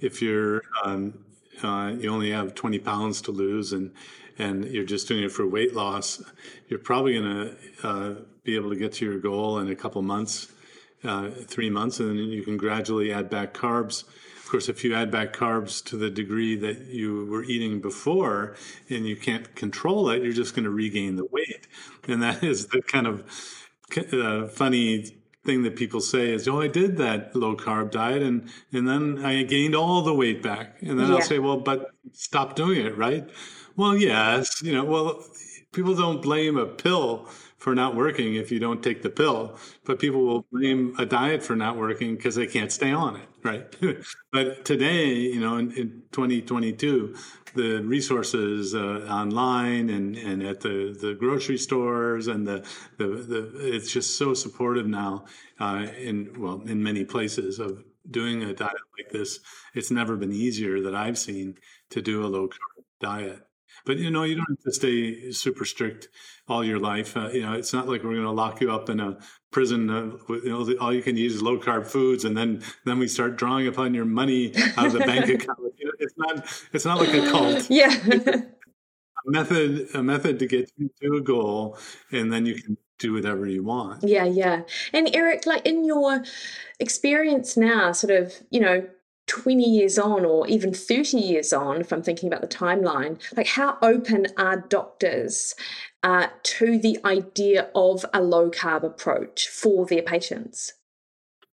If 0.00 0.22
you're 0.22 0.62
um, 0.86 1.22
uh, 1.62 1.92
you 1.98 2.10
only 2.10 2.30
have 2.30 2.54
20 2.54 2.78
pounds 2.78 3.20
to 3.22 3.30
lose 3.30 3.74
and 3.74 3.92
and 4.38 4.64
you're 4.66 4.84
just 4.84 5.08
doing 5.08 5.24
it 5.24 5.32
for 5.32 5.46
weight 5.46 5.74
loss, 5.74 6.22
you're 6.68 6.78
probably 6.78 7.14
going 7.14 7.24
to 7.24 7.88
uh, 7.88 8.14
be 8.42 8.56
able 8.56 8.70
to 8.70 8.76
get 8.76 8.92
to 8.94 9.04
your 9.04 9.18
goal 9.18 9.58
in 9.58 9.68
a 9.68 9.76
couple 9.76 10.02
months, 10.02 10.52
uh, 11.04 11.30
three 11.30 11.70
months, 11.70 12.00
and 12.00 12.10
then 12.10 12.16
you 12.16 12.42
can 12.42 12.56
gradually 12.56 13.12
add 13.12 13.30
back 13.30 13.54
carbs. 13.54 14.04
Of 14.38 14.50
course, 14.50 14.68
if 14.68 14.84
you 14.84 14.94
add 14.94 15.10
back 15.10 15.32
carbs 15.32 15.82
to 15.86 15.96
the 15.96 16.10
degree 16.10 16.56
that 16.56 16.86
you 16.86 17.24
were 17.26 17.44
eating 17.44 17.80
before 17.80 18.56
and 18.90 19.06
you 19.06 19.16
can't 19.16 19.54
control 19.54 20.10
it, 20.10 20.22
you're 20.22 20.32
just 20.32 20.54
going 20.54 20.64
to 20.64 20.70
regain 20.70 21.16
the 21.16 21.24
weight. 21.24 21.66
And 22.06 22.22
that 22.22 22.42
is 22.44 22.66
the 22.66 22.82
kind 22.82 23.06
of 23.06 23.24
uh, 24.12 24.48
funny 24.48 25.06
thing 25.44 25.62
that 25.62 25.76
people 25.76 26.00
say 26.00 26.30
is, 26.32 26.48
"Oh, 26.48 26.60
I 26.60 26.68
did 26.68 26.96
that 26.98 27.34
low 27.36 27.56
carb 27.56 27.90
diet, 27.90 28.22
and 28.22 28.48
and 28.72 28.88
then 28.88 29.24
I 29.24 29.42
gained 29.42 29.74
all 29.74 30.02
the 30.02 30.14
weight 30.14 30.42
back." 30.42 30.80
And 30.82 30.98
then 30.98 31.08
yeah. 31.08 31.14
I'll 31.14 31.22
say, 31.22 31.38
"Well, 31.38 31.58
but 31.58 31.90
stop 32.12 32.56
doing 32.56 32.84
it, 32.84 32.96
right?" 32.96 33.28
Well, 33.76 33.96
yes, 33.96 34.62
you 34.62 34.72
know, 34.72 34.84
well, 34.84 35.24
people 35.72 35.94
don't 35.94 36.22
blame 36.22 36.56
a 36.56 36.66
pill 36.66 37.26
for 37.58 37.74
not 37.74 37.96
working 37.96 38.34
if 38.34 38.52
you 38.52 38.58
don't 38.60 38.82
take 38.82 39.02
the 39.02 39.10
pill, 39.10 39.58
but 39.84 39.98
people 39.98 40.24
will 40.24 40.46
blame 40.52 40.94
a 40.98 41.06
diet 41.06 41.42
for 41.42 41.56
not 41.56 41.76
working 41.76 42.14
because 42.14 42.34
they 42.34 42.46
can't 42.46 42.70
stay 42.70 42.92
on 42.92 43.16
it, 43.16 43.28
right? 43.42 43.74
but 44.32 44.64
today, 44.64 45.14
you 45.14 45.40
know, 45.40 45.56
in, 45.56 45.72
in 45.72 46.02
2022, 46.12 47.16
the 47.54 47.80
resources 47.82 48.74
uh, 48.74 49.06
online 49.10 49.88
and, 49.90 50.16
and 50.16 50.42
at 50.42 50.60
the, 50.60 50.96
the 51.00 51.14
grocery 51.14 51.56
stores 51.58 52.26
and 52.28 52.46
the, 52.46 52.64
the, 52.98 53.06
the 53.06 53.74
it's 53.74 53.90
just 53.92 54.18
so 54.18 54.34
supportive 54.34 54.86
now 54.86 55.24
uh, 55.60 55.86
in 55.98 56.34
well 56.40 56.60
in 56.66 56.82
many 56.82 57.04
places 57.04 57.58
of 57.60 57.82
doing 58.10 58.42
a 58.42 58.52
diet 58.52 58.72
like 58.98 59.10
this. 59.10 59.40
It's 59.74 59.90
never 59.90 60.16
been 60.16 60.32
easier 60.32 60.80
that 60.82 60.94
I've 60.94 61.18
seen 61.18 61.56
to 61.90 62.02
do 62.02 62.24
a 62.24 62.28
low 62.28 62.48
carb 62.48 62.84
diet. 63.00 63.46
But 63.84 63.98
you 63.98 64.10
know, 64.10 64.22
you 64.22 64.36
don't 64.36 64.48
have 64.48 64.64
to 64.64 64.72
stay 64.72 65.30
super 65.32 65.64
strict 65.64 66.08
all 66.48 66.64
your 66.64 66.78
life. 66.78 67.16
Uh, 67.16 67.28
you 67.30 67.42
know, 67.42 67.52
it's 67.52 67.72
not 67.72 67.88
like 67.88 68.02
we're 68.02 68.14
going 68.14 68.22
to 68.22 68.30
lock 68.30 68.60
you 68.60 68.72
up 68.72 68.88
in 68.88 69.00
a 69.00 69.18
prison. 69.50 69.90
Uh, 69.90 70.16
with, 70.28 70.44
you 70.44 70.50
know, 70.50 70.64
the, 70.64 70.78
all 70.78 70.92
you 70.92 71.02
can 71.02 71.16
eat 71.18 71.30
is 71.32 71.42
low 71.42 71.58
carb 71.58 71.86
foods, 71.86 72.24
and 72.24 72.36
then 72.36 72.62
then 72.84 72.98
we 72.98 73.08
start 73.08 73.36
drawing 73.36 73.66
upon 73.66 73.94
your 73.94 74.04
money 74.04 74.52
out 74.76 74.86
of 74.86 74.92
the 74.92 75.00
bank 75.00 75.28
account. 75.28 75.58
You 75.78 75.86
know, 75.86 75.92
it's 75.98 76.14
not 76.16 76.64
it's 76.72 76.84
not 76.84 76.98
like 76.98 77.14
a 77.14 77.30
cult. 77.30 77.66
Yeah. 77.70 77.94
a 79.26 79.30
method 79.30 79.88
a 79.94 80.02
method 80.02 80.38
to 80.38 80.46
get 80.46 80.70
you 80.76 80.90
to 81.02 81.16
a 81.16 81.20
goal, 81.20 81.78
and 82.10 82.32
then 82.32 82.46
you 82.46 82.54
can 82.54 82.76
do 82.98 83.12
whatever 83.12 83.46
you 83.46 83.62
want. 83.62 84.02
Yeah, 84.02 84.24
yeah. 84.24 84.62
And 84.92 85.10
Eric, 85.14 85.46
like 85.46 85.66
in 85.66 85.84
your 85.84 86.22
experience 86.78 87.56
now, 87.56 87.92
sort 87.92 88.12
of, 88.12 88.32
you 88.50 88.60
know, 88.60 88.86
20 89.26 89.62
years 89.62 89.98
on 89.98 90.24
or 90.24 90.46
even 90.46 90.74
30 90.74 91.18
years 91.18 91.52
on, 91.52 91.80
if 91.80 91.92
I'm 91.92 92.02
thinking 92.02 92.26
about 92.26 92.42
the 92.42 92.48
timeline, 92.48 93.18
like 93.36 93.46
how 93.46 93.78
open 93.80 94.26
are 94.36 94.60
doctors 94.68 95.54
uh, 96.02 96.26
to 96.42 96.78
the 96.78 96.98
idea 97.04 97.70
of 97.74 98.04
a 98.12 98.20
low 98.20 98.50
carb 98.50 98.84
approach 98.84 99.48
for 99.48 99.86
their 99.86 100.02
patients? 100.02 100.74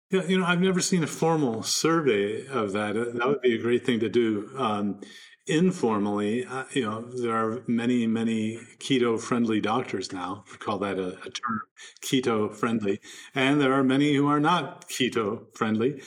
Yeah, 0.09 0.23
you 0.23 0.39
know, 0.39 0.45
I've 0.45 0.61
never 0.61 0.79
seen 0.79 1.03
a 1.03 1.07
formal 1.07 1.63
survey 1.63 2.47
of 2.47 2.71
that. 2.71 2.95
Uh, 2.95 3.11
that 3.13 3.27
would 3.27 3.41
be 3.41 3.55
a 3.55 3.61
great 3.61 3.85
thing 3.85 3.99
to 3.99 4.07
do. 4.07 4.49
Um, 4.55 5.01
informally, 5.47 6.45
uh, 6.45 6.63
you 6.71 6.83
know, 6.83 7.01
there 7.01 7.35
are 7.35 7.63
many, 7.67 8.07
many 8.07 8.59
keto 8.79 9.19
friendly 9.19 9.59
doctors 9.59 10.13
now. 10.13 10.45
We 10.49 10.57
call 10.57 10.77
that 10.79 10.97
a, 10.97 11.17
a 11.25 11.29
term, 11.29 11.61
keto 12.01 12.53
friendly. 12.53 13.01
And 13.35 13.59
there 13.59 13.73
are 13.73 13.83
many 13.83 14.13
who 14.13 14.27
are 14.27 14.39
not 14.39 14.87
keto 14.89 15.45
friendly. 15.53 16.01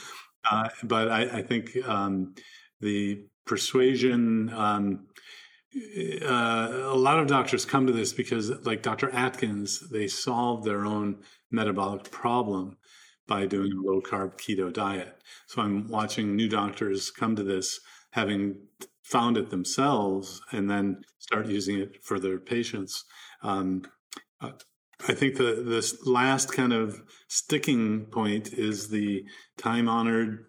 Uh, 0.49 0.68
but 0.84 1.11
I, 1.11 1.38
I 1.38 1.43
think 1.43 1.76
um, 1.86 2.34
the 2.80 3.24
persuasion, 3.47 4.53
um, 4.55 5.07
uh, 6.22 6.68
a 6.84 6.97
lot 6.97 7.18
of 7.18 7.26
doctors 7.26 7.64
come 7.64 7.86
to 7.86 7.93
this 7.93 8.12
because, 8.12 8.51
like 8.64 8.82
Dr. 8.82 9.11
Atkins, 9.11 9.88
they 9.91 10.09
solved 10.09 10.64
their 10.64 10.84
own 10.84 11.22
metabolic 11.51 12.11
problem 12.11 12.76
by 13.26 13.47
doing 13.47 13.72
a 13.72 13.80
low 13.80 14.01
carb 14.01 14.36
keto 14.36 14.72
diet. 14.72 15.22
So 15.47 15.62
I'm 15.62 15.88
watching 15.88 16.34
new 16.34 16.49
doctors 16.49 17.11
come 17.11 17.36
to 17.36 17.45
this 17.45 17.78
having 18.11 18.57
found 19.05 19.36
it 19.36 19.51
themselves 19.51 20.41
and 20.53 20.68
then 20.68 21.03
start 21.18 21.47
using 21.47 21.78
it 21.78 22.03
for 22.03 22.18
their 22.18 22.38
patients. 22.38 23.05
Um, 23.43 23.82
uh, 24.41 24.53
I 25.09 25.14
think 25.14 25.36
the 25.36 25.62
this 25.64 26.07
last 26.07 26.53
kind 26.53 26.72
of 26.72 27.03
sticking 27.28 28.07
point 28.07 28.53
is 28.53 28.88
the 28.88 29.24
time 29.57 29.88
honored 29.88 30.44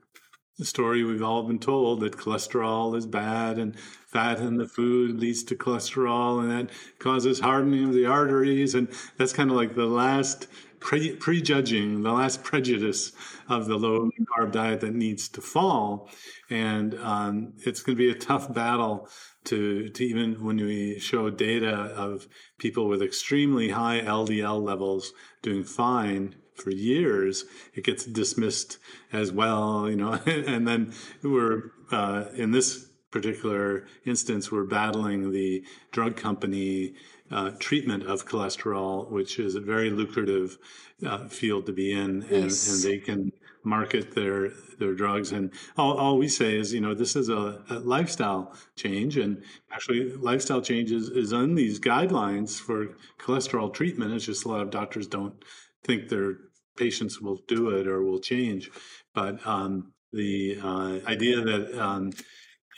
story 0.61 1.03
we've 1.03 1.23
all 1.23 1.43
been 1.43 1.59
told 1.59 2.01
that 2.01 2.17
cholesterol 2.17 2.95
is 2.95 3.05
bad 3.05 3.57
and 3.57 3.79
fat 3.79 4.39
in 4.39 4.57
the 4.57 4.67
food 4.67 5.19
leads 5.19 5.43
to 5.43 5.55
cholesterol 5.55 6.41
and 6.41 6.51
that 6.51 6.73
causes 6.99 7.39
hardening 7.39 7.85
of 7.85 7.93
the 7.93 8.05
arteries 8.05 8.75
and 8.75 8.87
that's 9.17 9.33
kind 9.33 9.49
of 9.49 9.55
like 9.55 9.73
the 9.75 9.85
last 9.85 10.47
pre- 10.81 11.15
prejudging 11.15 12.01
the 12.01 12.11
last 12.11 12.43
prejudice 12.43 13.13
of 13.47 13.67
the 13.67 13.77
low 13.77 14.09
carb 14.37 14.51
diet 14.51 14.81
that 14.81 14.93
needs 14.93 15.29
to 15.29 15.41
fall. 15.41 16.09
And 16.49 16.95
um, 16.95 17.53
it's 17.59 17.81
going 17.81 17.97
to 17.97 18.03
be 18.03 18.11
a 18.11 18.15
tough 18.15 18.53
battle 18.53 19.07
to 19.45 19.89
to 19.89 20.05
even 20.05 20.43
when 20.43 20.57
we 20.57 20.99
show 20.99 21.29
data 21.29 21.73
of 21.73 22.27
people 22.59 22.87
with 22.87 23.01
extremely 23.01 23.69
high 23.69 24.01
LDL 24.01 24.61
levels 24.61 25.13
doing 25.41 25.63
fine 25.63 26.35
for 26.55 26.69
years, 26.69 27.45
it 27.73 27.83
gets 27.83 28.05
dismissed 28.05 28.77
as 29.11 29.31
well, 29.31 29.89
you 29.89 29.95
know, 29.95 30.13
and 30.25 30.67
then 30.67 30.93
we're 31.23 31.71
uh, 31.91 32.25
in 32.35 32.51
this 32.51 32.87
particular 33.09 33.85
instance, 34.05 34.51
we're 34.51 34.63
battling 34.63 35.31
the 35.31 35.63
drug 35.91 36.15
company 36.15 36.93
uh, 37.31 37.51
treatment 37.59 38.03
of 38.03 38.25
cholesterol, 38.25 39.09
which 39.09 39.39
is 39.39 39.55
a 39.55 39.61
very 39.61 39.89
lucrative 39.89 40.57
uh, 41.05 41.27
field 41.27 41.65
to 41.65 41.71
be 41.71 41.91
in, 41.91 42.23
and, 42.23 42.43
yes. 42.51 42.69
and 42.69 42.83
they 42.83 42.99
can 42.99 43.31
market 43.63 44.15
their 44.15 44.49
their 44.79 44.93
drugs. 44.93 45.31
And 45.31 45.51
all, 45.77 45.93
all 45.93 46.17
we 46.17 46.27
say 46.27 46.57
is, 46.57 46.73
you 46.73 46.81
know, 46.81 46.95
this 46.95 47.15
is 47.15 47.29
a, 47.29 47.63
a 47.69 47.79
lifestyle 47.79 48.55
change, 48.75 49.17
and 49.17 49.43
actually, 49.71 50.13
lifestyle 50.15 50.61
changes 50.61 51.09
is, 51.09 51.31
on 51.33 51.55
these 51.55 51.79
guidelines 51.79 52.59
for 52.59 52.97
cholesterol 53.19 53.73
treatment. 53.73 54.13
It's 54.13 54.25
just 54.25 54.45
a 54.45 54.49
lot 54.49 54.61
of 54.61 54.71
doctors 54.71 55.07
don't 55.07 55.35
think 55.83 56.09
their 56.09 56.37
patients 56.75 57.21
will 57.21 57.39
do 57.47 57.69
it 57.69 57.87
or 57.87 58.03
will 58.03 58.19
change. 58.19 58.69
But 59.13 59.45
um, 59.45 59.93
the 60.11 60.59
uh, 60.61 60.99
idea 61.07 61.41
that 61.41 61.79
um, 61.79 62.11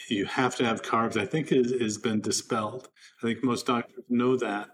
you 0.09 0.25
have 0.25 0.55
to 0.57 0.65
have 0.65 0.81
carbs, 0.81 1.17
I 1.17 1.25
think, 1.25 1.51
is, 1.51 1.71
has 1.81 1.97
been 1.97 2.21
dispelled. 2.21 2.87
I 3.21 3.27
think 3.27 3.43
most 3.43 3.65
doctors 3.65 4.03
know 4.09 4.37
that, 4.37 4.69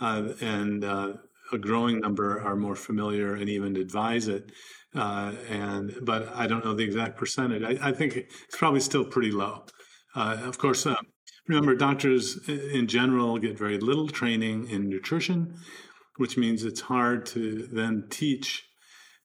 uh, 0.00 0.30
and 0.40 0.84
uh, 0.84 1.14
a 1.52 1.58
growing 1.58 2.00
number 2.00 2.40
are 2.40 2.56
more 2.56 2.74
familiar 2.74 3.34
and 3.34 3.48
even 3.48 3.76
advise 3.76 4.28
it. 4.28 4.50
Uh, 4.94 5.32
and 5.48 5.94
but 6.02 6.28
I 6.34 6.46
don't 6.46 6.64
know 6.64 6.74
the 6.74 6.84
exact 6.84 7.16
percentage. 7.16 7.62
I, 7.62 7.88
I, 7.88 7.92
think 7.92 8.14
it's 8.16 8.56
probably 8.58 8.80
still 8.80 9.04
pretty 9.04 9.30
low. 9.30 9.64
Uh, 10.14 10.36
of 10.42 10.58
course, 10.58 10.84
uh, 10.84 10.96
remember, 11.48 11.74
doctors 11.74 12.46
in 12.46 12.86
general 12.86 13.38
get 13.38 13.58
very 13.58 13.78
little 13.78 14.08
training 14.08 14.68
in 14.68 14.90
nutrition, 14.90 15.54
which 16.16 16.36
means 16.36 16.64
it's 16.64 16.82
hard 16.82 17.24
to 17.26 17.68
then 17.72 18.04
teach 18.10 18.66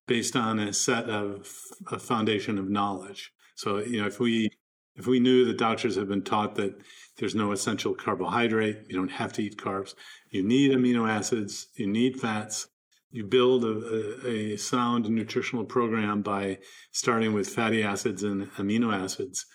based 0.07 0.37
on 0.37 0.57
a 0.57 0.71
set 0.71 1.09
of 1.09 1.51
a 1.91 1.99
foundation 1.99 2.57
of 2.57 2.69
knowledge. 2.69 3.31
So, 3.55 3.79
you 3.79 3.99
know, 3.99 4.07
if 4.07 4.21
we 4.21 4.49
if 4.97 5.07
we 5.07 5.19
knew 5.19 5.45
that 5.45 5.57
doctors 5.57 5.95
have 5.95 6.09
been 6.09 6.23
taught 6.23 6.55
that 6.55 6.75
there's 7.17 7.35
no 7.35 7.51
essential 7.51 7.93
carbohydrate, 7.93 8.83
you 8.89 8.95
don't 8.95 9.11
have 9.11 9.33
to 9.33 9.43
eat 9.43 9.57
carbs, 9.57 9.93
you 10.29 10.43
need 10.43 10.71
amino 10.71 11.09
acids, 11.09 11.67
you 11.75 11.87
need 11.87 12.19
fats, 12.19 12.67
you 13.11 13.23
build 13.23 13.63
a, 13.63 14.27
a, 14.27 14.57
sound 14.57 15.09
nutritional 15.09 15.63
program 15.63 16.21
by 16.21 16.57
starting 16.91 17.33
with 17.33 17.49
fatty 17.49 17.81
acids 17.81 18.23
and 18.23 18.51
amino 18.53 18.93
acids, 18.93 19.45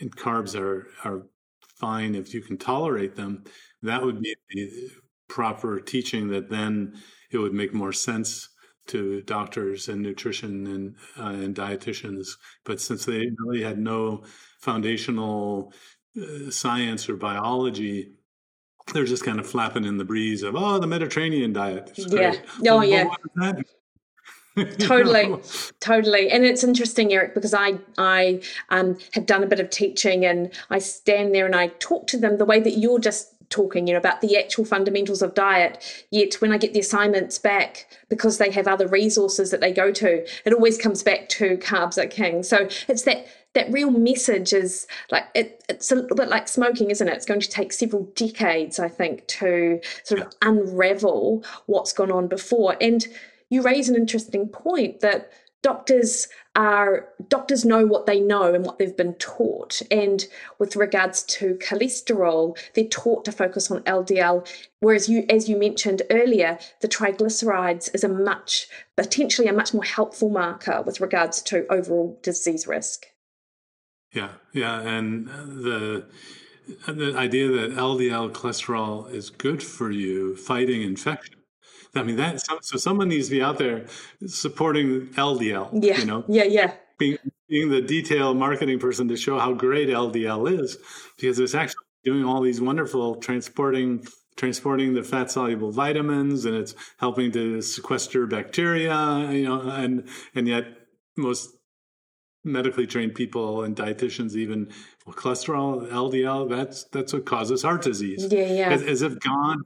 and 0.00 0.16
carbs 0.16 0.58
are 0.58 0.88
are 1.04 1.26
fine 1.60 2.14
if 2.14 2.32
you 2.32 2.40
can 2.40 2.56
tolerate 2.56 3.14
them. 3.14 3.44
That 3.82 4.02
would 4.02 4.20
be 4.20 4.34
the 4.50 4.90
proper 5.28 5.80
teaching. 5.80 6.28
That 6.28 6.48
then 6.48 6.94
it 7.30 7.38
would 7.38 7.52
make 7.52 7.74
more 7.74 7.92
sense 7.92 8.48
to 8.86 9.22
doctors 9.22 9.88
and 9.88 10.02
nutrition 10.02 10.66
and 10.66 10.96
uh, 11.18 11.42
and 11.42 11.54
dietitians. 11.54 12.28
But 12.64 12.80
since 12.80 13.04
they 13.04 13.26
really 13.38 13.62
had 13.62 13.78
no 13.78 14.24
foundational 14.64 15.72
uh, 16.20 16.50
science 16.50 17.08
or 17.08 17.16
biology, 17.16 18.12
they're 18.92 19.04
just 19.04 19.24
kind 19.24 19.38
of 19.38 19.46
flapping 19.46 19.84
in 19.84 19.98
the 19.98 20.04
breeze 20.04 20.42
of 20.42 20.56
oh 20.56 20.78
the 20.78 20.86
Mediterranean 20.86 21.52
diet. 21.52 21.92
Yeah. 21.96 22.34
Oh 22.68 22.82
yeah. 22.82 23.08
totally 24.78 25.34
totally 25.80 26.30
and 26.30 26.44
it's 26.44 26.62
interesting 26.62 27.12
eric 27.12 27.34
because 27.34 27.52
i 27.52 27.76
i 27.98 28.40
um 28.68 28.96
have 29.12 29.26
done 29.26 29.42
a 29.42 29.48
bit 29.48 29.58
of 29.58 29.68
teaching 29.68 30.24
and 30.24 30.52
i 30.70 30.78
stand 30.78 31.34
there 31.34 31.44
and 31.44 31.56
i 31.56 31.66
talk 31.80 32.06
to 32.06 32.16
them 32.16 32.38
the 32.38 32.44
way 32.44 32.60
that 32.60 32.78
you're 32.78 33.00
just 33.00 33.34
talking, 33.54 33.86
you 33.86 33.92
know, 33.92 33.98
about 33.98 34.20
the 34.20 34.36
actual 34.36 34.64
fundamentals 34.64 35.22
of 35.22 35.34
diet. 35.34 35.82
Yet 36.10 36.34
when 36.34 36.52
I 36.52 36.58
get 36.58 36.72
the 36.72 36.80
assignments 36.80 37.38
back, 37.38 37.86
because 38.08 38.38
they 38.38 38.50
have 38.50 38.66
other 38.66 38.88
resources 38.88 39.50
that 39.50 39.60
they 39.60 39.72
go 39.72 39.92
to, 39.92 40.26
it 40.44 40.52
always 40.52 40.78
comes 40.78 41.02
back 41.02 41.28
to 41.30 41.56
carbs 41.58 41.96
are 41.96 42.06
king. 42.06 42.42
So 42.42 42.68
it's 42.88 43.02
that 43.02 43.26
that 43.54 43.70
real 43.72 43.90
message 43.90 44.52
is 44.52 44.86
like 45.10 45.24
it, 45.34 45.64
it's 45.68 45.90
a 45.90 45.94
little 45.94 46.16
bit 46.16 46.28
like 46.28 46.48
smoking, 46.48 46.90
isn't 46.90 47.08
it? 47.08 47.14
It's 47.14 47.26
going 47.26 47.40
to 47.40 47.48
take 47.48 47.72
several 47.72 48.04
decades, 48.14 48.78
I 48.78 48.88
think, 48.88 49.26
to 49.28 49.80
sort 50.02 50.20
of 50.20 50.32
unravel 50.42 51.44
what's 51.66 51.92
gone 51.92 52.10
on 52.10 52.28
before. 52.28 52.76
And 52.80 53.06
you 53.48 53.62
raise 53.62 53.88
an 53.88 53.94
interesting 53.94 54.48
point 54.48 55.00
that 55.00 55.30
doctors 55.62 56.28
are 56.56 57.08
doctors 57.28 57.64
know 57.64 57.86
what 57.86 58.04
they 58.04 58.20
know 58.20 58.52
and 58.52 58.66
what 58.66 58.78
they've 58.78 58.96
been 58.98 59.14
taught 59.14 59.80
and 59.90 60.26
with 60.58 60.76
regards 60.76 61.22
to 61.22 61.54
cholesterol 61.54 62.56
they're 62.74 62.84
taught 62.84 63.24
to 63.24 63.32
focus 63.32 63.70
on 63.70 63.82
ldl 63.84 64.46
whereas 64.80 65.08
you 65.08 65.24
as 65.30 65.48
you 65.48 65.56
mentioned 65.56 66.02
earlier 66.10 66.58
the 66.82 66.86
triglycerides 66.86 67.92
is 67.94 68.04
a 68.04 68.08
much 68.08 68.68
potentially 68.94 69.48
a 69.48 69.54
much 69.54 69.72
more 69.72 69.84
helpful 69.84 70.28
marker 70.28 70.82
with 70.82 71.00
regards 71.00 71.40
to 71.40 71.66
overall 71.72 72.20
disease 72.22 72.66
risk 72.66 73.06
yeah 74.14 74.30
yeah 74.52 74.80
and 74.80 75.26
the 75.28 76.06
the 76.86 77.14
idea 77.16 77.48
that 77.48 77.72
ldl 77.72 78.30
cholesterol 78.32 79.12
is 79.12 79.28
good 79.28 79.62
for 79.62 79.90
you 79.90 80.36
fighting 80.36 80.82
infection 80.82 81.34
I 81.96 82.02
mean, 82.02 82.16
that 82.16 82.40
so 82.40 82.76
someone 82.76 83.08
needs 83.08 83.28
to 83.28 83.34
be 83.34 83.42
out 83.42 83.58
there 83.58 83.86
supporting 84.26 85.08
LDL. 85.08 85.70
Yeah, 85.82 85.98
you 85.98 86.06
know, 86.06 86.24
yeah, 86.28 86.44
yeah. 86.44 86.72
Being, 86.98 87.18
being 87.48 87.70
the 87.70 87.80
detail 87.80 88.34
marketing 88.34 88.78
person 88.78 89.08
to 89.08 89.16
show 89.16 89.38
how 89.38 89.52
great 89.52 89.88
LDL 89.88 90.60
is, 90.60 90.78
because 91.16 91.38
it's 91.38 91.54
actually 91.54 91.84
doing 92.04 92.24
all 92.24 92.40
these 92.40 92.60
wonderful 92.60 93.16
transporting 93.16 94.04
transporting 94.36 94.94
the 94.94 95.02
fat 95.04 95.30
soluble 95.30 95.70
vitamins, 95.70 96.44
and 96.44 96.56
it's 96.56 96.74
helping 96.98 97.30
to 97.32 97.62
sequester 97.62 98.26
bacteria. 98.26 99.30
You 99.30 99.44
know, 99.44 99.60
and 99.60 100.08
and 100.34 100.48
yet 100.48 100.66
most 101.16 101.53
medically 102.44 102.86
trained 102.86 103.14
people 103.14 103.64
and 103.64 103.74
dietitians 103.74 104.36
even 104.36 104.70
well, 105.06 105.14
cholesterol 105.16 105.88
ldl 105.90 106.48
that's 106.48 106.84
that's 106.84 107.12
what 107.12 107.24
causes 107.24 107.62
heart 107.62 107.82
disease. 107.82 108.26
Yeah 108.30 108.52
yeah. 108.52 108.68
As, 108.70 108.82
as 108.82 109.02
if 109.02 109.18
god 109.20 109.58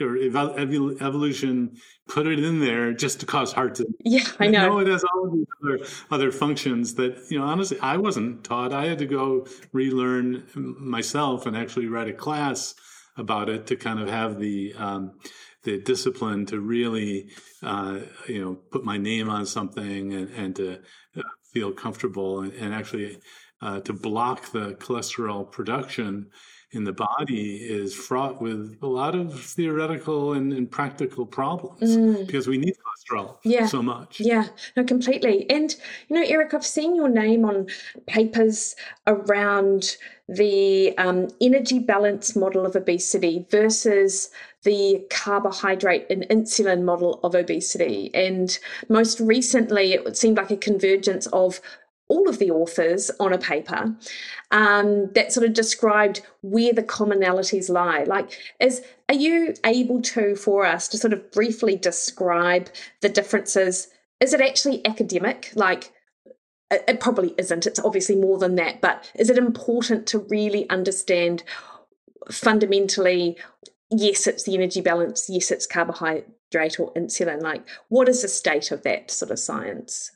or 0.00 0.16
evolution 0.16 1.76
put 2.08 2.26
it 2.26 2.42
in 2.42 2.60
there 2.60 2.92
just 2.92 3.20
to 3.20 3.26
cause 3.26 3.52
heart 3.52 3.74
disease. 3.74 3.94
Yeah 4.04 4.24
i 4.38 4.46
know. 4.46 4.68
no 4.68 4.78
it 4.80 4.88
has 4.88 5.04
all 5.04 5.26
of 5.26 5.32
these 5.32 5.46
other, 5.62 5.86
other 6.10 6.32
functions 6.32 6.94
that 6.94 7.18
you 7.30 7.38
know 7.38 7.44
honestly 7.44 7.78
i 7.80 7.96
wasn't 7.96 8.44
taught. 8.44 8.72
I 8.72 8.86
had 8.86 8.98
to 8.98 9.06
go 9.06 9.46
relearn 9.72 10.44
myself 10.54 11.46
and 11.46 11.56
actually 11.56 11.86
write 11.86 12.08
a 12.08 12.12
class 12.12 12.74
about 13.16 13.48
it 13.48 13.66
to 13.68 13.76
kind 13.76 14.00
of 14.00 14.08
have 14.08 14.38
the 14.38 14.74
um, 14.74 15.12
the 15.62 15.78
discipline 15.78 16.46
to 16.46 16.58
really, 16.58 17.30
uh, 17.62 18.00
you 18.26 18.42
know, 18.42 18.54
put 18.54 18.84
my 18.84 18.96
name 18.96 19.28
on 19.28 19.44
something 19.44 20.12
and, 20.14 20.30
and 20.30 20.56
to 20.56 20.78
uh, 21.16 21.22
feel 21.52 21.72
comfortable 21.72 22.40
and, 22.40 22.52
and 22.54 22.74
actually 22.74 23.18
uh, 23.62 23.80
to 23.80 23.92
block 23.92 24.52
the 24.52 24.74
cholesterol 24.74 25.50
production 25.50 26.30
in 26.72 26.84
the 26.84 26.92
body 26.92 27.56
is 27.56 27.94
fraught 27.94 28.40
with 28.40 28.78
a 28.82 28.86
lot 28.86 29.16
of 29.16 29.40
theoretical 29.40 30.34
and, 30.34 30.52
and 30.52 30.70
practical 30.70 31.26
problems 31.26 31.96
mm. 31.96 32.24
because 32.26 32.46
we 32.46 32.58
need 32.58 32.74
cholesterol 32.74 33.38
yeah. 33.42 33.66
so 33.66 33.82
much. 33.82 34.20
Yeah, 34.20 34.46
no, 34.76 34.84
completely. 34.84 35.50
And, 35.50 35.74
you 36.08 36.16
know, 36.16 36.24
Eric, 36.24 36.54
I've 36.54 36.64
seen 36.64 36.94
your 36.94 37.08
name 37.08 37.44
on 37.44 37.66
papers 38.06 38.76
around 39.08 39.96
the 40.30 40.96
um, 40.96 41.28
energy 41.40 41.80
balance 41.80 42.36
model 42.36 42.64
of 42.64 42.76
obesity 42.76 43.44
versus 43.50 44.30
the 44.62 45.04
carbohydrate 45.10 46.06
and 46.08 46.22
insulin 46.30 46.82
model 46.82 47.18
of 47.24 47.34
obesity. 47.34 48.14
And 48.14 48.56
most 48.88 49.18
recently, 49.18 49.94
it 49.94 50.16
seemed 50.16 50.36
like 50.36 50.52
a 50.52 50.56
convergence 50.56 51.26
of 51.28 51.60
all 52.06 52.28
of 52.28 52.38
the 52.38 52.50
authors 52.50 53.10
on 53.18 53.32
a 53.32 53.38
paper 53.38 53.94
um, 54.52 55.10
that 55.14 55.32
sort 55.32 55.46
of 55.46 55.52
described 55.52 56.22
where 56.42 56.72
the 56.72 56.82
commonalities 56.82 57.68
lie. 57.68 58.04
Like, 58.04 58.38
is 58.60 58.82
are 59.08 59.14
you 59.14 59.54
able 59.64 60.00
to 60.02 60.36
for 60.36 60.64
us 60.64 60.86
to 60.88 60.98
sort 60.98 61.12
of 61.12 61.32
briefly 61.32 61.74
describe 61.76 62.68
the 63.00 63.08
differences? 63.08 63.88
Is 64.20 64.32
it 64.32 64.40
actually 64.40 64.84
academic? 64.86 65.50
Like, 65.54 65.92
it, 66.70 67.00
probably 67.00 67.34
isn't. 67.36 67.66
It's 67.66 67.80
obviously 67.80 68.16
more 68.16 68.38
than 68.38 68.54
that. 68.56 68.80
But 68.80 69.10
is 69.14 69.30
it 69.30 69.38
important 69.38 70.06
to 70.08 70.20
really 70.20 70.68
understand 70.70 71.42
fundamentally? 72.30 73.36
Yes, 73.90 74.26
it's 74.26 74.44
the 74.44 74.54
energy 74.54 74.80
balance. 74.80 75.28
Yes, 75.28 75.50
it's 75.50 75.66
carbohydrate 75.66 76.78
or 76.78 76.92
insulin. 76.94 77.42
Like, 77.42 77.68
what 77.88 78.08
is 78.08 78.22
the 78.22 78.28
state 78.28 78.70
of 78.70 78.82
that 78.82 79.10
sort 79.10 79.30
of 79.30 79.38
science? 79.38 80.12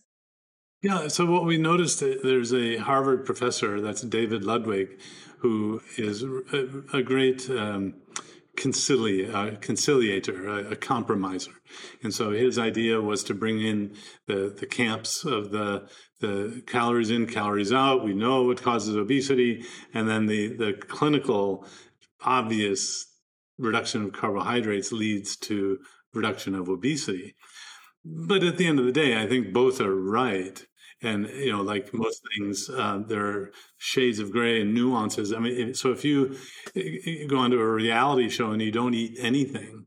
Yeah, 0.82 1.08
so 1.08 1.24
what 1.24 1.46
we 1.46 1.56
noticed, 1.56 2.02
uh, 2.02 2.16
there's 2.22 2.52
a 2.52 2.76
Harvard 2.76 3.24
professor, 3.24 3.80
that's 3.80 4.02
David 4.02 4.44
Ludwig, 4.44 5.00
who 5.38 5.80
is 5.96 6.22
a, 6.22 6.82
a 6.92 7.02
great 7.02 7.48
um, 7.48 7.94
concili- 8.56 9.32
uh, 9.32 9.56
conciliator, 9.60 10.46
a, 10.48 10.72
a, 10.72 10.76
compromiser. 10.76 11.52
And 12.02 12.14
so 12.14 12.30
his 12.30 12.58
idea 12.58 13.00
was 13.00 13.24
to 13.24 13.34
bring 13.34 13.60
in 13.60 13.96
the, 14.26 14.54
the 14.58 14.66
camps 14.66 15.24
of 15.24 15.50
the, 15.50 15.88
the 16.20 16.62
calories 16.66 17.10
in, 17.10 17.26
calories 17.26 17.72
out. 17.72 18.04
We 18.04 18.14
know 18.14 18.44
what 18.44 18.62
causes 18.62 18.96
obesity. 18.96 19.64
And 19.92 20.08
then 20.08 20.26
the, 20.26 20.48
the 20.48 20.72
clinical 20.72 21.66
obvious 22.22 23.06
reduction 23.58 24.04
of 24.04 24.12
carbohydrates 24.12 24.92
leads 24.92 25.36
to 25.36 25.78
reduction 26.12 26.54
of 26.54 26.68
obesity. 26.68 27.34
But 28.04 28.42
at 28.42 28.58
the 28.58 28.66
end 28.66 28.78
of 28.78 28.84
the 28.84 28.92
day, 28.92 29.20
I 29.20 29.26
think 29.26 29.52
both 29.52 29.80
are 29.80 29.94
right 29.94 30.64
and 31.04 31.28
you 31.28 31.52
know 31.52 31.62
like 31.62 31.92
most 31.94 32.22
things 32.34 32.68
uh, 32.70 33.00
there 33.06 33.26
are 33.26 33.52
shades 33.78 34.18
of 34.18 34.32
gray 34.32 34.60
and 34.60 34.74
nuances. 34.74 35.32
I 35.32 35.38
mean 35.38 35.74
so 35.74 35.92
if 35.92 36.04
you 36.04 36.36
go 37.28 37.38
onto 37.38 37.60
a 37.60 37.72
reality 37.72 38.28
show 38.28 38.50
and 38.50 38.62
you 38.62 38.72
don't 38.72 38.94
eat 38.94 39.16
anything 39.20 39.86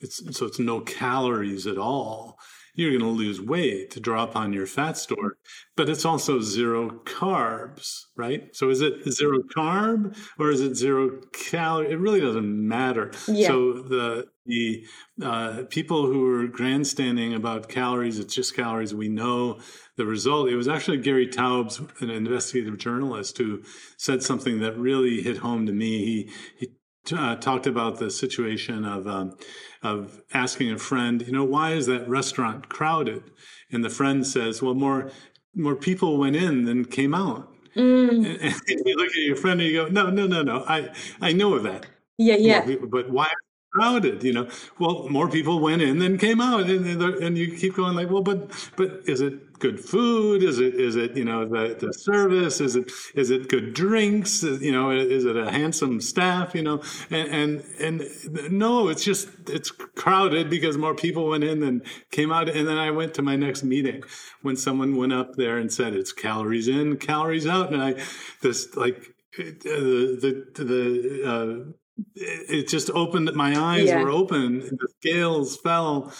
it's 0.00 0.20
so 0.36 0.46
it's 0.46 0.58
no 0.58 0.80
calories 0.80 1.66
at 1.66 1.78
all 1.78 2.38
you're 2.76 2.90
going 2.90 3.00
to 3.00 3.08
lose 3.08 3.40
weight 3.40 3.90
to 3.90 4.00
drop 4.00 4.36
on 4.36 4.52
your 4.52 4.66
fat 4.66 4.98
store. 4.98 5.38
But 5.76 5.88
it's 5.88 6.04
also 6.04 6.40
zero 6.40 7.00
carbs 7.04 8.02
right? 8.16 8.54
So 8.54 8.70
is 8.70 8.80
it 8.80 9.10
zero 9.10 9.38
carb 9.56 10.16
or 10.38 10.50
is 10.50 10.60
it 10.60 10.74
zero 10.74 11.20
calorie? 11.32 11.90
It 11.90 11.98
really 11.98 12.20
doesn't 12.20 12.68
matter. 12.68 13.12
Yeah. 13.26 13.48
so 13.48 13.82
the 13.82 14.26
the 14.46 14.84
uh, 15.22 15.62
people 15.68 16.06
who 16.06 16.20
were 16.20 16.46
grandstanding 16.46 17.34
about 17.34 17.68
calories 17.68 18.18
it's 18.18 18.34
just 18.34 18.54
calories 18.54 18.94
we 18.94 19.08
know 19.08 19.58
the 19.96 20.06
result 20.06 20.48
it 20.48 20.56
was 20.56 20.68
actually 20.68 20.96
gary 20.98 21.26
taubes 21.26 21.80
an 22.00 22.10
investigative 22.10 22.78
journalist 22.78 23.38
who 23.38 23.62
said 23.96 24.22
something 24.22 24.60
that 24.60 24.76
really 24.78 25.22
hit 25.22 25.38
home 25.38 25.66
to 25.66 25.72
me 25.72 26.04
he 26.04 26.30
he 26.58 26.70
uh, 27.12 27.36
talked 27.36 27.66
about 27.66 27.98
the 27.98 28.10
situation 28.10 28.84
of 28.84 29.06
um, 29.06 29.36
of 29.82 30.22
asking 30.34 30.72
a 30.72 30.78
friend, 30.78 31.22
you 31.22 31.32
know, 31.32 31.44
why 31.44 31.72
is 31.72 31.86
that 31.86 32.08
restaurant 32.08 32.68
crowded? 32.68 33.22
And 33.70 33.84
the 33.84 33.90
friend 33.90 34.26
says, 34.26 34.62
well, 34.62 34.74
more 34.74 35.10
more 35.54 35.76
people 35.76 36.18
went 36.18 36.36
in 36.36 36.64
than 36.64 36.84
came 36.84 37.14
out. 37.14 37.52
Mm. 37.74 38.10
And, 38.10 38.26
and, 38.68 38.82
you 38.84 38.96
look 38.96 39.08
at 39.08 39.22
your 39.22 39.36
friend 39.36 39.60
and 39.60 39.70
you 39.70 39.84
go, 39.84 39.88
no, 39.88 40.10
no, 40.10 40.26
no, 40.26 40.42
no. 40.42 40.64
I, 40.66 40.90
I 41.20 41.32
know 41.32 41.54
of 41.54 41.62
that. 41.64 41.86
Yeah, 42.18 42.36
yeah. 42.36 42.76
But 42.88 43.10
why 43.10 43.30
crowded 43.76 44.22
you 44.22 44.32
know? 44.32 44.48
Well 44.78 45.08
more 45.08 45.28
people 45.28 45.60
went 45.60 45.82
in 45.82 45.98
than 45.98 46.18
came 46.18 46.40
out 46.40 46.64
and, 46.70 47.02
and 47.24 47.38
you 47.38 47.56
keep 47.56 47.74
going 47.74 47.94
like 47.94 48.10
well 48.10 48.22
but 48.22 48.50
but 48.76 49.02
is 49.06 49.20
it 49.20 49.46
good 49.58 49.80
food? 49.80 50.42
Is 50.42 50.58
it 50.58 50.74
is 50.74 50.96
it 50.96 51.16
you 51.16 51.24
know 51.24 51.46
the, 51.46 51.76
the 51.78 51.92
service? 51.92 52.60
Is 52.60 52.76
it 52.76 52.90
is 53.14 53.30
it 53.30 53.48
good 53.48 53.74
drinks? 53.74 54.42
You 54.42 54.72
know 54.72 54.90
is 54.90 55.24
it 55.24 55.36
a 55.36 55.50
handsome 55.50 56.00
staff 56.00 56.54
you 56.54 56.62
know? 56.62 56.82
And 57.10 57.62
and, 57.80 58.00
and 58.02 58.52
no 58.52 58.88
it's 58.88 59.04
just 59.04 59.28
it's 59.48 59.70
crowded 59.70 60.50
because 60.50 60.76
more 60.76 60.94
people 60.94 61.28
went 61.28 61.44
in 61.44 61.60
than 61.60 61.82
came 62.10 62.32
out. 62.32 62.48
And 62.48 62.66
then 62.68 62.78
i 62.78 62.90
went 62.90 63.14
to 63.14 63.22
my 63.22 63.36
next 63.36 63.62
meeting 63.62 64.02
when 64.42 64.56
someone 64.56 64.96
went 64.96 65.12
up 65.12 65.34
there 65.36 65.58
and 65.58 65.72
said 65.72 65.94
it's 65.94 66.12
calories 66.12 66.68
in 66.68 66.96
calories 66.96 67.46
out. 67.46 67.72
And 67.72 67.82
i 67.82 67.94
this 68.42 68.74
like 68.76 69.02
the 69.36 70.44
the 70.54 70.64
the 70.64 71.22
uh, 71.32 71.72
it 72.14 72.68
just 72.68 72.90
opened 72.90 73.32
my 73.34 73.58
eyes 73.58 73.86
yeah. 73.86 74.02
were 74.02 74.10
open 74.10 74.60
the 74.60 74.88
scales 75.00 75.56
fell 75.56 76.12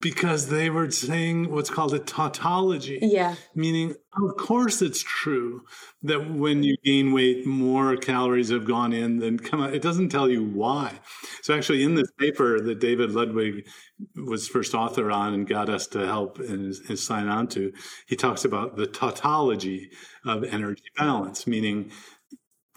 because 0.00 0.48
they 0.48 0.68
were 0.68 0.90
saying 0.90 1.50
what's 1.50 1.70
called 1.70 1.94
a 1.94 1.98
tautology 1.98 2.98
yeah. 3.00 3.34
meaning 3.54 3.94
of 4.22 4.36
course 4.36 4.82
it's 4.82 5.02
true 5.02 5.62
that 6.02 6.30
when 6.30 6.62
you 6.62 6.76
gain 6.84 7.12
weight 7.12 7.46
more 7.46 7.96
calories 7.96 8.50
have 8.50 8.66
gone 8.66 8.92
in 8.92 9.18
than 9.18 9.38
come 9.38 9.60
out. 9.60 9.74
It 9.74 9.82
doesn't 9.82 10.10
tell 10.10 10.28
you 10.28 10.44
why. 10.44 11.00
So 11.42 11.56
actually 11.56 11.82
in 11.82 11.94
this 11.94 12.10
paper 12.18 12.60
that 12.60 12.78
david 12.78 13.12
ludwig 13.12 13.66
was 14.14 14.46
first 14.46 14.74
author 14.74 15.10
on 15.10 15.34
and 15.34 15.48
got 15.48 15.68
us 15.68 15.86
to 15.88 16.06
help 16.06 16.38
and, 16.38 16.74
and 16.88 16.98
sign 16.98 17.28
on 17.28 17.48
to 17.48 17.72
he 18.06 18.16
talks 18.16 18.44
about 18.44 18.76
the 18.76 18.86
tautology 18.86 19.90
of 20.24 20.44
energy 20.44 20.84
balance 20.96 21.46
meaning 21.46 21.90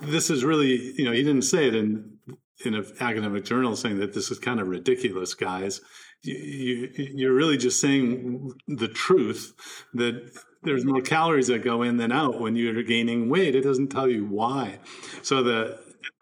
this 0.01 0.29
is 0.29 0.43
really, 0.45 0.93
you 0.97 1.05
know, 1.05 1.11
he 1.11 1.23
didn't 1.23 1.43
say 1.43 1.67
it 1.67 1.75
in 1.75 2.17
in 2.65 2.75
an 2.75 2.85
academic 2.99 3.45
journal 3.45 3.75
saying 3.75 3.99
that 3.99 4.13
this 4.13 4.31
is 4.31 4.39
kind 4.39 4.59
of 4.59 4.67
ridiculous, 4.67 5.33
guys. 5.33 5.81
You, 6.21 6.35
you 6.35 7.07
you're 7.15 7.33
really 7.33 7.57
just 7.57 7.79
saying 7.79 8.51
the 8.67 8.87
truth 8.87 9.53
that 9.93 10.31
there's 10.63 10.85
more 10.85 11.01
calories 11.01 11.47
that 11.47 11.63
go 11.63 11.81
in 11.81 11.97
than 11.97 12.11
out 12.11 12.41
when 12.41 12.55
you're 12.55 12.83
gaining 12.83 13.29
weight. 13.29 13.55
It 13.55 13.61
doesn't 13.61 13.87
tell 13.87 14.09
you 14.09 14.25
why. 14.25 14.79
So 15.21 15.41
the 15.41 15.79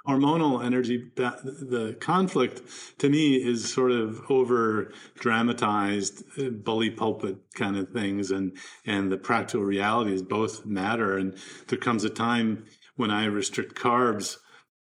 hormonal 0.08 0.64
energy, 0.64 1.12
the 1.16 1.98
conflict 2.00 2.62
to 3.00 3.10
me 3.10 3.36
is 3.36 3.72
sort 3.74 3.92
of 3.92 4.22
over 4.30 4.92
dramatized, 5.16 6.24
uh, 6.40 6.50
bully 6.50 6.90
pulpit 6.90 7.38
kind 7.56 7.76
of 7.76 7.90
things, 7.90 8.32
and 8.32 8.56
and 8.86 9.12
the 9.12 9.18
practical 9.18 9.66
realities 9.66 10.22
both 10.22 10.66
matter. 10.66 11.18
And 11.18 11.38
there 11.68 11.80
comes 11.80 12.04
a 12.04 12.10
time 12.10 12.66
when 12.96 13.12
I 13.12 13.26
restrict 13.26 13.76
carbs 13.76 14.38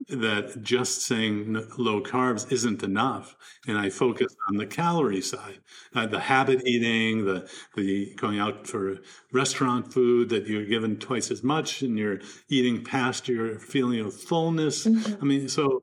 that 0.08 0.62
just 0.62 1.02
saying 1.02 1.54
low 1.78 2.00
carbs 2.02 2.50
isn't 2.52 2.82
enough 2.82 3.36
and 3.66 3.78
i 3.78 3.88
focus 3.88 4.34
on 4.48 4.56
the 4.56 4.66
calorie 4.66 5.20
side 5.20 5.58
uh, 5.94 6.06
the 6.06 6.20
habit 6.20 6.66
eating 6.66 7.24
the 7.24 7.48
the 7.76 8.14
going 8.16 8.38
out 8.38 8.66
for 8.66 8.96
restaurant 9.32 9.92
food 9.92 10.28
that 10.28 10.46
you're 10.46 10.66
given 10.66 10.96
twice 10.96 11.30
as 11.30 11.42
much 11.42 11.82
and 11.82 11.98
you're 11.98 12.20
eating 12.48 12.84
past 12.84 13.28
your 13.28 13.58
feeling 13.58 14.00
of 14.00 14.14
fullness 14.14 14.86
mm-hmm. 14.86 15.22
i 15.22 15.24
mean 15.24 15.48
so 15.48 15.82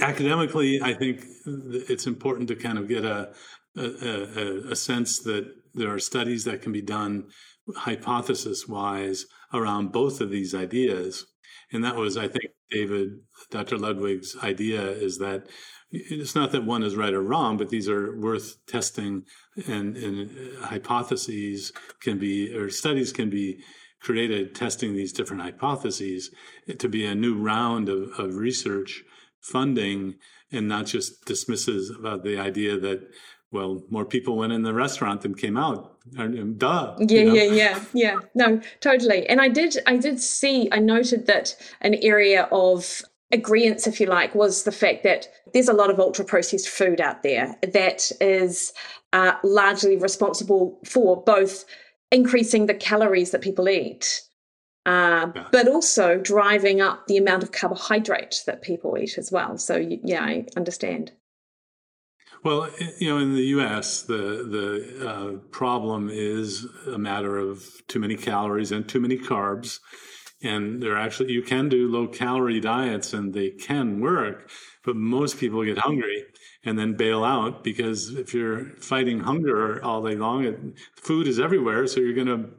academically 0.00 0.80
i 0.82 0.94
think 0.94 1.24
it's 1.44 2.06
important 2.06 2.48
to 2.48 2.56
kind 2.56 2.78
of 2.78 2.88
get 2.88 3.04
a 3.04 3.32
a, 3.76 3.84
a, 3.84 4.70
a 4.72 4.76
sense 4.76 5.20
that 5.20 5.50
there 5.74 5.92
are 5.92 5.98
studies 5.98 6.44
that 6.44 6.62
can 6.62 6.72
be 6.72 6.82
done 6.82 7.24
hypothesis 7.76 8.68
wise 8.68 9.26
around 9.52 9.92
both 9.92 10.20
of 10.20 10.30
these 10.30 10.54
ideas. 10.54 11.26
And 11.72 11.84
that 11.84 11.96
was, 11.96 12.16
I 12.16 12.28
think, 12.28 12.52
David, 12.70 13.20
Dr. 13.50 13.78
Ludwig's 13.78 14.36
idea 14.42 14.82
is 14.82 15.18
that 15.18 15.46
it's 15.90 16.34
not 16.34 16.52
that 16.52 16.64
one 16.64 16.82
is 16.82 16.96
right 16.96 17.12
or 17.12 17.22
wrong, 17.22 17.58
but 17.58 17.68
these 17.68 17.88
are 17.88 18.18
worth 18.18 18.56
testing, 18.66 19.24
and, 19.66 19.96
and 19.96 20.58
hypotheses 20.62 21.72
can 22.00 22.18
be, 22.18 22.54
or 22.54 22.70
studies 22.70 23.12
can 23.12 23.28
be 23.28 23.62
created 24.00 24.54
testing 24.54 24.94
these 24.94 25.12
different 25.12 25.42
hypotheses 25.42 26.30
to 26.78 26.88
be 26.88 27.04
a 27.04 27.14
new 27.14 27.38
round 27.38 27.88
of, 27.88 28.10
of 28.18 28.36
research 28.36 29.04
funding 29.40 30.14
and 30.50 30.68
not 30.68 30.86
just 30.86 31.24
dismisses 31.24 31.90
about 31.90 32.24
the 32.24 32.38
idea 32.38 32.78
that 32.78 33.00
well, 33.52 33.82
more 33.90 34.04
people 34.04 34.36
went 34.36 34.52
in 34.52 34.62
the 34.62 34.74
restaurant 34.74 35.20
than 35.20 35.34
came 35.34 35.56
out. 35.56 35.96
Duh. 36.14 36.96
Yeah, 36.98 37.06
you 37.06 37.24
know? 37.26 37.34
yeah, 37.34 37.42
yeah, 37.42 37.84
yeah. 37.92 38.18
No, 38.34 38.60
totally. 38.80 39.28
And 39.28 39.40
I 39.40 39.48
did, 39.48 39.76
I 39.86 39.96
did 39.98 40.20
see, 40.20 40.68
I 40.72 40.78
noted 40.78 41.26
that 41.26 41.54
an 41.82 41.94
area 42.02 42.48
of 42.50 43.02
agreement, 43.30 43.86
if 43.86 44.00
you 44.00 44.06
like, 44.06 44.34
was 44.34 44.64
the 44.64 44.72
fact 44.72 45.02
that 45.04 45.28
there's 45.52 45.68
a 45.68 45.74
lot 45.74 45.90
of 45.90 46.00
ultra 46.00 46.24
processed 46.24 46.68
food 46.68 47.00
out 47.00 47.22
there 47.22 47.56
that 47.72 48.10
is 48.20 48.72
uh, 49.12 49.32
largely 49.44 49.96
responsible 49.96 50.78
for 50.84 51.22
both 51.22 51.64
increasing 52.10 52.66
the 52.66 52.74
calories 52.74 53.30
that 53.30 53.42
people 53.42 53.68
eat, 53.68 54.22
uh, 54.86 55.30
yeah. 55.34 55.46
but 55.52 55.68
also 55.68 56.18
driving 56.18 56.80
up 56.80 57.06
the 57.06 57.16
amount 57.16 57.42
of 57.42 57.52
carbohydrate 57.52 58.42
that 58.46 58.62
people 58.62 58.96
eat 58.98 59.16
as 59.18 59.30
well. 59.30 59.58
So, 59.58 59.76
yeah, 59.76 60.22
I 60.22 60.46
understand. 60.56 61.12
Well, 62.44 62.68
you 62.98 63.08
know, 63.08 63.18
in 63.18 63.34
the 63.34 63.44
U.S., 63.56 64.02
the 64.02 64.44
the 64.50 65.08
uh, 65.08 65.32
problem 65.52 66.10
is 66.10 66.66
a 66.92 66.98
matter 66.98 67.38
of 67.38 67.64
too 67.86 68.00
many 68.00 68.16
calories 68.16 68.72
and 68.72 68.88
too 68.88 68.98
many 68.98 69.16
carbs, 69.16 69.78
and 70.42 70.82
there 70.82 70.96
actually 70.96 71.32
you 71.32 71.42
can 71.42 71.68
do 71.68 71.88
low 71.88 72.08
calorie 72.08 72.58
diets 72.58 73.12
and 73.12 73.32
they 73.32 73.50
can 73.50 74.00
work, 74.00 74.50
but 74.84 74.96
most 74.96 75.38
people 75.38 75.64
get 75.64 75.78
hungry 75.78 76.24
and 76.64 76.76
then 76.76 76.94
bail 76.96 77.22
out 77.22 77.62
because 77.62 78.10
if 78.10 78.34
you're 78.34 78.64
fighting 78.80 79.20
hunger 79.20 79.82
all 79.84 80.02
day 80.02 80.16
long, 80.16 80.44
it, 80.44 80.58
food 80.96 81.28
is 81.28 81.38
everywhere, 81.38 81.86
so 81.86 82.00
you're 82.00 82.12
going 82.12 82.26
to 82.26 82.50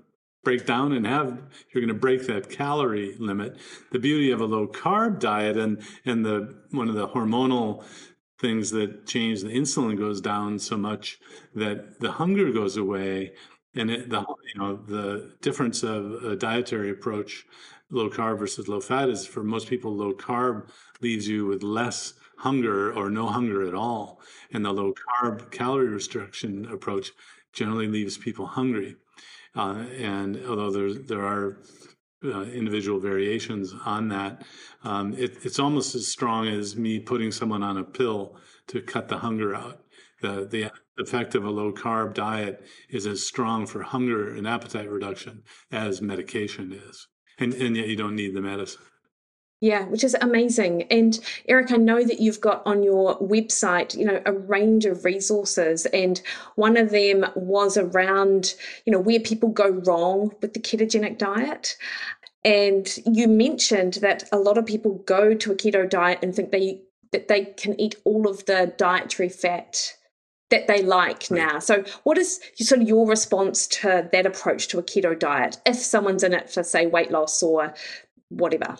break 0.46 0.66
down 0.66 0.92
and 0.94 1.08
have 1.08 1.42
you're 1.74 1.82
going 1.82 1.88
to 1.88 1.94
break 1.94 2.28
that 2.28 2.50
calorie 2.50 3.16
limit 3.18 3.58
the 3.94 4.00
beauty 4.00 4.30
of 4.30 4.42
a 4.42 4.46
low 4.46 4.68
carb 4.68 5.18
diet 5.20 5.56
and 5.58 5.82
and 6.06 6.26
the 6.26 6.54
one 6.72 6.90
of 6.90 6.96
the 6.96 7.08
hormonal 7.08 7.82
things 8.44 8.72
that 8.72 9.06
change 9.08 9.42
the 9.42 9.56
insulin 9.62 9.98
goes 9.98 10.20
down 10.22 10.60
so 10.60 10.76
much 10.78 11.06
that 11.56 12.00
the 12.00 12.12
hunger 12.12 12.52
goes 12.52 12.76
away 12.78 13.34
and 13.76 13.90
it, 13.90 14.10
the 14.10 14.20
you 14.50 14.60
know 14.60 14.72
the 14.76 15.34
difference 15.42 15.82
of 15.82 16.00
a 16.24 16.36
dietary 16.36 16.90
approach 16.98 17.46
low 17.90 18.10
carb 18.10 18.40
versus 18.40 18.68
low 18.68 18.82
fat 18.82 19.08
is 19.10 19.26
for 19.26 19.44
most 19.44 19.68
people 19.68 19.96
low 19.96 20.14
carb 20.14 20.70
leaves 21.02 21.28
you 21.28 21.46
with 21.46 21.64
less 21.64 22.14
hunger 22.44 22.92
or 22.92 23.10
no 23.10 23.28
hunger 23.28 23.66
at 23.66 23.74
all. 23.74 24.20
And 24.52 24.66
the 24.66 24.74
low 24.74 24.94
carb 24.94 25.50
calorie 25.52 25.88
restriction 25.88 26.66
approach 26.66 27.12
generally 27.54 27.88
leaves 27.88 28.18
people 28.18 28.46
hungry. 28.46 28.98
Uh, 29.56 29.86
and 29.98 30.42
although 30.48 30.72
there 30.72 30.94
there 30.94 31.26
are 31.26 31.60
uh, 32.24 32.44
individual 32.44 33.00
variations 33.00 33.74
on 33.86 34.10
that. 34.10 34.44
Um, 34.84 35.14
it, 35.14 35.38
it's 35.44 35.60
almost 35.60 35.96
as 35.96 36.08
strong 36.08 36.48
as 36.48 36.76
me 36.76 37.00
putting 37.00 37.32
someone 37.32 37.64
on 37.64 37.78
a 37.78 37.84
pill 37.84 38.38
to 38.68 38.82
cut 38.82 39.10
the 39.10 39.20
hunger 39.20 39.56
out. 39.56 39.84
The, 40.22 40.48
the 40.50 40.72
effect 40.98 41.36
of 41.36 41.44
a 41.44 41.50
low 41.50 41.74
carb 41.74 42.14
diet 42.14 42.66
is 42.90 43.06
as 43.06 43.28
strong 43.28 43.66
for 43.66 43.84
hunger 43.84 44.34
and 44.34 44.48
appetite 44.48 44.90
reduction 44.90 45.44
as 45.72 46.02
medication 46.02 46.72
is. 46.72 47.08
And, 47.40 47.54
and 47.54 47.76
yet 47.76 47.88
you 47.88 47.96
don't 47.96 48.16
need 48.16 48.34
the 48.34 48.42
medicine. 48.42 48.84
Yeah, 49.64 49.86
which 49.86 50.04
is 50.04 50.14
amazing. 50.20 50.84
And 50.92 51.18
Eric, 51.48 51.72
I 51.72 51.78
know 51.78 52.04
that 52.04 52.20
you've 52.20 52.42
got 52.42 52.64
on 52.66 52.84
your 52.84 53.18
website, 53.20 53.98
you 53.98 54.04
know, 54.04 54.22
a 54.26 54.34
range 54.34 54.84
of 54.84 55.06
resources. 55.06 55.86
And 55.86 56.22
one 56.56 56.76
of 56.76 56.90
them 56.90 57.26
was 57.34 57.78
around, 57.78 58.56
you 58.86 58.92
know, 58.92 59.00
where 59.00 59.22
people 59.22 59.48
go 59.48 59.70
wrong 59.70 60.34
with 60.42 60.54
the 60.54 60.60
ketogenic 60.60 61.18
diet. 61.18 61.78
And 62.44 62.94
you 63.06 63.30
mentioned 63.30 64.00
that 64.02 64.28
a 64.34 64.38
lot 64.38 64.58
of 64.58 64.66
people 64.66 64.96
go 65.06 65.34
to 65.34 65.54
a 65.54 65.56
keto 65.56 65.90
diet 65.90 66.20
and 66.22 66.36
think 66.36 66.52
they 66.52 66.82
that 67.14 67.30
they 67.30 67.46
can 67.46 67.80
eat 67.80 67.96
all 68.04 68.28
of 68.28 68.44
the 68.44 68.74
dietary 68.78 69.30
fat 69.30 69.94
that 70.50 70.68
they 70.68 70.82
like 70.82 71.28
right. 71.30 71.32
now. 71.32 71.60
So, 71.60 71.86
what 72.04 72.18
is 72.18 72.42
sort 72.56 72.82
of 72.82 72.88
your 72.90 73.08
response 73.08 73.66
to 73.68 74.10
that 74.12 74.26
approach 74.26 74.68
to 74.68 74.80
a 74.80 74.84
keto 74.84 75.18
diet 75.18 75.62
if 75.66 75.78
someone's 75.78 76.24
in 76.24 76.34
it 76.34 76.50
for, 76.50 76.64
say, 76.64 76.86
weight 76.86 77.12
loss 77.12 77.42
or 77.42 77.74
whatever? 78.28 78.78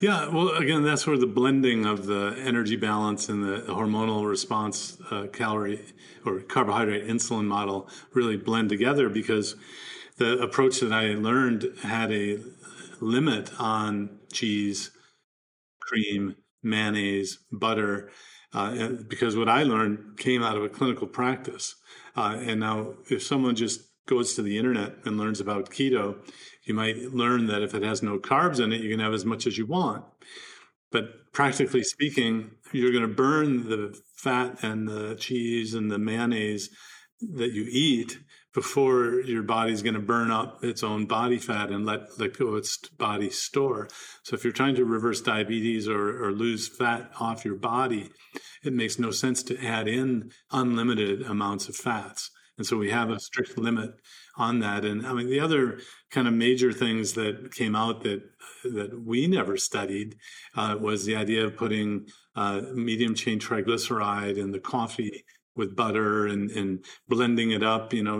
Yeah, 0.00 0.28
well, 0.28 0.50
again, 0.50 0.82
that's 0.82 1.06
where 1.06 1.16
the 1.16 1.26
blending 1.26 1.86
of 1.86 2.06
the 2.06 2.36
energy 2.38 2.76
balance 2.76 3.28
and 3.28 3.42
the 3.42 3.62
hormonal 3.68 4.28
response, 4.28 4.98
uh, 5.10 5.28
calorie 5.32 5.84
or 6.26 6.40
carbohydrate 6.40 7.06
insulin 7.06 7.46
model 7.46 7.88
really 8.12 8.36
blend 8.36 8.68
together 8.68 9.08
because 9.08 9.56
the 10.18 10.38
approach 10.40 10.80
that 10.80 10.92
I 10.92 11.14
learned 11.14 11.66
had 11.82 12.12
a 12.12 12.38
limit 13.00 13.50
on 13.58 14.18
cheese, 14.32 14.90
cream, 15.80 16.36
mayonnaise, 16.62 17.38
butter, 17.52 18.10
uh, 18.52 18.88
because 19.08 19.36
what 19.36 19.48
I 19.48 19.62
learned 19.64 20.18
came 20.18 20.42
out 20.42 20.56
of 20.56 20.64
a 20.64 20.68
clinical 20.68 21.06
practice. 21.06 21.74
Uh, 22.16 22.38
and 22.40 22.60
now, 22.60 22.94
if 23.10 23.22
someone 23.22 23.56
just 23.56 23.80
goes 24.06 24.34
to 24.34 24.42
the 24.42 24.58
internet 24.58 24.96
and 25.04 25.18
learns 25.18 25.40
about 25.40 25.70
keto, 25.70 26.16
you 26.64 26.74
might 26.74 27.12
learn 27.12 27.46
that 27.46 27.62
if 27.62 27.74
it 27.74 27.82
has 27.82 28.02
no 28.02 28.18
carbs 28.18 28.62
in 28.62 28.72
it, 28.72 28.80
you 28.80 28.90
can 28.90 29.00
have 29.00 29.14
as 29.14 29.24
much 29.24 29.46
as 29.46 29.58
you 29.58 29.66
want. 29.66 30.04
But 30.90 31.32
practically 31.32 31.82
speaking, 31.82 32.52
you're 32.72 32.92
going 32.92 33.02
to 33.02 33.14
burn 33.14 33.68
the 33.68 33.98
fat 34.16 34.62
and 34.62 34.88
the 34.88 35.16
cheese 35.16 35.74
and 35.74 35.90
the 35.90 35.98
mayonnaise 35.98 36.70
that 37.20 37.52
you 37.52 37.66
eat 37.70 38.18
before 38.54 39.20
your 39.22 39.42
body's 39.42 39.82
going 39.82 39.94
to 39.94 40.00
burn 40.00 40.30
up 40.30 40.62
its 40.62 40.84
own 40.84 41.06
body 41.06 41.38
fat 41.38 41.70
and 41.70 41.84
let, 41.84 42.18
let 42.18 42.38
go 42.38 42.54
its 42.54 42.76
body 42.90 43.28
store. 43.28 43.88
So 44.22 44.36
if 44.36 44.44
you're 44.44 44.52
trying 44.52 44.76
to 44.76 44.84
reverse 44.84 45.20
diabetes 45.20 45.88
or, 45.88 46.24
or 46.24 46.30
lose 46.30 46.68
fat 46.68 47.10
off 47.18 47.44
your 47.44 47.56
body, 47.56 48.10
it 48.62 48.72
makes 48.72 48.98
no 48.98 49.10
sense 49.10 49.42
to 49.44 49.64
add 49.64 49.88
in 49.88 50.30
unlimited 50.52 51.22
amounts 51.22 51.68
of 51.68 51.74
fats. 51.74 52.30
And 52.56 52.64
so 52.64 52.76
we 52.76 52.90
have 52.90 53.10
a 53.10 53.18
strict 53.18 53.58
limit 53.58 53.90
on 54.36 54.60
that. 54.60 54.84
And 54.84 55.04
I 55.04 55.12
mean, 55.12 55.28
the 55.28 55.40
other 55.40 55.80
kind 56.14 56.28
of 56.28 56.32
major 56.32 56.72
things 56.72 57.14
that 57.14 57.52
came 57.52 57.74
out 57.74 58.04
that 58.04 58.22
that 58.62 59.04
we 59.04 59.26
never 59.26 59.56
studied 59.56 60.16
uh, 60.56 60.76
was 60.80 61.04
the 61.04 61.16
idea 61.16 61.44
of 61.44 61.56
putting 61.56 62.06
uh, 62.36 62.62
medium 62.72 63.14
chain 63.14 63.38
triglyceride 63.40 64.38
in 64.38 64.52
the 64.52 64.60
coffee 64.60 65.24
with 65.56 65.76
butter 65.76 66.26
and, 66.26 66.50
and 66.52 66.84
blending 67.08 67.50
it 67.50 67.62
up, 67.62 67.92
you 67.92 68.02
know, 68.02 68.18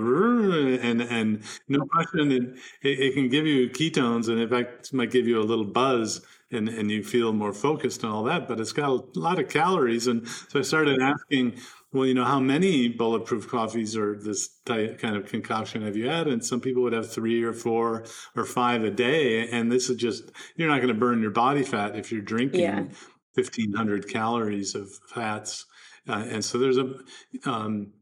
and 0.82 1.02
and 1.02 1.42
no 1.68 1.80
question 1.86 2.32
it, 2.32 2.58
it, 2.82 3.14
can 3.14 3.28
give 3.28 3.46
you 3.46 3.70
ketones 3.70 4.28
and 4.28 4.40
in 4.40 4.48
fact 4.48 4.92
might 4.92 5.10
give 5.10 5.26
you 5.26 5.40
a 5.40 5.42
little 5.50 5.64
buzz 5.64 6.20
and, 6.50 6.68
and 6.68 6.90
you 6.90 7.02
feel 7.02 7.32
more 7.32 7.52
focused 7.52 8.02
and 8.02 8.12
all 8.12 8.24
that, 8.24 8.48
but 8.48 8.60
it's 8.60 8.72
got 8.72 8.88
a 8.88 9.18
lot 9.18 9.38
of 9.38 9.48
calories. 9.48 10.06
And 10.06 10.26
so 10.28 10.58
I 10.60 10.62
started 10.62 11.00
asking, 11.00 11.54
well, 11.94 12.06
you 12.06 12.12
know, 12.12 12.24
how 12.24 12.40
many 12.40 12.88
bulletproof 12.88 13.48
coffees 13.48 13.96
or 13.96 14.18
this 14.18 14.48
type, 14.66 14.98
kind 14.98 15.16
of 15.16 15.26
concoction 15.26 15.82
have 15.82 15.96
you 15.96 16.08
had? 16.08 16.26
And 16.26 16.44
some 16.44 16.60
people 16.60 16.82
would 16.82 16.92
have 16.92 17.10
three 17.10 17.42
or 17.42 17.54
four 17.54 18.04
or 18.36 18.44
five 18.44 18.84
a 18.84 18.90
day. 18.90 19.48
And 19.48 19.72
this 19.72 19.88
is 19.88 19.96
just, 19.96 20.30
you're 20.56 20.68
not 20.68 20.82
going 20.82 20.92
to 20.92 21.00
burn 21.00 21.22
your 21.22 21.30
body 21.30 21.62
fat 21.62 21.96
if 21.96 22.12
you're 22.12 22.20
drinking 22.20 22.60
yeah. 22.60 22.84
1500 23.34 24.08
calories 24.08 24.74
of 24.74 24.90
fats 25.08 25.64
uh, 26.08 26.24
and 26.28 26.44
so 26.44 26.58
there's 26.58 26.78
a 26.78 26.94
um, 27.44 27.92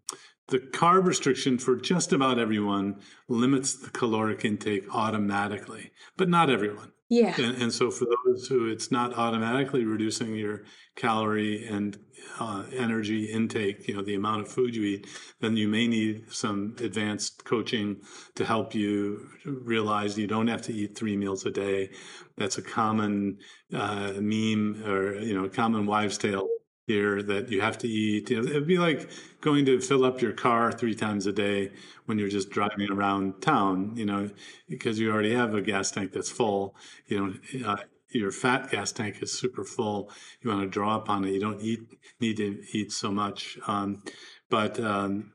the 0.48 0.58
carb 0.58 1.06
restriction 1.06 1.58
for 1.58 1.76
just 1.76 2.12
about 2.12 2.38
everyone 2.38 3.00
limits 3.28 3.74
the 3.74 3.90
caloric 3.90 4.44
intake 4.44 4.84
automatically, 4.94 5.92
but 6.16 6.28
not 6.28 6.50
everyone. 6.50 6.92
Yeah. 7.08 7.34
And, 7.40 7.62
and 7.62 7.72
so 7.72 7.90
for 7.90 8.06
those 8.06 8.48
who 8.48 8.68
it's 8.68 8.90
not 8.90 9.14
automatically 9.14 9.84
reducing 9.84 10.34
your 10.34 10.64
calorie 10.96 11.66
and 11.66 11.98
uh, 12.40 12.64
energy 12.76 13.24
intake, 13.26 13.88
you 13.88 13.94
know, 13.94 14.02
the 14.02 14.14
amount 14.14 14.42
of 14.42 14.48
food 14.48 14.74
you 14.74 14.82
eat, 14.82 15.06
then 15.40 15.56
you 15.56 15.68
may 15.68 15.86
need 15.86 16.32
some 16.32 16.74
advanced 16.80 17.44
coaching 17.44 18.00
to 18.34 18.44
help 18.44 18.74
you 18.74 19.28
realize 19.44 20.18
you 20.18 20.26
don't 20.26 20.48
have 20.48 20.62
to 20.62 20.72
eat 20.72 20.96
three 20.96 21.16
meals 21.16 21.46
a 21.46 21.50
day. 21.50 21.90
That's 22.36 22.58
a 22.58 22.62
common 22.62 23.38
uh, 23.74 24.14
meme 24.20 24.82
or, 24.86 25.16
you 25.16 25.34
know, 25.34 25.48
common 25.48 25.86
wives' 25.86 26.18
tale 26.18 26.48
here 26.86 27.22
that 27.22 27.48
you 27.48 27.60
have 27.60 27.78
to 27.78 27.88
eat. 27.88 28.30
You 28.30 28.42
know, 28.42 28.48
it'd 28.48 28.66
be 28.66 28.78
like 28.78 29.08
going 29.40 29.64
to 29.66 29.80
fill 29.80 30.04
up 30.04 30.20
your 30.20 30.32
car 30.32 30.72
three 30.72 30.94
times 30.94 31.26
a 31.26 31.32
day 31.32 31.70
when 32.06 32.18
you're 32.18 32.28
just 32.28 32.50
driving 32.50 32.90
around 32.90 33.40
town, 33.40 33.92
you 33.96 34.04
know, 34.04 34.30
because 34.68 34.98
you 34.98 35.10
already 35.12 35.34
have 35.34 35.54
a 35.54 35.62
gas 35.62 35.90
tank 35.90 36.12
that's 36.12 36.30
full. 36.30 36.74
You 37.06 37.18
know, 37.54 37.66
uh, 37.66 37.76
your 38.14 38.32
fat 38.32 38.70
gas 38.70 38.92
tank 38.92 39.22
is 39.22 39.38
super 39.38 39.64
full. 39.64 40.10
You 40.40 40.50
want 40.50 40.62
to 40.62 40.68
draw 40.68 40.96
up 40.96 41.08
on 41.08 41.24
it. 41.24 41.32
You 41.32 41.40
don't 41.40 41.60
eat 41.60 41.80
need 42.20 42.36
to 42.38 42.62
eat 42.72 42.92
so 42.92 43.10
much. 43.10 43.58
Um, 43.66 44.02
but 44.50 44.78
um, 44.80 45.32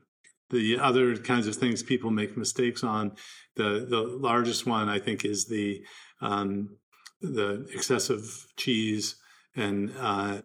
the 0.50 0.80
other 0.80 1.18
kinds 1.18 1.48
of 1.48 1.56
things 1.56 1.84
people 1.84 2.12
make 2.12 2.38
mistakes 2.38 2.84
on, 2.84 3.14
the 3.56 3.86
the 3.90 4.02
largest 4.02 4.66
one 4.66 4.90
I 4.90 5.00
think 5.00 5.26
is 5.26 5.46
the 5.46 5.84
um, 6.22 6.78
the 7.22 7.68
excessive 7.74 8.48
cheese 8.58 9.16
and 9.56 9.92
uh, 9.98 10.42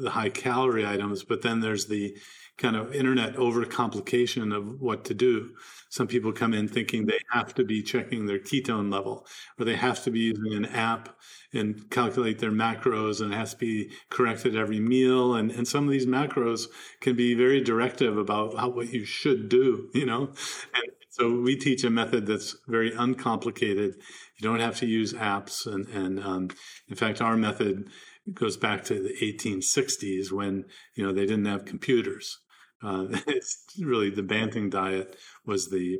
the 0.00 0.10
high 0.10 0.28
calorie 0.28 0.86
items, 0.86 1.22
but 1.22 1.42
then 1.42 1.60
there's 1.60 1.86
the 1.86 2.16
kind 2.58 2.76
of 2.76 2.94
internet 2.94 3.36
overcomplication 3.36 4.54
of 4.54 4.80
what 4.80 5.04
to 5.04 5.14
do. 5.14 5.50
Some 5.90 6.06
people 6.06 6.32
come 6.32 6.54
in 6.54 6.68
thinking 6.68 7.04
they 7.04 7.20
have 7.30 7.54
to 7.54 7.64
be 7.64 7.82
checking 7.82 8.26
their 8.26 8.38
ketone 8.38 8.92
level, 8.92 9.26
or 9.58 9.64
they 9.64 9.76
have 9.76 10.02
to 10.04 10.10
be 10.10 10.20
using 10.20 10.54
an 10.54 10.66
app 10.66 11.16
and 11.52 11.90
calculate 11.90 12.38
their 12.38 12.50
macros, 12.50 13.20
and 13.20 13.32
it 13.32 13.36
has 13.36 13.52
to 13.52 13.58
be 13.58 13.90
corrected 14.10 14.56
every 14.56 14.80
meal. 14.80 15.34
And, 15.34 15.50
and 15.50 15.68
some 15.68 15.84
of 15.84 15.90
these 15.90 16.06
macros 16.06 16.66
can 17.00 17.14
be 17.14 17.34
very 17.34 17.60
directive 17.60 18.16
about 18.16 18.56
how, 18.56 18.70
what 18.70 18.92
you 18.92 19.04
should 19.04 19.48
do, 19.48 19.90
you 19.94 20.06
know? 20.06 20.32
And 20.74 20.92
so 21.10 21.40
we 21.40 21.56
teach 21.56 21.84
a 21.84 21.90
method 21.90 22.26
that's 22.26 22.56
very 22.68 22.92
uncomplicated. 22.94 23.94
You 24.38 24.48
don't 24.48 24.60
have 24.60 24.76
to 24.76 24.86
use 24.86 25.14
apps. 25.14 25.66
And, 25.66 25.88
and 25.88 26.20
um, 26.20 26.50
in 26.88 26.96
fact, 26.96 27.22
our 27.22 27.36
method 27.36 27.88
goes 28.34 28.56
back 28.56 28.84
to 28.84 28.94
the 28.94 29.14
1860s 29.22 30.32
when 30.32 30.64
you 30.94 31.06
know 31.06 31.12
they 31.12 31.26
didn't 31.26 31.46
have 31.46 31.64
computers. 31.64 32.38
Uh, 32.86 33.06
it's 33.26 33.64
really 33.80 34.10
the 34.10 34.22
Banting 34.22 34.70
diet 34.70 35.16
was 35.44 35.68
the 35.68 35.98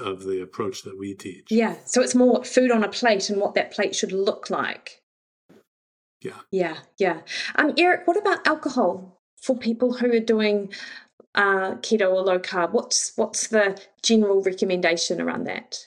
of 0.00 0.24
the 0.24 0.40
approach 0.40 0.82
that 0.82 0.98
we 0.98 1.14
teach. 1.14 1.46
Yeah, 1.50 1.76
so 1.84 2.00
it's 2.00 2.14
more 2.14 2.42
food 2.42 2.70
on 2.70 2.84
a 2.84 2.88
plate 2.88 3.28
and 3.28 3.38
what 3.38 3.54
that 3.54 3.70
plate 3.70 3.94
should 3.94 4.12
look 4.12 4.48
like. 4.48 5.02
Yeah, 6.22 6.40
yeah, 6.50 6.78
yeah. 6.98 7.20
Um, 7.56 7.74
Eric, 7.76 8.06
what 8.06 8.16
about 8.16 8.46
alcohol 8.46 9.20
for 9.36 9.56
people 9.56 9.92
who 9.92 10.10
are 10.10 10.20
doing 10.20 10.72
uh, 11.34 11.74
keto 11.82 12.12
or 12.12 12.22
low 12.22 12.38
carb? 12.38 12.72
What's 12.72 13.12
what's 13.16 13.48
the 13.48 13.80
general 14.02 14.42
recommendation 14.42 15.20
around 15.20 15.44
that? 15.44 15.78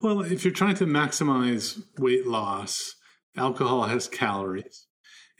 Well, 0.00 0.22
if 0.22 0.44
you're 0.44 0.52
trying 0.52 0.76
to 0.76 0.86
maximize 0.86 1.82
weight 1.98 2.26
loss, 2.26 2.96
alcohol 3.36 3.84
has 3.84 4.08
calories. 4.08 4.86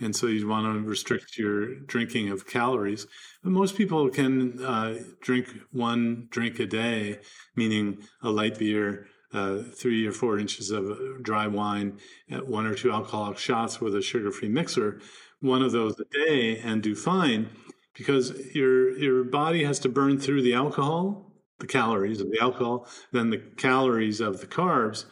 And 0.00 0.14
so 0.14 0.26
you 0.26 0.48
want 0.48 0.66
to 0.66 0.88
restrict 0.88 1.38
your 1.38 1.74
drinking 1.74 2.28
of 2.30 2.46
calories. 2.46 3.06
But 3.42 3.50
most 3.50 3.76
people 3.76 4.08
can 4.10 4.62
uh, 4.62 4.98
drink 5.20 5.48
one 5.70 6.28
drink 6.30 6.58
a 6.58 6.66
day, 6.66 7.20
meaning 7.54 7.98
a 8.22 8.30
light 8.30 8.58
beer, 8.58 9.06
uh, 9.32 9.58
three 9.58 10.06
or 10.06 10.12
four 10.12 10.38
inches 10.38 10.70
of 10.70 11.22
dry 11.22 11.46
wine, 11.46 11.98
one 12.28 12.66
or 12.66 12.74
two 12.74 12.92
alcoholic 12.92 13.38
shots 13.38 13.80
with 13.80 13.94
a 13.94 14.02
sugar 14.02 14.30
free 14.30 14.48
mixer, 14.48 15.00
one 15.40 15.62
of 15.62 15.72
those 15.72 15.98
a 16.00 16.04
day, 16.26 16.58
and 16.58 16.82
do 16.82 16.94
fine 16.94 17.50
because 17.96 18.32
your, 18.54 18.96
your 18.98 19.24
body 19.24 19.64
has 19.64 19.78
to 19.80 19.88
burn 19.88 20.18
through 20.18 20.42
the 20.42 20.54
alcohol, 20.54 21.32
the 21.60 21.66
calories 21.66 22.20
of 22.20 22.30
the 22.30 22.40
alcohol, 22.40 22.88
then 23.12 23.30
the 23.30 23.38
calories 23.38 24.20
of 24.20 24.40
the 24.40 24.46
carbs 24.46 25.04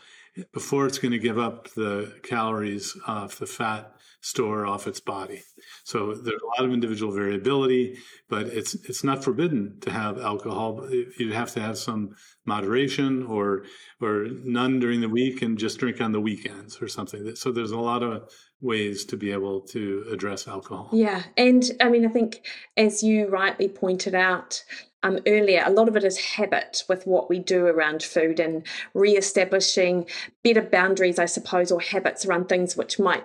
before 0.52 0.86
it's 0.86 0.98
going 0.98 1.12
to 1.12 1.18
give 1.18 1.38
up 1.38 1.72
the 1.74 2.18
calories 2.22 2.96
off 3.06 3.38
the 3.38 3.46
fat 3.46 3.94
store 4.22 4.64
off 4.64 4.86
its 4.86 5.00
body. 5.00 5.42
So 5.84 6.14
there's 6.14 6.40
a 6.40 6.46
lot 6.46 6.64
of 6.64 6.72
individual 6.72 7.12
variability, 7.12 7.98
but 8.28 8.46
it's 8.46 8.74
it's 8.88 9.02
not 9.02 9.22
forbidden 9.22 9.78
to 9.80 9.90
have 9.90 10.18
alcohol. 10.20 10.88
You'd 11.18 11.34
have 11.34 11.50
to 11.52 11.60
have 11.60 11.76
some 11.76 12.10
moderation 12.46 13.24
or 13.24 13.64
or 14.00 14.28
none 14.44 14.78
during 14.78 15.00
the 15.00 15.08
week 15.08 15.42
and 15.42 15.58
just 15.58 15.78
drink 15.78 16.00
on 16.00 16.12
the 16.12 16.20
weekends 16.20 16.80
or 16.80 16.86
something. 16.88 17.34
So 17.34 17.50
there's 17.50 17.72
a 17.72 17.80
lot 17.80 18.04
of 18.04 18.30
ways 18.60 19.04
to 19.06 19.16
be 19.16 19.32
able 19.32 19.60
to 19.62 20.06
address 20.10 20.46
alcohol. 20.46 20.90
Yeah, 20.92 21.24
and 21.36 21.68
I 21.80 21.88
mean 21.88 22.06
I 22.06 22.08
think 22.08 22.46
as 22.76 23.02
you 23.02 23.28
rightly 23.28 23.68
pointed 23.68 24.14
out, 24.14 24.64
um, 25.02 25.18
earlier, 25.26 25.64
a 25.66 25.70
lot 25.70 25.88
of 25.88 25.96
it 25.96 26.04
is 26.04 26.16
habit 26.16 26.84
with 26.88 27.08
what 27.08 27.28
we 27.28 27.40
do 27.40 27.66
around 27.66 28.04
food 28.04 28.38
and 28.38 28.64
re-establishing 28.94 30.06
better 30.44 30.62
boundaries, 30.62 31.18
I 31.18 31.24
suppose, 31.26 31.72
or 31.72 31.80
habits 31.80 32.24
around 32.24 32.48
things 32.48 32.76
which 32.76 33.00
might 33.00 33.24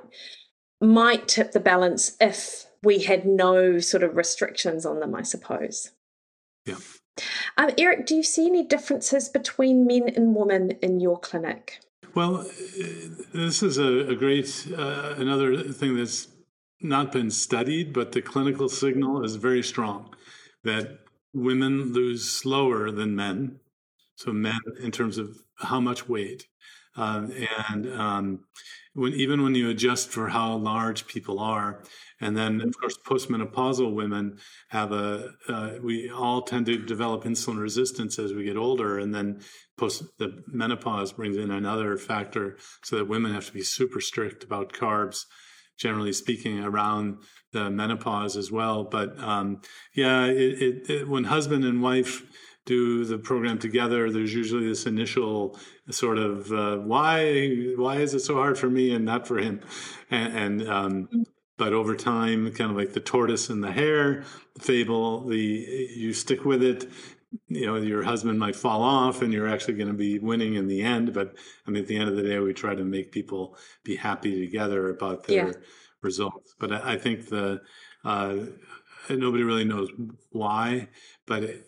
might 0.81 1.27
tip 1.27 1.51
the 1.51 1.59
balance 1.59 2.15
if 2.19 2.65
we 2.83 2.99
had 2.99 3.25
no 3.25 3.79
sort 3.79 4.03
of 4.03 4.15
restrictions 4.15 4.85
on 4.85 4.99
them, 4.99 5.15
I 5.15 5.23
suppose. 5.23 5.91
Yeah. 6.65 6.77
Um, 7.57 7.71
Eric, 7.77 8.05
do 8.05 8.15
you 8.15 8.23
see 8.23 8.45
any 8.45 8.63
differences 8.63 9.29
between 9.29 9.87
men 9.87 10.09
and 10.15 10.35
women 10.35 10.71
in 10.81 10.99
your 10.99 11.19
clinic? 11.19 11.79
Well, 12.13 12.45
this 13.33 13.63
is 13.63 13.77
a, 13.77 14.09
a 14.09 14.15
great 14.15 14.67
uh, 14.75 15.15
another 15.17 15.63
thing 15.63 15.95
that's 15.95 16.27
not 16.81 17.11
been 17.11 17.31
studied, 17.31 17.93
but 17.93 18.11
the 18.11 18.21
clinical 18.21 18.69
signal 18.69 19.23
is 19.23 19.35
very 19.35 19.63
strong 19.63 20.13
that 20.63 20.99
women 21.33 21.93
lose 21.93 22.29
slower 22.29 22.91
than 22.91 23.15
men. 23.15 23.59
So 24.15 24.33
men, 24.33 24.59
in 24.81 24.91
terms 24.91 25.17
of 25.17 25.37
how 25.57 25.79
much 25.79 26.09
weight, 26.09 26.47
uh, 26.95 27.27
and 27.69 27.91
um, 27.93 28.39
when 28.97 29.13
even 29.13 29.43
when 29.43 29.55
you 29.55 29.69
adjust 29.69 30.09
for 30.09 30.29
how 30.29 30.55
large 30.57 31.07
people 31.07 31.39
are, 31.39 31.83
and 32.19 32.35
then 32.35 32.61
of 32.61 32.77
course 32.79 32.97
postmenopausal 33.05 33.93
women 33.93 34.37
have 34.69 34.91
a 34.91 35.31
uh, 35.47 35.73
we 35.83 36.09
all 36.09 36.41
tend 36.41 36.65
to 36.65 36.77
develop 36.77 37.23
insulin 37.23 37.59
resistance 37.59 38.17
as 38.17 38.33
we 38.33 38.43
get 38.43 38.57
older, 38.57 38.97
and 38.97 39.13
then 39.13 39.39
post 39.77 40.03
the 40.17 40.43
menopause 40.47 41.13
brings 41.13 41.37
in 41.37 41.51
another 41.51 41.95
factor, 41.97 42.57
so 42.83 42.97
that 42.97 43.07
women 43.07 43.33
have 43.33 43.45
to 43.45 43.53
be 43.53 43.61
super 43.61 44.01
strict 44.01 44.43
about 44.43 44.73
carbs 44.73 45.25
generally 45.77 46.11
speaking, 46.11 46.63
around 46.63 47.19
the 47.53 47.69
menopause 47.69 48.35
as 48.35 48.51
well. 48.51 48.83
But 48.83 49.17
um, 49.19 49.61
yeah, 49.93 50.25
it, 50.25 50.61
it, 50.61 50.89
it, 50.89 51.07
when 51.07 51.25
husband 51.25 51.63
and 51.63 51.81
wife 51.81 52.23
do 52.67 53.05
the 53.05 53.17
program 53.17 53.57
together, 53.57 54.11
there's 54.11 54.33
usually 54.33 54.67
this 54.67 54.85
initial 54.85 55.57
sort 55.89 56.17
of 56.19 56.51
uh, 56.51 56.77
why 56.77 57.73
why 57.75 57.95
is 57.95 58.13
it 58.13 58.19
so 58.19 58.35
hard 58.35 58.59
for 58.59 58.69
me 58.69 58.93
and 58.93 59.05
not 59.05 59.25
for 59.25 59.39
him, 59.39 59.61
and, 60.11 60.61
and 60.61 60.69
um, 60.69 61.09
but 61.57 61.73
over 61.73 61.95
time, 61.95 62.51
kind 62.51 62.69
of 62.69 62.77
like 62.77 62.93
the 62.93 62.99
tortoise 62.99 63.49
and 63.49 63.63
the 63.63 63.71
hare 63.71 64.23
fable, 64.59 65.25
the 65.27 65.37
you 65.95 66.13
stick 66.13 66.45
with 66.45 66.61
it. 66.61 66.89
You 67.47 67.65
know, 67.65 67.75
your 67.75 68.03
husband 68.03 68.39
might 68.39 68.55
fall 68.55 68.81
off, 68.81 69.21
and 69.21 69.33
you're 69.33 69.47
actually 69.47 69.75
going 69.75 69.87
to 69.89 69.93
be 69.93 70.19
winning 70.19 70.55
in 70.55 70.67
the 70.67 70.81
end. 70.81 71.13
But 71.13 71.35
I 71.65 71.71
mean, 71.71 71.83
at 71.83 71.87
the 71.87 71.97
end 71.97 72.09
of 72.09 72.15
the 72.15 72.23
day, 72.23 72.39
we 72.39 72.53
try 72.53 72.75
to 72.75 72.83
make 72.83 73.11
people 73.11 73.57
be 73.83 73.95
happy 73.95 74.45
together 74.45 74.89
about 74.89 75.25
their 75.25 75.47
yeah. 75.47 75.53
results. 76.01 76.53
But 76.59 76.73
I, 76.73 76.93
I 76.93 76.97
think 76.97 77.29
the 77.29 77.61
uh, 78.03 78.37
nobody 79.09 79.43
really 79.43 79.65
knows 79.65 79.89
why, 80.31 80.89
but 81.25 81.43
it's 81.43 81.66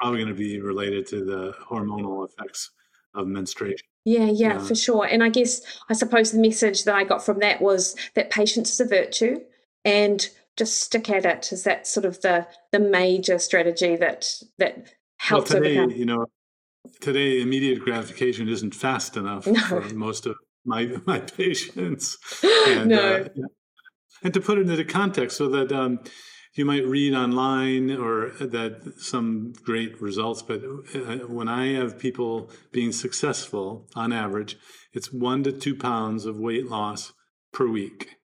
probably 0.00 0.18
going 0.18 0.34
to 0.34 0.38
be 0.38 0.60
related 0.60 1.06
to 1.08 1.24
the 1.24 1.54
hormonal 1.68 2.26
effects 2.26 2.70
of 3.14 3.26
menstruation. 3.26 3.86
Yeah, 4.04 4.26
yeah, 4.26 4.54
yeah, 4.54 4.58
for 4.58 4.74
sure. 4.74 5.04
And 5.04 5.22
I 5.22 5.28
guess 5.28 5.60
I 5.90 5.92
suppose 5.92 6.32
the 6.32 6.40
message 6.40 6.84
that 6.84 6.94
I 6.94 7.04
got 7.04 7.24
from 7.24 7.40
that 7.40 7.60
was 7.60 7.96
that 8.14 8.30
patience 8.30 8.72
is 8.72 8.80
a 8.80 8.86
virtue 8.86 9.40
and 9.84 10.26
just 10.56 10.80
stick 10.80 11.10
at 11.10 11.26
it. 11.26 11.52
Is 11.52 11.64
that 11.64 11.86
sort 11.86 12.06
of 12.06 12.20
the 12.22 12.46
the 12.72 12.78
major 12.78 13.38
strategy 13.38 13.96
that 13.96 14.26
that 14.58 14.86
helps 15.18 15.52
well, 15.52 15.62
today, 15.62 15.78
overcome? 15.78 15.98
You 15.98 16.06
know, 16.06 16.26
today 17.00 17.42
immediate 17.42 17.80
gratification 17.80 18.48
isn't 18.48 18.74
fast 18.74 19.16
enough 19.18 19.46
no. 19.46 19.60
for 19.60 19.82
most 19.94 20.24
of 20.24 20.36
my 20.64 20.96
my 21.06 21.20
patients. 21.20 22.16
And, 22.66 22.90
no. 22.90 23.14
Uh, 23.16 23.28
and 24.22 24.34
to 24.34 24.40
put 24.40 24.58
it 24.58 24.68
into 24.68 24.84
context, 24.84 25.38
so 25.38 25.48
that 25.48 25.72
um, 25.72 26.00
you 26.54 26.64
might 26.64 26.84
read 26.84 27.14
online 27.14 27.90
or 27.90 28.30
that 28.40 28.94
some 28.98 29.52
great 29.64 30.00
results, 30.00 30.42
but 30.42 30.62
uh, 30.94 31.26
when 31.28 31.48
I 31.48 31.72
have 31.74 31.98
people 31.98 32.50
being 32.72 32.92
successful 32.92 33.88
on 33.94 34.12
average, 34.12 34.56
it's 34.92 35.12
one 35.12 35.44
to 35.44 35.52
two 35.52 35.76
pounds 35.76 36.26
of 36.26 36.38
weight 36.38 36.68
loss 36.68 37.12
per 37.52 37.68
week. 37.68 38.16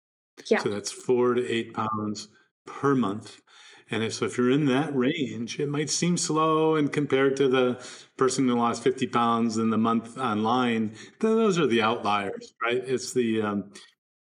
Yeah. 0.50 0.58
So 0.58 0.68
that's 0.70 0.90
four 0.92 1.34
to 1.34 1.48
eight 1.48 1.72
pounds 1.72 2.28
per 2.66 2.94
month. 2.94 3.40
And 3.88 4.02
if, 4.02 4.14
so 4.14 4.24
if 4.24 4.36
you're 4.36 4.50
in 4.50 4.66
that 4.66 4.94
range, 4.96 5.60
it 5.60 5.68
might 5.68 5.90
seem 5.90 6.16
slow. 6.16 6.74
And 6.74 6.92
compared 6.92 7.36
to 7.36 7.48
the 7.48 7.86
person 8.16 8.48
who 8.48 8.54
lost 8.54 8.82
50 8.82 9.06
pounds 9.06 9.56
in 9.56 9.70
the 9.70 9.78
month 9.78 10.18
online, 10.18 10.96
those 11.20 11.58
are 11.58 11.68
the 11.68 11.82
outliers, 11.82 12.54
right? 12.60 12.82
It's 12.84 13.12
the, 13.12 13.42
um, 13.42 13.70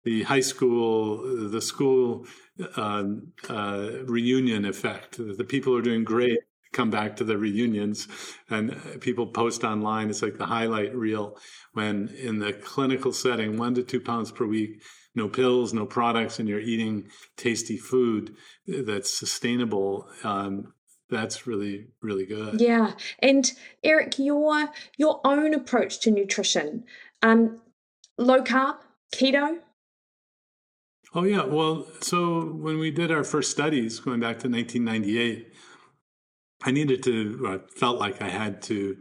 the 0.04 0.22
high 0.24 0.42
school, 0.42 1.50
the 1.50 1.62
school 1.62 2.28
uh, 2.76 3.04
uh, 3.50 3.90
reunion 4.06 4.66
effect. 4.66 5.18
The 5.18 5.44
people 5.44 5.76
are 5.76 5.82
doing 5.82 6.04
great 6.04 6.40
come 6.76 6.90
back 6.90 7.16
to 7.16 7.24
the 7.24 7.38
reunions 7.38 8.08
and 8.50 9.00
people 9.00 9.28
post 9.28 9.64
online. 9.64 10.10
It's 10.10 10.22
like 10.22 10.38
the 10.38 10.46
highlight 10.46 10.94
reel 10.94 11.38
when 11.74 12.10
in 12.10 12.40
the 12.40 12.52
clinical 12.52 13.14
setting, 13.14 13.58
one 13.58 13.74
to 13.76 13.84
two 13.84 14.02
pounds 14.02 14.30
per 14.30 14.46
week, 14.46 14.84
no 15.16 15.30
pills, 15.30 15.74
no 15.74 15.86
products, 15.86 16.38
and 16.38 16.50
you're 16.50 16.60
eating 16.60 17.08
tasty 17.38 17.78
food 17.78 18.36
that's 18.68 19.18
sustainable. 19.18 20.08
Um, 20.24 20.74
that's 21.10 21.48
really 21.48 21.88
really 22.02 22.26
good. 22.26 22.60
Yeah, 22.60 22.94
and 23.20 23.50
Eric, 23.84 24.20
your 24.20 24.70
your 24.98 25.22
own 25.24 25.54
approach 25.54 26.00
to 26.02 26.12
nutrition, 26.12 26.84
um, 27.22 27.62
low 28.18 28.42
carb, 28.42 28.78
keto, 29.14 29.60
Oh, 31.18 31.24
yeah. 31.24 31.46
Well, 31.46 31.88
so 32.02 32.42
when 32.42 32.78
we 32.78 32.92
did 32.92 33.10
our 33.10 33.24
first 33.24 33.50
studies 33.50 34.02
going 34.02 34.20
back 34.20 34.38
to 34.40 34.50
1998, 34.50 35.48
I 36.64 36.72
needed 36.72 37.04
to, 37.04 37.46
I 37.48 37.80
felt 37.80 38.02
like 38.02 38.22
I 38.22 38.28
had 38.28 38.62
to 38.64 38.98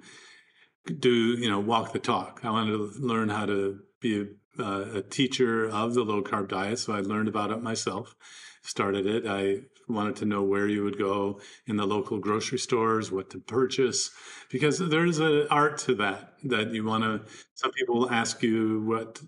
do, 1.01 1.11
you 1.11 1.51
know, 1.51 1.59
walk 1.59 1.93
the 1.93 1.99
talk. 1.99 2.41
I 2.45 2.51
wanted 2.51 2.77
to 2.77 2.93
learn 3.01 3.31
how 3.31 3.47
to 3.47 3.81
be 4.01 4.21
a, 4.21 4.63
uh, 4.63 4.99
a 4.99 5.03
teacher 5.03 5.69
of 5.69 5.95
the 5.95 6.05
low 6.05 6.23
carb 6.23 6.51
diet. 6.51 6.79
So 6.79 6.93
I 6.93 7.01
learned 7.01 7.27
about 7.27 7.51
it 7.51 7.61
myself, 7.61 8.15
started 8.63 9.07
it. 9.07 9.27
I 9.27 9.63
wanted 9.89 10.15
to 10.17 10.25
know 10.25 10.45
where 10.45 10.69
you 10.69 10.85
would 10.85 10.97
go 10.97 11.41
in 11.67 11.75
the 11.75 11.85
local 11.85 12.21
grocery 12.21 12.61
stores, 12.61 13.11
what 13.11 13.29
to 13.31 13.41
purchase, 13.41 14.13
because 14.53 14.79
there's 14.79 15.19
an 15.19 15.49
art 15.51 15.79
to 15.79 15.97
that, 15.97 16.35
that 16.45 16.71
you 16.71 16.85
want 16.85 17.03
to, 17.03 17.23
some 17.55 17.73
people 17.73 18.09
ask 18.09 18.41
you 18.41 18.85
what 18.87 19.21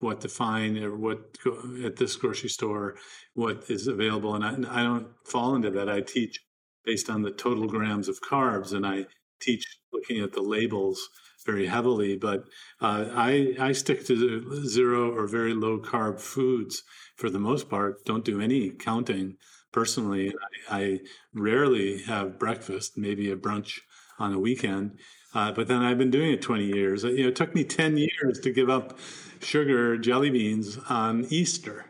what 0.00 0.20
to 0.20 0.28
find 0.28 0.76
or 0.78 0.96
what 0.96 1.36
at 1.84 1.96
this 1.96 2.16
grocery 2.16 2.48
store, 2.48 2.96
what 3.34 3.64
is 3.68 3.86
available. 3.86 4.34
And 4.34 4.44
I, 4.44 4.52
and 4.52 4.66
I 4.66 4.82
don't 4.82 5.08
fall 5.24 5.54
into 5.54 5.70
that. 5.70 5.88
I 5.88 6.00
teach 6.00 6.40
based 6.84 7.10
on 7.10 7.22
the 7.22 7.30
total 7.30 7.66
grams 7.66 8.08
of 8.08 8.20
carbs, 8.20 8.72
and 8.72 8.86
I 8.86 9.06
teach 9.40 9.64
looking 9.92 10.20
at 10.20 10.32
the 10.32 10.42
labels 10.42 11.00
very 11.44 11.66
heavily. 11.66 12.16
But 12.16 12.44
uh, 12.80 13.06
I 13.12 13.54
I 13.58 13.72
stick 13.72 14.06
to 14.06 14.64
zero 14.66 15.14
or 15.14 15.26
very 15.26 15.54
low 15.54 15.78
carb 15.78 16.20
foods 16.20 16.82
for 17.16 17.30
the 17.30 17.38
most 17.38 17.68
part. 17.68 18.04
Don't 18.04 18.24
do 18.24 18.40
any 18.40 18.70
counting 18.70 19.36
personally. 19.72 20.32
I, 20.70 20.78
I 20.78 20.98
rarely 21.34 22.02
have 22.02 22.38
breakfast, 22.38 22.96
maybe 22.96 23.30
a 23.30 23.36
brunch 23.36 23.80
on 24.18 24.32
a 24.32 24.38
weekend. 24.38 24.98
Uh, 25.34 25.52
but 25.52 25.68
then 25.68 25.82
I've 25.82 25.98
been 25.98 26.10
doing 26.10 26.32
it 26.32 26.40
20 26.40 26.64
years. 26.64 27.04
You 27.04 27.24
know, 27.24 27.28
it 27.28 27.36
took 27.36 27.54
me 27.54 27.62
10 27.62 27.98
years 27.98 28.40
to 28.42 28.50
give 28.50 28.70
up 28.70 28.98
sugar 29.40 29.96
jelly 29.96 30.30
beans 30.30 30.78
on 30.88 31.26
Easter. 31.30 31.86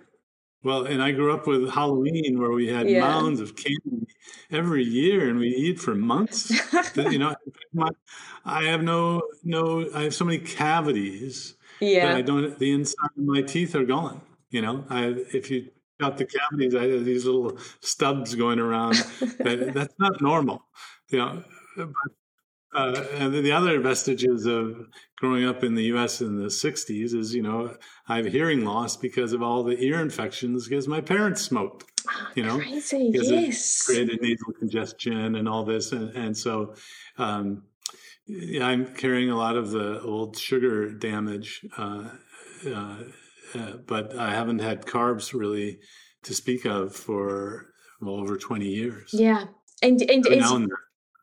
Well, 0.63 0.85
and 0.85 1.01
I 1.03 1.13
grew 1.13 1.33
up 1.33 1.47
with 1.47 1.71
Halloween 1.71 2.41
where 2.41 2.51
we 2.51 2.67
had 2.67 2.91
yeah. 2.91 3.01
mounds 3.01 3.41
of 3.41 3.55
candy 3.55 4.09
every 4.51 4.83
year 4.83 5.29
and 5.29 5.39
we 5.39 5.49
eat 5.49 5.79
for 5.79 5.95
months. 5.95 6.51
you 6.97 7.19
know, 7.19 7.37
I 8.45 8.65
have 8.65 8.83
no, 8.83 9.23
no, 9.45 9.89
I 9.95 10.05
have 10.05 10.15
so 10.15 10.25
many 10.25 10.39
cavities 10.39 11.55
yeah. 11.81 12.07
that 12.07 12.17
I 12.17 12.23
don't, 12.23 12.59
the 12.59 12.73
inside 12.73 13.11
of 13.17 13.25
my 13.25 13.43
teeth 13.43 13.77
are 13.77 13.85
gone. 13.85 14.21
You 14.51 14.63
know, 14.63 14.85
I, 14.89 15.15
if 15.33 15.51
you 15.51 15.69
got 16.01 16.19
the 16.19 16.25
cavities, 16.25 16.75
I 16.75 16.89
have 16.89 17.05
these 17.05 17.27
little 17.27 17.59
stubs 17.81 18.35
going 18.35 18.59
around. 18.59 18.95
that, 19.39 19.71
that's 19.75 19.95
not 19.99 20.21
normal. 20.21 20.63
You 21.11 21.19
know, 21.19 21.45
but 21.77 21.89
uh, 22.75 23.05
and 23.15 23.35
the 23.35 23.53
other 23.53 23.81
vestiges 23.81 24.47
of 24.47 24.87
growing 25.17 25.45
up 25.45 25.65
in 25.65 25.75
the 25.75 25.85
U.S. 25.85 26.21
in 26.21 26.37
the 26.37 26.49
'60s 26.49 27.15
is, 27.15 27.35
you 27.35 27.43
know, 27.43 27.77
I 28.09 28.17
have 28.17 28.27
hearing 28.27 28.65
loss 28.65 28.97
because 28.97 29.33
of 29.33 29.43
all 29.43 29.63
the 29.63 29.79
ear 29.79 30.01
infections 30.01 30.69
because 30.69 30.87
my 30.87 31.01
parents 31.01 31.43
smoked. 31.43 31.85
You 32.35 32.45
know, 32.45 32.59
crazy. 32.59 33.11
Yes, 33.13 33.85
created 33.85 34.21
nasal 34.23 34.53
congestion 34.59 35.35
and 35.35 35.49
all 35.49 35.65
this, 35.65 35.91
and, 35.93 36.11
and 36.15 36.37
so 36.37 36.75
um, 37.19 37.65
yeah, 38.27 38.67
I'm 38.67 38.87
carrying 38.95 39.31
a 39.31 39.37
lot 39.37 39.57
of 39.57 39.71
the 39.71 40.01
old 40.03 40.37
sugar 40.37 40.91
damage, 40.91 41.65
uh, 41.77 42.11
uh, 42.67 42.97
uh 43.55 43.73
but 43.87 44.17
I 44.17 44.31
haven't 44.31 44.61
had 44.61 44.87
carbs 44.87 45.33
really 45.33 45.79
to 46.25 46.35
speak 46.35 46.65
of 46.65 46.95
for 46.95 47.67
well 48.01 48.17
over 48.17 48.37
20 48.37 48.67
years. 48.67 49.11
Yeah, 49.13 49.45
and 49.83 50.01
and, 50.03 50.27
and 50.27 50.71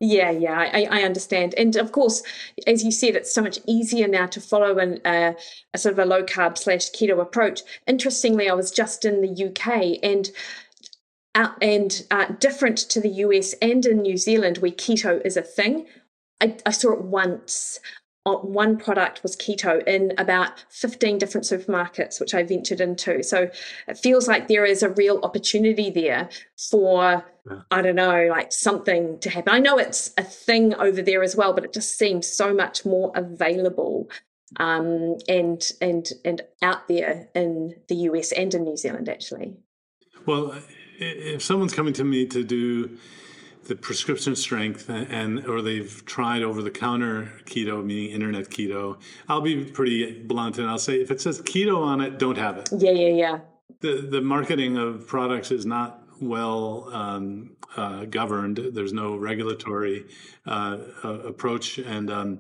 yeah, 0.04 0.32
yeah, 0.32 0.60
I, 0.60 0.86
I, 0.92 1.04
understand. 1.04 1.56
And 1.58 1.78
of 1.78 1.94
course, 1.94 2.24
as 2.68 2.84
you 2.84 2.92
said, 2.92 3.16
it's 3.16 3.34
so 3.34 3.42
much 3.42 3.60
easier 3.66 4.06
now 4.06 4.26
to 4.26 4.42
follow 4.42 4.78
an, 4.78 5.00
uh, 5.06 5.32
a 5.74 5.78
sort 5.78 5.94
of 5.94 6.00
a 6.00 6.06
low 6.06 6.24
carb 6.24 6.58
slash 6.58 6.92
keto 6.92 7.22
approach. 7.22 7.62
Interestingly, 7.88 8.50
I 8.50 8.54
was 8.54 8.70
just 8.70 9.06
in 9.06 9.22
the 9.22 9.46
UK 9.46 10.00
and 10.04 10.30
uh, 11.36 11.54
and 11.62 12.06
uh, 12.12 12.26
different 12.40 12.78
to 12.80 13.00
the 13.00 13.10
US 13.10 13.54
and 13.62 13.86
in 13.86 14.02
New 14.02 14.18
Zealand, 14.18 14.58
where 14.58 14.72
keto 14.72 15.26
is 15.26 15.38
a 15.38 15.42
thing. 15.42 15.88
I, 16.42 16.58
I 16.66 16.72
saw 16.72 16.92
it 16.92 17.02
once 17.02 17.80
one 18.26 18.78
product 18.78 19.22
was 19.22 19.36
keto 19.36 19.86
in 19.86 20.14
about 20.18 20.64
15 20.70 21.18
different 21.18 21.46
supermarkets, 21.46 22.20
which 22.20 22.34
I 22.34 22.44
ventured 22.44 22.80
into. 22.80 23.22
So 23.22 23.50
it 23.88 23.98
feels 23.98 24.28
like 24.28 24.48
there 24.48 24.66
is 24.66 24.82
a 24.82 24.90
real 24.90 25.20
opportunity 25.24 25.90
there 25.90 26.30
for. 26.70 27.26
I 27.72 27.82
don't 27.82 27.98
know, 27.98 28.28
like 28.30 28.54
something 28.54 29.20
to 29.20 29.30
happen. 29.30 29.54
I 29.54 29.60
know 29.60 29.78
it's 29.78 30.14
a 30.18 30.24
thing 30.24 30.74
over 30.76 31.02
there 31.02 31.22
as 31.22 31.36
well, 31.36 31.52
but 31.52 31.66
it 31.66 31.74
just 31.74 31.98
seems 31.98 32.26
so 32.26 32.54
much 32.54 32.86
more 32.86 33.12
available 33.16 34.10
um, 34.58 35.18
and 35.28 35.72
and 35.82 36.10
and 36.24 36.42
out 36.62 36.88
there 36.88 37.28
in 37.36 37.76
the 37.88 37.96
US 37.96 38.32
and 38.32 38.54
in 38.54 38.64
New 38.64 38.78
Zealand, 38.78 39.10
actually. 39.10 39.56
Well, 40.26 40.56
if 41.00 41.42
someone's 41.42 41.74
coming 41.74 41.94
to 41.94 42.04
me 42.04 42.26
to 42.28 42.44
do 42.44 42.98
the 43.66 43.76
prescription 43.76 44.36
strength 44.36 44.90
and 44.90 45.46
or 45.48 45.62
they've 45.62 46.04
tried 46.06 46.44
over 46.44 46.62
the 46.62 46.72
counter 46.72 47.32
keto 47.46 47.84
meaning 47.84 48.12
internet 48.12 48.50
keto. 48.50 49.00
I'll 49.28 49.42
be 49.42 49.66
pretty 49.66 50.22
blunt 50.24 50.58
and 50.58 50.70
i'll 50.70 50.80
say 50.80 50.96
if 51.02 51.12
it 51.12 51.22
says 51.22 51.42
keto 51.42 51.78
on 51.78 52.02
it 52.02 52.20
don't 52.20 52.38
have 52.38 52.58
it. 52.58 52.70
Yeah 52.72 52.92
yeah 52.92 53.16
yeah. 53.16 53.40
The 53.82 54.08
the 54.10 54.22
marketing 54.22 54.78
of 54.78 55.08
products 55.08 55.52
is 55.52 55.66
not 55.66 56.04
well 56.22 56.90
um, 56.94 57.56
uh, 57.76 58.06
governed. 58.06 58.60
There's 58.74 58.94
no 58.94 59.16
regulatory 59.16 60.06
uh, 60.46 60.78
uh, 61.04 61.10
approach 61.10 61.78
and 61.78 62.10
um, 62.10 62.40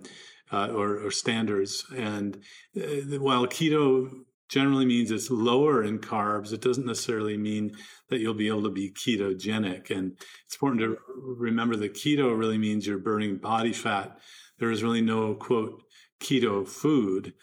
uh, 0.51 0.67
or, 0.67 1.05
or, 1.05 1.11
standards. 1.11 1.83
And 1.95 2.37
uh, 2.77 3.17
while 3.19 3.47
keto 3.47 4.11
generally 4.53 4.85
means 4.85 5.09
it's 5.09 5.31
lower 5.31 5.83
in 5.83 5.97
carbs. 5.97 6.53
It 6.53 6.61
doesn't 6.61 6.85
necessarily 6.85 7.37
mean 7.37 7.75
that 8.09 8.19
you'll 8.19 8.35
be 8.35 8.49
able 8.49 8.63
to 8.63 8.69
be 8.69 8.91
ketogenic. 8.91 9.89
And 9.89 10.15
it's 10.45 10.55
important 10.55 10.81
to 10.81 10.97
remember 11.17 11.75
that 11.77 11.95
keto 11.95 12.37
really 12.37 12.59
means 12.59 12.85
you're 12.85 12.99
burning 12.99 13.37
body 13.37 13.73
fat. 13.73 14.19
There 14.59 14.69
is 14.69 14.83
really 14.83 15.01
no 15.01 15.33
quote 15.33 15.81
keto 16.21 16.67
food. 16.67 17.33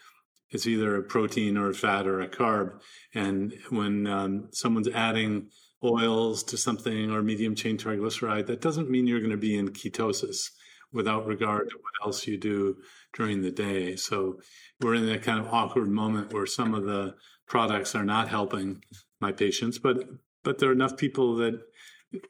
It's 0.51 0.69
either 0.69 0.95
a 0.95 1.03
protein 1.03 1.57
or 1.57 1.71
a 1.71 1.75
fat 1.75 2.07
or 2.07 2.21
a 2.21 2.29
carb. 2.29 2.81
And 3.13 3.55
when 3.71 4.07
um, 4.07 4.49
someone's 4.53 4.89
adding 4.89 5.49
oils 5.83 6.45
to 6.45 6.57
something 6.57 7.11
or 7.11 7.23
medium 7.23 7.57
chain 7.57 7.77
triglyceride, 7.77 8.47
that 8.47 8.61
doesn't 8.61 8.89
mean 8.89 9.09
you're 9.09 9.19
going 9.19 9.31
to 9.33 9.37
be 9.37 9.59
in 9.59 9.71
ketosis 9.71 10.51
without 10.93 11.27
regard 11.27 11.71
to 11.71 11.77
what 11.77 12.07
else 12.07 12.27
you 12.29 12.39
do 12.39 12.77
during 13.15 13.43
the 13.43 13.51
day. 13.51 13.97
So 13.97 14.41
we're 14.81 14.95
in 14.95 15.07
that 15.07 15.23
kind 15.23 15.41
of 15.41 15.53
awkward 15.53 15.89
moment 15.89 16.33
where 16.33 16.47
some 16.47 16.75
of 16.75 16.85
the 16.85 17.15
products 17.47 17.95
are 17.95 18.05
not 18.05 18.29
helping 18.29 18.83
my 19.21 19.33
patients, 19.33 19.79
but 19.79 20.05
but 20.43 20.59
there 20.59 20.71
are 20.71 20.73
enough 20.73 20.97
people 20.97 21.37
that 21.37 21.61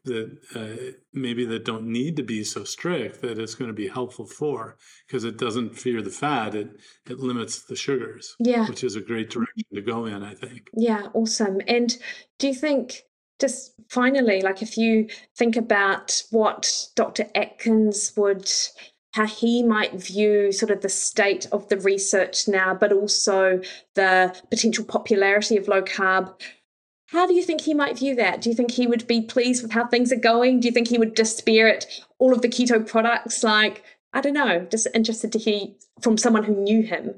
that 0.05 0.39
uh, 0.55 0.93
maybe 1.13 1.45
that 1.47 1.65
don't 1.65 1.87
need 1.87 2.17
to 2.17 2.23
be 2.23 2.45
so 2.45 2.65
strict 2.65 3.23
that 3.23 3.39
it's 3.39 3.55
going 3.55 3.69
to 3.69 3.75
be 3.75 3.89
helpful 3.89 4.27
for 4.27 4.77
because 5.07 5.25
it 5.25 5.39
doesn't 5.39 5.77
fear 5.77 6.03
the 6.03 6.11
fat 6.11 6.55
it 6.55 6.69
it 7.09 7.19
limits 7.19 7.63
the 7.63 7.77
sugars 7.77 8.35
yeah. 8.39 8.69
which 8.69 8.85
is 8.85 8.97
a 8.97 9.01
great 9.01 9.31
direction 9.31 9.65
to 9.73 9.81
go 9.81 10.05
in 10.05 10.23
i 10.23 10.35
think. 10.35 10.69
Yeah 10.75 11.07
awesome. 11.15 11.61
And 11.67 11.97
do 12.39 12.49
you 12.49 12.55
think 12.55 13.05
just 13.39 13.73
finally 13.89 14.43
like 14.43 14.61
if 14.61 14.77
you 14.77 15.09
think 15.37 15.57
about 15.57 16.23
what 16.31 16.89
dr 16.95 17.25
atkins 17.35 18.13
would 18.17 18.51
how 19.13 19.27
he 19.27 19.63
might 19.63 19.95
view 19.95 20.53
sort 20.53 20.71
of 20.71 20.83
the 20.83 20.89
state 20.89 21.47
of 21.53 21.69
the 21.69 21.77
research 21.79 22.47
now 22.47 22.75
but 22.75 22.93
also 22.93 23.61
the 23.95 24.35
potential 24.51 24.85
popularity 24.85 25.57
of 25.57 25.69
low 25.69 25.83
carb 25.83 26.33
how 27.11 27.27
do 27.27 27.35
you 27.35 27.43
think 27.43 27.63
he 27.63 27.75
might 27.75 27.99
view 27.99 28.15
that? 28.15 28.41
Do 28.41 28.51
you 28.51 28.55
think 28.55 28.71
he 28.71 28.87
would 28.87 29.05
be 29.09 29.21
pleased 29.21 29.65
with 29.65 29.73
how 29.73 29.85
things 29.87 30.13
are 30.13 30.17
going? 30.17 30.61
Do 30.61 30.69
you 30.69 30.73
think 30.73 30.87
he 30.87 30.99
would 30.99 31.17
dispirit 31.17 32.05
all 32.21 32.33
of 32.33 32.41
the 32.41 32.49
keto 32.49 32.87
products? 32.87 33.43
Like, 33.43 33.83
I 34.13 34.21
don't 34.21 34.35
know, 34.35 34.65
just 34.71 34.87
interested 34.95 35.33
to 35.33 35.39
hear 35.41 35.69
from 36.01 36.17
someone 36.17 36.45
who 36.45 36.55
knew 36.55 36.83
him. 36.83 37.17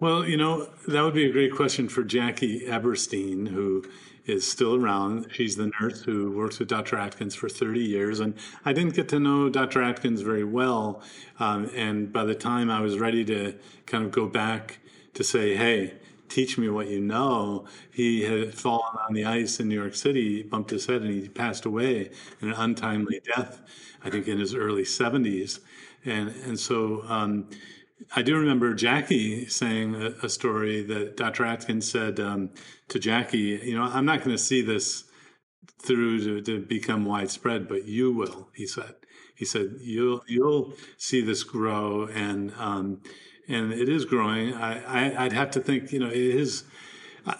Well, 0.00 0.26
you 0.26 0.38
know, 0.38 0.70
that 0.88 1.02
would 1.02 1.12
be 1.12 1.28
a 1.28 1.32
great 1.32 1.52
question 1.54 1.88
for 1.88 2.02
Jackie 2.02 2.66
Eberstein, 2.66 3.48
who 3.48 3.84
is 4.26 4.46
still 4.46 4.74
around. 4.74 5.28
She's 5.32 5.56
the 5.56 5.70
nurse 5.80 6.02
who 6.02 6.32
works 6.32 6.58
with 6.58 6.68
Dr. 6.68 6.96
Atkins 6.96 7.34
for 7.34 7.48
30 7.48 7.80
years. 7.80 8.20
And 8.20 8.34
I 8.64 8.72
didn't 8.72 8.94
get 8.94 9.08
to 9.10 9.20
know 9.20 9.48
Dr. 9.48 9.82
Atkins 9.82 10.20
very 10.20 10.44
well. 10.44 11.00
Um, 11.38 11.70
and 11.74 12.12
by 12.12 12.24
the 12.24 12.34
time 12.34 12.70
I 12.70 12.80
was 12.80 12.98
ready 12.98 13.24
to 13.26 13.54
kind 13.86 14.04
of 14.04 14.10
go 14.10 14.26
back 14.26 14.78
to 15.14 15.22
say, 15.22 15.54
hey, 15.54 15.94
teach 16.28 16.58
me 16.58 16.68
what 16.68 16.88
you 16.88 17.00
know. 17.00 17.66
He 17.90 18.22
had 18.22 18.52
fallen 18.52 18.98
on 19.08 19.14
the 19.14 19.24
ice 19.24 19.60
in 19.60 19.68
New 19.68 19.80
York 19.80 19.94
City, 19.94 20.42
bumped 20.42 20.70
his 20.70 20.86
head, 20.86 21.02
and 21.02 21.12
he 21.12 21.28
passed 21.28 21.64
away 21.64 22.10
in 22.40 22.48
an 22.48 22.54
untimely 22.54 23.20
death, 23.36 23.60
I 24.04 24.10
think 24.10 24.26
in 24.26 24.38
his 24.38 24.54
early 24.54 24.82
70s. 24.82 25.60
And, 26.04 26.30
and 26.44 26.58
so 26.58 27.04
um, 27.08 27.48
I 28.14 28.22
do 28.22 28.36
remember 28.36 28.74
Jackie 28.74 29.46
saying 29.46 29.94
a, 29.94 30.14
a 30.22 30.28
story 30.28 30.82
that 30.84 31.16
Dr. 31.16 31.44
Atkins 31.44 31.90
said 31.90 32.20
um, 32.20 32.50
to 32.88 32.98
Jackie, 32.98 33.60
you 33.62 33.76
know, 33.76 33.84
I'm 33.84 34.04
not 34.04 34.18
going 34.18 34.36
to 34.36 34.42
see 34.42 34.62
this 34.62 35.04
through 35.82 36.20
to, 36.20 36.40
to 36.42 36.64
become 36.66 37.04
widespread, 37.04 37.68
but 37.68 37.86
you 37.86 38.12
will, 38.12 38.48
he 38.54 38.66
said. 38.66 38.94
He 39.34 39.44
said, 39.44 39.76
you'll, 39.80 40.22
you'll 40.26 40.72
see 40.96 41.20
this 41.20 41.42
grow 41.42 42.06
and, 42.06 42.52
um, 42.58 43.02
and 43.48 43.72
it 43.72 43.88
is 43.88 44.04
growing. 44.04 44.54
I, 44.54 45.20
I 45.20 45.22
would 45.24 45.32
have 45.32 45.50
to 45.52 45.60
think, 45.60 45.92
you 45.92 46.00
know, 46.00 46.08
it 46.08 46.16
is. 46.16 46.64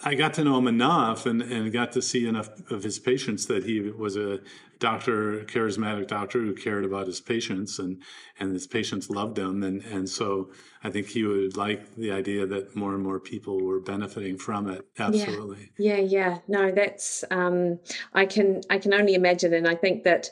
I 0.03 0.15
got 0.15 0.33
to 0.33 0.43
know 0.43 0.57
him 0.57 0.67
enough 0.67 1.25
and, 1.25 1.41
and 1.41 1.71
got 1.71 1.93
to 1.93 2.01
see 2.01 2.27
enough 2.27 2.49
of 2.69 2.83
his 2.83 2.99
patients 2.99 3.45
that 3.45 3.63
he 3.63 3.79
was 3.79 4.17
a 4.17 4.41
doctor, 4.79 5.43
charismatic 5.45 6.07
doctor 6.07 6.39
who 6.39 6.53
cared 6.53 6.85
about 6.85 7.07
his 7.07 7.19
patients 7.19 7.79
and, 7.79 8.01
and 8.39 8.53
his 8.53 8.67
patients 8.67 9.09
loved 9.09 9.37
him. 9.37 9.63
And, 9.63 9.83
and 9.83 10.09
so 10.09 10.51
I 10.83 10.89
think 10.89 11.07
he 11.07 11.23
would 11.23 11.57
like 11.57 11.95
the 11.95 12.11
idea 12.11 12.45
that 12.45 12.75
more 12.75 12.93
and 12.93 13.03
more 13.03 13.19
people 13.19 13.63
were 13.63 13.79
benefiting 13.79 14.37
from 14.37 14.69
it. 14.69 14.85
Absolutely. 14.99 15.71
Yeah. 15.77 15.97
Yeah. 15.97 16.01
yeah. 16.01 16.37
No, 16.47 16.71
that's, 16.71 17.23
um, 17.31 17.79
I 18.13 18.25
can, 18.25 18.61
I 18.69 18.77
can 18.77 18.93
only 18.93 19.13
imagine. 19.13 19.53
And 19.53 19.67
I 19.67 19.75
think 19.75 20.03
that 20.03 20.29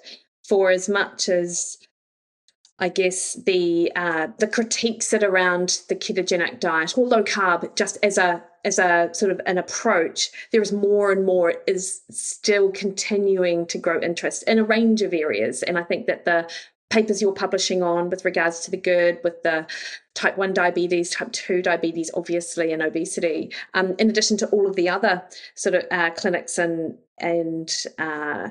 for 0.48 0.72
as 0.72 0.88
much 0.88 1.30
as 1.30 1.78
I 2.78 2.90
guess 2.90 3.36
the 3.46 3.92
uh, 3.96 4.28
the 4.38 4.48
critiques 4.48 5.10
that 5.12 5.24
around 5.24 5.82
the 5.88 5.96
ketogenic 5.96 6.60
diet 6.60 6.98
or 6.98 7.08
low 7.08 7.24
carb, 7.24 7.74
just 7.78 7.98
as 8.04 8.18
a 8.18 8.44
as 8.66 8.80
a 8.80 9.10
sort 9.14 9.32
of 9.32 9.40
an 9.46 9.58
approach, 9.58 10.32
there 10.52 10.62
is 10.62 10.74
more 10.74 11.12
and 11.12 11.26
more 11.26 11.54
is 11.68 12.02
still 12.10 12.72
continuing 12.72 13.66
to 13.68 13.78
grow 13.78 14.02
interest 14.02 14.44
in 14.48 14.60
a 14.60 14.64
range 14.64 15.02
of 15.02 15.14
areas, 15.14 15.64
and 15.64 15.78
I 15.78 15.84
think 15.84 16.08
that 16.08 16.26
the 16.26 16.50
papers 16.90 17.22
you're 17.22 17.34
publishing 17.34 17.82
on 17.82 18.10
with 18.10 18.26
regards 18.26 18.62
to 18.62 18.72
the 18.72 18.78
GERD, 18.78 19.20
with 19.24 19.42
the 19.44 19.66
type 20.14 20.38
1 20.38 20.54
diabetes, 20.54 21.10
type 21.10 21.32
2 21.32 21.62
diabetes, 21.62 22.12
obviously, 22.14 22.72
and 22.72 22.82
obesity, 22.82 23.52
um, 23.74 23.96
in 23.98 24.10
addition 24.10 24.38
to 24.38 24.48
all 24.48 24.68
of 24.68 24.76
the 24.76 24.88
other 24.88 25.24
sort 25.56 25.76
of 25.76 25.84
uh, 25.92 26.12
clinics 26.12 26.58
and, 26.58 26.98
and 27.20 27.86
uh, 27.98 28.50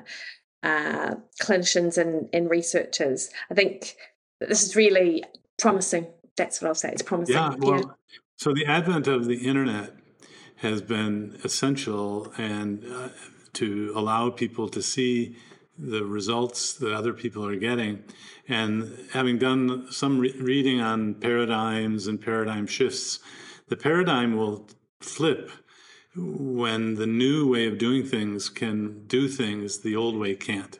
uh, 0.63 1.15
clinicians 1.41 1.97
and, 1.97 2.29
and 2.33 2.51
researchers. 2.51 3.31
I 3.51 3.55
think 3.55 3.97
this 4.41 4.63
is 4.63 4.77
really 4.77 5.25
promising. 5.59 6.07
That's 6.37 6.61
what 6.61 6.69
I'll 6.69 6.75
say. 6.75 6.91
It's 6.91 7.03
promising. 7.03 7.37
Yeah. 7.37 7.55
Well, 7.57 7.79
yeah. 7.79 7.85
so 8.37 8.53
the 8.53 8.67
advent 8.67 9.07
of 9.07 9.27
the 9.27 9.37
internet 9.37 9.95
has 10.57 10.83
been 10.83 11.39
essential 11.45 12.33
and 12.39 12.85
uh, 12.91 13.09
to 13.55 13.93
allow 13.95 14.31
people 14.31 14.69
to 14.69 14.83
see 14.83 15.37
the 15.79 16.05
results 16.05 16.73
that 16.75 16.93
other 16.93 17.13
people 17.13 17.45
are 17.47 17.57
getting. 17.57 18.05
And 18.49 19.09
having 19.13 19.39
done 19.39 19.91
some 19.91 20.19
re- 20.19 20.35
reading 20.39 20.81
on 20.81 21.15
paradigms 21.15 22.07
and 22.07 22.21
paradigm 22.21 22.67
shifts, 22.67 23.19
the 23.69 23.77
paradigm 23.77 24.37
will 24.37 24.69
flip 25.01 25.51
when 26.17 26.95
the 26.95 27.07
new 27.07 27.51
way 27.51 27.67
of 27.67 27.79
doing 27.79 28.05
things 28.05 28.49
can 28.49 29.07
do 29.07 29.29
things 29.29 29.79
the 29.79 29.97
old 29.97 30.17
way 30.17 30.35
can't. 30.37 30.79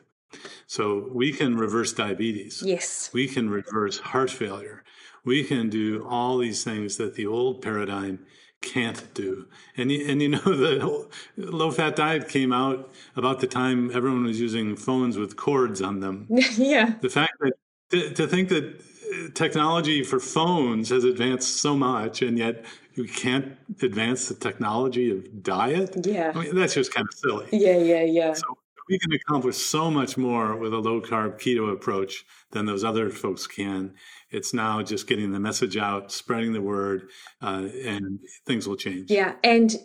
So 0.67 1.09
we 1.11 1.33
can 1.33 1.57
reverse 1.57 1.93
diabetes. 1.93 2.63
Yes. 2.65 3.09
We 3.13 3.27
can 3.27 3.49
reverse 3.49 3.99
heart 3.99 4.31
failure. 4.31 4.83
We 5.23 5.43
can 5.43 5.69
do 5.69 6.05
all 6.07 6.37
these 6.37 6.63
things 6.63 6.97
that 6.97 7.15
the 7.15 7.25
old 7.25 7.61
paradigm 7.61 8.25
can't 8.65 9.13
do. 9.13 9.47
And 9.77 9.91
and 9.91 10.21
you 10.21 10.29
know 10.29 10.39
the 10.39 11.07
low 11.37 11.71
fat 11.71 11.95
diet 11.95 12.27
came 12.27 12.51
out 12.51 12.91
about 13.15 13.39
the 13.39 13.47
time 13.47 13.91
everyone 13.93 14.25
was 14.25 14.39
using 14.39 14.75
phones 14.75 15.17
with 15.17 15.37
cords 15.37 15.81
on 15.81 15.99
them. 15.99 16.27
yeah. 16.57 16.95
The 17.01 17.09
fact 17.09 17.33
that 17.39 17.53
to, 17.91 18.09
to 18.13 18.27
think 18.27 18.49
that 18.49 18.65
uh, 18.65 19.29
technology 19.33 20.03
for 20.03 20.19
phones 20.19 20.89
has 20.89 21.03
advanced 21.03 21.57
so 21.57 21.75
much 21.75 22.21
and 22.21 22.37
yet 22.37 22.65
you 22.95 23.05
can't 23.05 23.57
advance 23.81 24.29
the 24.29 24.35
technology 24.35 25.11
of 25.11 25.43
diet. 25.43 25.95
Yeah. 26.05 26.31
I 26.33 26.43
mean, 26.43 26.55
that's 26.55 26.73
just 26.73 26.93
kind 26.93 27.07
of 27.07 27.13
silly. 27.13 27.47
Yeah, 27.51 27.77
yeah, 27.77 28.03
yeah. 28.03 28.33
So 28.33 28.45
we 28.87 28.99
can 28.99 29.13
accomplish 29.13 29.57
so 29.57 29.91
much 29.91 30.17
more 30.17 30.55
with 30.55 30.73
a 30.73 30.77
low 30.77 31.01
carb 31.01 31.39
keto 31.39 31.71
approach 31.71 32.25
than 32.51 32.65
those 32.65 32.83
other 32.83 33.09
folks 33.09 33.47
can. 33.47 33.93
It's 34.35 34.53
now 34.53 34.81
just 34.81 35.07
getting 35.07 35.31
the 35.31 35.39
message 35.39 35.77
out, 35.77 36.11
spreading 36.11 36.51
the 36.51 36.61
word, 36.61 37.09
uh, 37.41 37.67
and 37.85 38.19
things 38.45 38.67
will 38.67 38.75
change. 38.75 39.09
Yeah. 39.09 39.35
And 39.43 39.75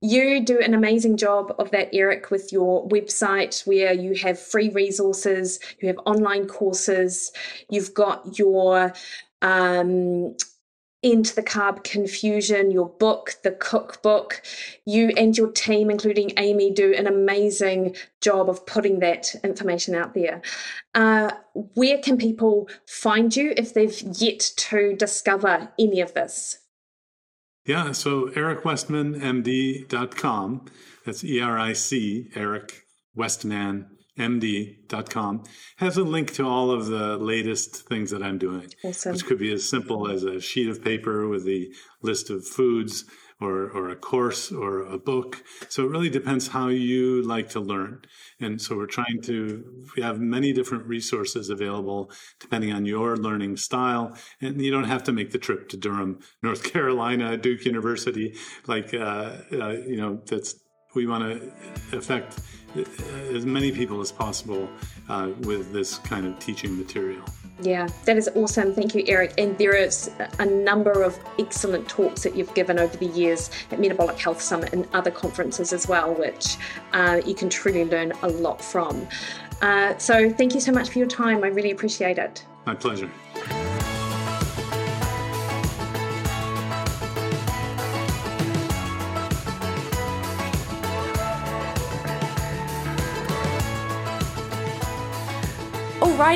you 0.00 0.44
do 0.44 0.58
an 0.60 0.74
amazing 0.74 1.16
job 1.16 1.54
of 1.58 1.70
that, 1.70 1.88
Eric, 1.92 2.30
with 2.30 2.52
your 2.52 2.86
website 2.88 3.66
where 3.66 3.92
you 3.92 4.14
have 4.16 4.38
free 4.38 4.68
resources, 4.68 5.58
you 5.80 5.88
have 5.88 5.98
online 6.04 6.46
courses, 6.46 7.32
you've 7.70 7.94
got 7.94 8.38
your 8.38 8.92
um, 9.42 10.36
End 11.06 11.26
Your 11.26 11.42
Carb 11.42 11.84
Confusion 11.84 12.72
your 12.72 12.88
book 12.88 13.34
the 13.44 13.52
cookbook. 13.52 14.42
You 14.84 15.12
and 15.16 15.38
your 15.38 15.52
team 15.52 15.88
including 15.88 16.32
amy 16.36 16.72
do 16.72 16.92
an 16.92 17.06
amazing 17.06 17.94
job 18.20 18.50
of 18.50 18.66
putting 18.66 18.98
that 18.98 19.32
information 19.44 19.94
out 19.94 20.14
there. 20.14 20.42
Uh, 20.94 21.30
where 21.54 21.98
can 21.98 22.18
people 22.18 22.68
find 22.88 23.36
you 23.36 23.54
if 23.56 23.72
they've 23.72 24.02
yet 24.20 24.40
to 24.56 24.96
discover 24.96 25.68
any 25.78 26.00
of 26.00 26.12
this? 26.14 26.58
Yeah 27.64 27.92
so 27.92 28.30
ericwestmanmd.com 28.30 30.64
that's 31.04 31.24
e-r-i-c 31.24 32.30
eric 32.34 32.82
westman 33.14 33.95
md.com 34.18 35.44
has 35.76 35.96
a 35.96 36.04
link 36.04 36.32
to 36.34 36.46
all 36.46 36.70
of 36.70 36.86
the 36.86 37.16
latest 37.18 37.88
things 37.88 38.10
that 38.10 38.22
I'm 38.22 38.38
doing, 38.38 38.72
awesome. 38.84 39.12
which 39.12 39.26
could 39.26 39.38
be 39.38 39.52
as 39.52 39.68
simple 39.68 40.10
as 40.10 40.22
a 40.22 40.40
sheet 40.40 40.68
of 40.68 40.82
paper 40.82 41.28
with 41.28 41.44
the 41.44 41.74
list 42.02 42.30
of 42.30 42.46
foods 42.46 43.04
or, 43.40 43.70
or 43.70 43.90
a 43.90 43.96
course 43.96 44.50
or 44.50 44.80
a 44.80 44.98
book. 44.98 45.42
So 45.68 45.84
it 45.84 45.90
really 45.90 46.08
depends 46.08 46.48
how 46.48 46.68
you 46.68 47.22
like 47.22 47.50
to 47.50 47.60
learn. 47.60 48.02
And 48.40 48.60
so 48.60 48.76
we're 48.76 48.86
trying 48.86 49.20
to, 49.22 49.86
we 49.94 50.02
have 50.02 50.20
many 50.20 50.52
different 50.52 50.86
resources 50.86 51.50
available 51.50 52.10
depending 52.40 52.72
on 52.72 52.86
your 52.86 53.16
learning 53.16 53.58
style. 53.58 54.16
And 54.40 54.60
you 54.60 54.70
don't 54.70 54.84
have 54.84 55.04
to 55.04 55.12
make 55.12 55.32
the 55.32 55.38
trip 55.38 55.68
to 55.70 55.76
Durham, 55.76 56.20
North 56.42 56.64
Carolina, 56.64 57.36
Duke 57.36 57.64
University. 57.64 58.34
Like, 58.66 58.94
uh, 58.94 59.36
uh, 59.52 59.70
you 59.86 59.96
know, 59.96 60.22
that's, 60.24 60.56
we 60.94 61.06
want 61.06 61.24
to 61.24 61.96
affect 61.96 62.40
as 63.34 63.46
many 63.46 63.72
people 63.72 64.00
as 64.00 64.12
possible 64.12 64.68
uh, 65.08 65.30
with 65.40 65.72
this 65.72 65.98
kind 65.98 66.26
of 66.26 66.38
teaching 66.38 66.76
material. 66.76 67.24
Yeah, 67.60 67.88
that 68.04 68.18
is 68.18 68.28
awesome. 68.34 68.74
Thank 68.74 68.94
you, 68.94 69.04
Eric. 69.06 69.34
And 69.38 69.56
there 69.56 69.74
is 69.74 70.10
a 70.38 70.44
number 70.44 71.02
of 71.02 71.18
excellent 71.38 71.88
talks 71.88 72.22
that 72.22 72.36
you've 72.36 72.52
given 72.54 72.78
over 72.78 72.94
the 72.96 73.06
years 73.06 73.50
at 73.70 73.80
Metabolic 73.80 74.18
Health 74.18 74.42
Summit 74.42 74.74
and 74.74 74.86
other 74.92 75.10
conferences 75.10 75.72
as 75.72 75.88
well, 75.88 76.12
which 76.14 76.56
uh, 76.92 77.20
you 77.24 77.34
can 77.34 77.48
truly 77.48 77.84
learn 77.84 78.12
a 78.22 78.28
lot 78.28 78.62
from. 78.62 79.06
Uh, 79.62 79.96
so, 79.96 80.28
thank 80.30 80.54
you 80.54 80.60
so 80.60 80.70
much 80.70 80.90
for 80.90 80.98
your 80.98 81.08
time. 81.08 81.42
I 81.44 81.48
really 81.48 81.70
appreciate 81.70 82.18
it. 82.18 82.44
My 82.66 82.74
pleasure. 82.74 83.10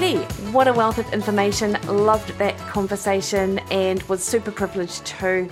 What 0.01 0.67
a 0.67 0.73
wealth 0.73 0.97
of 0.97 1.13
information. 1.13 1.77
Loved 1.87 2.31
that 2.39 2.57
conversation 2.57 3.59
and 3.71 4.03
was 4.05 4.25
super 4.25 4.51
privileged 4.51 5.05
to 5.05 5.47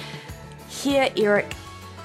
hear 0.70 1.10
Eric 1.18 1.54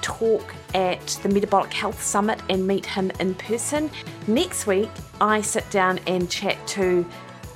talk 0.02 0.54
at 0.74 1.06
the 1.22 1.30
Metabolic 1.30 1.72
Health 1.72 2.02
Summit 2.02 2.42
and 2.50 2.66
meet 2.66 2.84
him 2.84 3.10
in 3.18 3.34
person. 3.34 3.90
Next 4.26 4.66
week, 4.66 4.90
I 5.22 5.40
sit 5.40 5.68
down 5.70 6.00
and 6.06 6.30
chat 6.30 6.58
to 6.68 7.06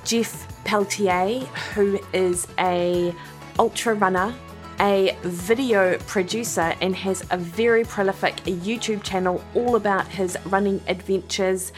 Jeff 0.05 0.47
Pelletier, 0.63 1.41
who 1.75 1.99
is 2.11 2.47
a 2.57 3.13
ultra 3.59 3.93
runner, 3.93 4.33
a 4.79 5.15
video 5.21 5.99
producer, 5.99 6.73
and 6.81 6.95
has 6.95 7.23
a 7.29 7.37
very 7.37 7.83
prolific 7.83 8.37
YouTube 8.37 9.03
channel 9.03 9.43
all 9.53 9.75
about 9.75 10.07
his 10.07 10.35
running 10.45 10.81
adventures. 10.87 11.73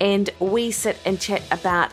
And 0.00 0.30
we 0.38 0.70
sit 0.70 0.96
and 1.04 1.20
chat 1.20 1.42
about 1.50 1.92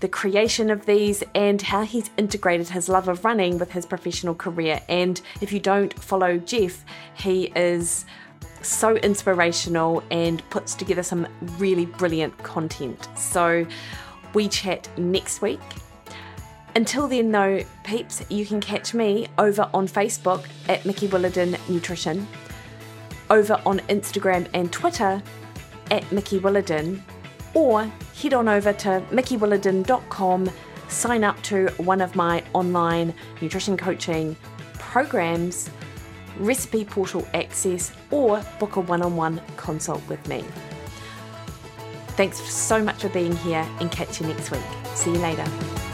the 0.00 0.08
creation 0.08 0.70
of 0.70 0.86
these 0.86 1.22
and 1.34 1.62
how 1.62 1.82
he's 1.82 2.10
integrated 2.16 2.68
his 2.68 2.88
love 2.88 3.08
of 3.08 3.24
running 3.24 3.58
with 3.58 3.72
his 3.72 3.86
professional 3.86 4.34
career. 4.34 4.80
And 4.88 5.20
if 5.40 5.52
you 5.52 5.60
don't 5.60 5.92
follow 5.98 6.38
Jeff, 6.38 6.84
he 7.14 7.52
is 7.56 8.04
so 8.62 8.96
inspirational 8.96 10.02
and 10.10 10.48
puts 10.50 10.74
together 10.74 11.02
some 11.02 11.26
really 11.58 11.86
brilliant 11.86 12.36
content. 12.42 13.08
So 13.16 13.66
we 14.34 14.48
chat 14.48 14.88
next 14.98 15.40
week. 15.40 15.60
Until 16.74 17.08
then, 17.08 17.32
though, 17.32 17.64
peeps, 17.84 18.22
you 18.28 18.44
can 18.44 18.60
catch 18.60 18.92
me 18.92 19.28
over 19.38 19.70
on 19.72 19.88
Facebook 19.88 20.44
at 20.68 20.84
Mikki 20.84 21.08
Williden 21.08 21.56
Nutrition, 21.70 22.28
over 23.30 23.58
on 23.64 23.78
Instagram 23.88 24.46
and 24.52 24.70
Twitter 24.70 25.22
at 25.90 26.10
Mikki 26.12 26.38
Williden 26.38 27.00
or 27.54 27.90
head 28.20 28.34
on 28.34 28.48
over 28.48 28.72
to 28.72 29.02
mikkiwilliden.com, 29.10 30.50
sign 30.88 31.24
up 31.24 31.40
to 31.42 31.68
one 31.76 32.00
of 32.00 32.16
my 32.16 32.42
online 32.52 33.14
nutrition 33.40 33.76
coaching 33.76 34.36
programs, 34.74 35.68
recipe 36.38 36.84
portal 36.84 37.26
access, 37.34 37.92
or 38.10 38.42
book 38.58 38.76
a 38.76 38.80
one 38.80 39.02
on 39.02 39.16
one 39.16 39.40
consult 39.56 40.06
with 40.08 40.26
me. 40.28 40.44
Thanks 42.16 42.38
so 42.38 42.82
much 42.82 43.02
for 43.02 43.10
being 43.10 43.36
here 43.36 43.66
and 43.80 43.90
catch 43.90 44.20
you 44.20 44.26
next 44.26 44.50
week. 44.50 44.62
See 44.94 45.12
you 45.12 45.18
later. 45.18 45.85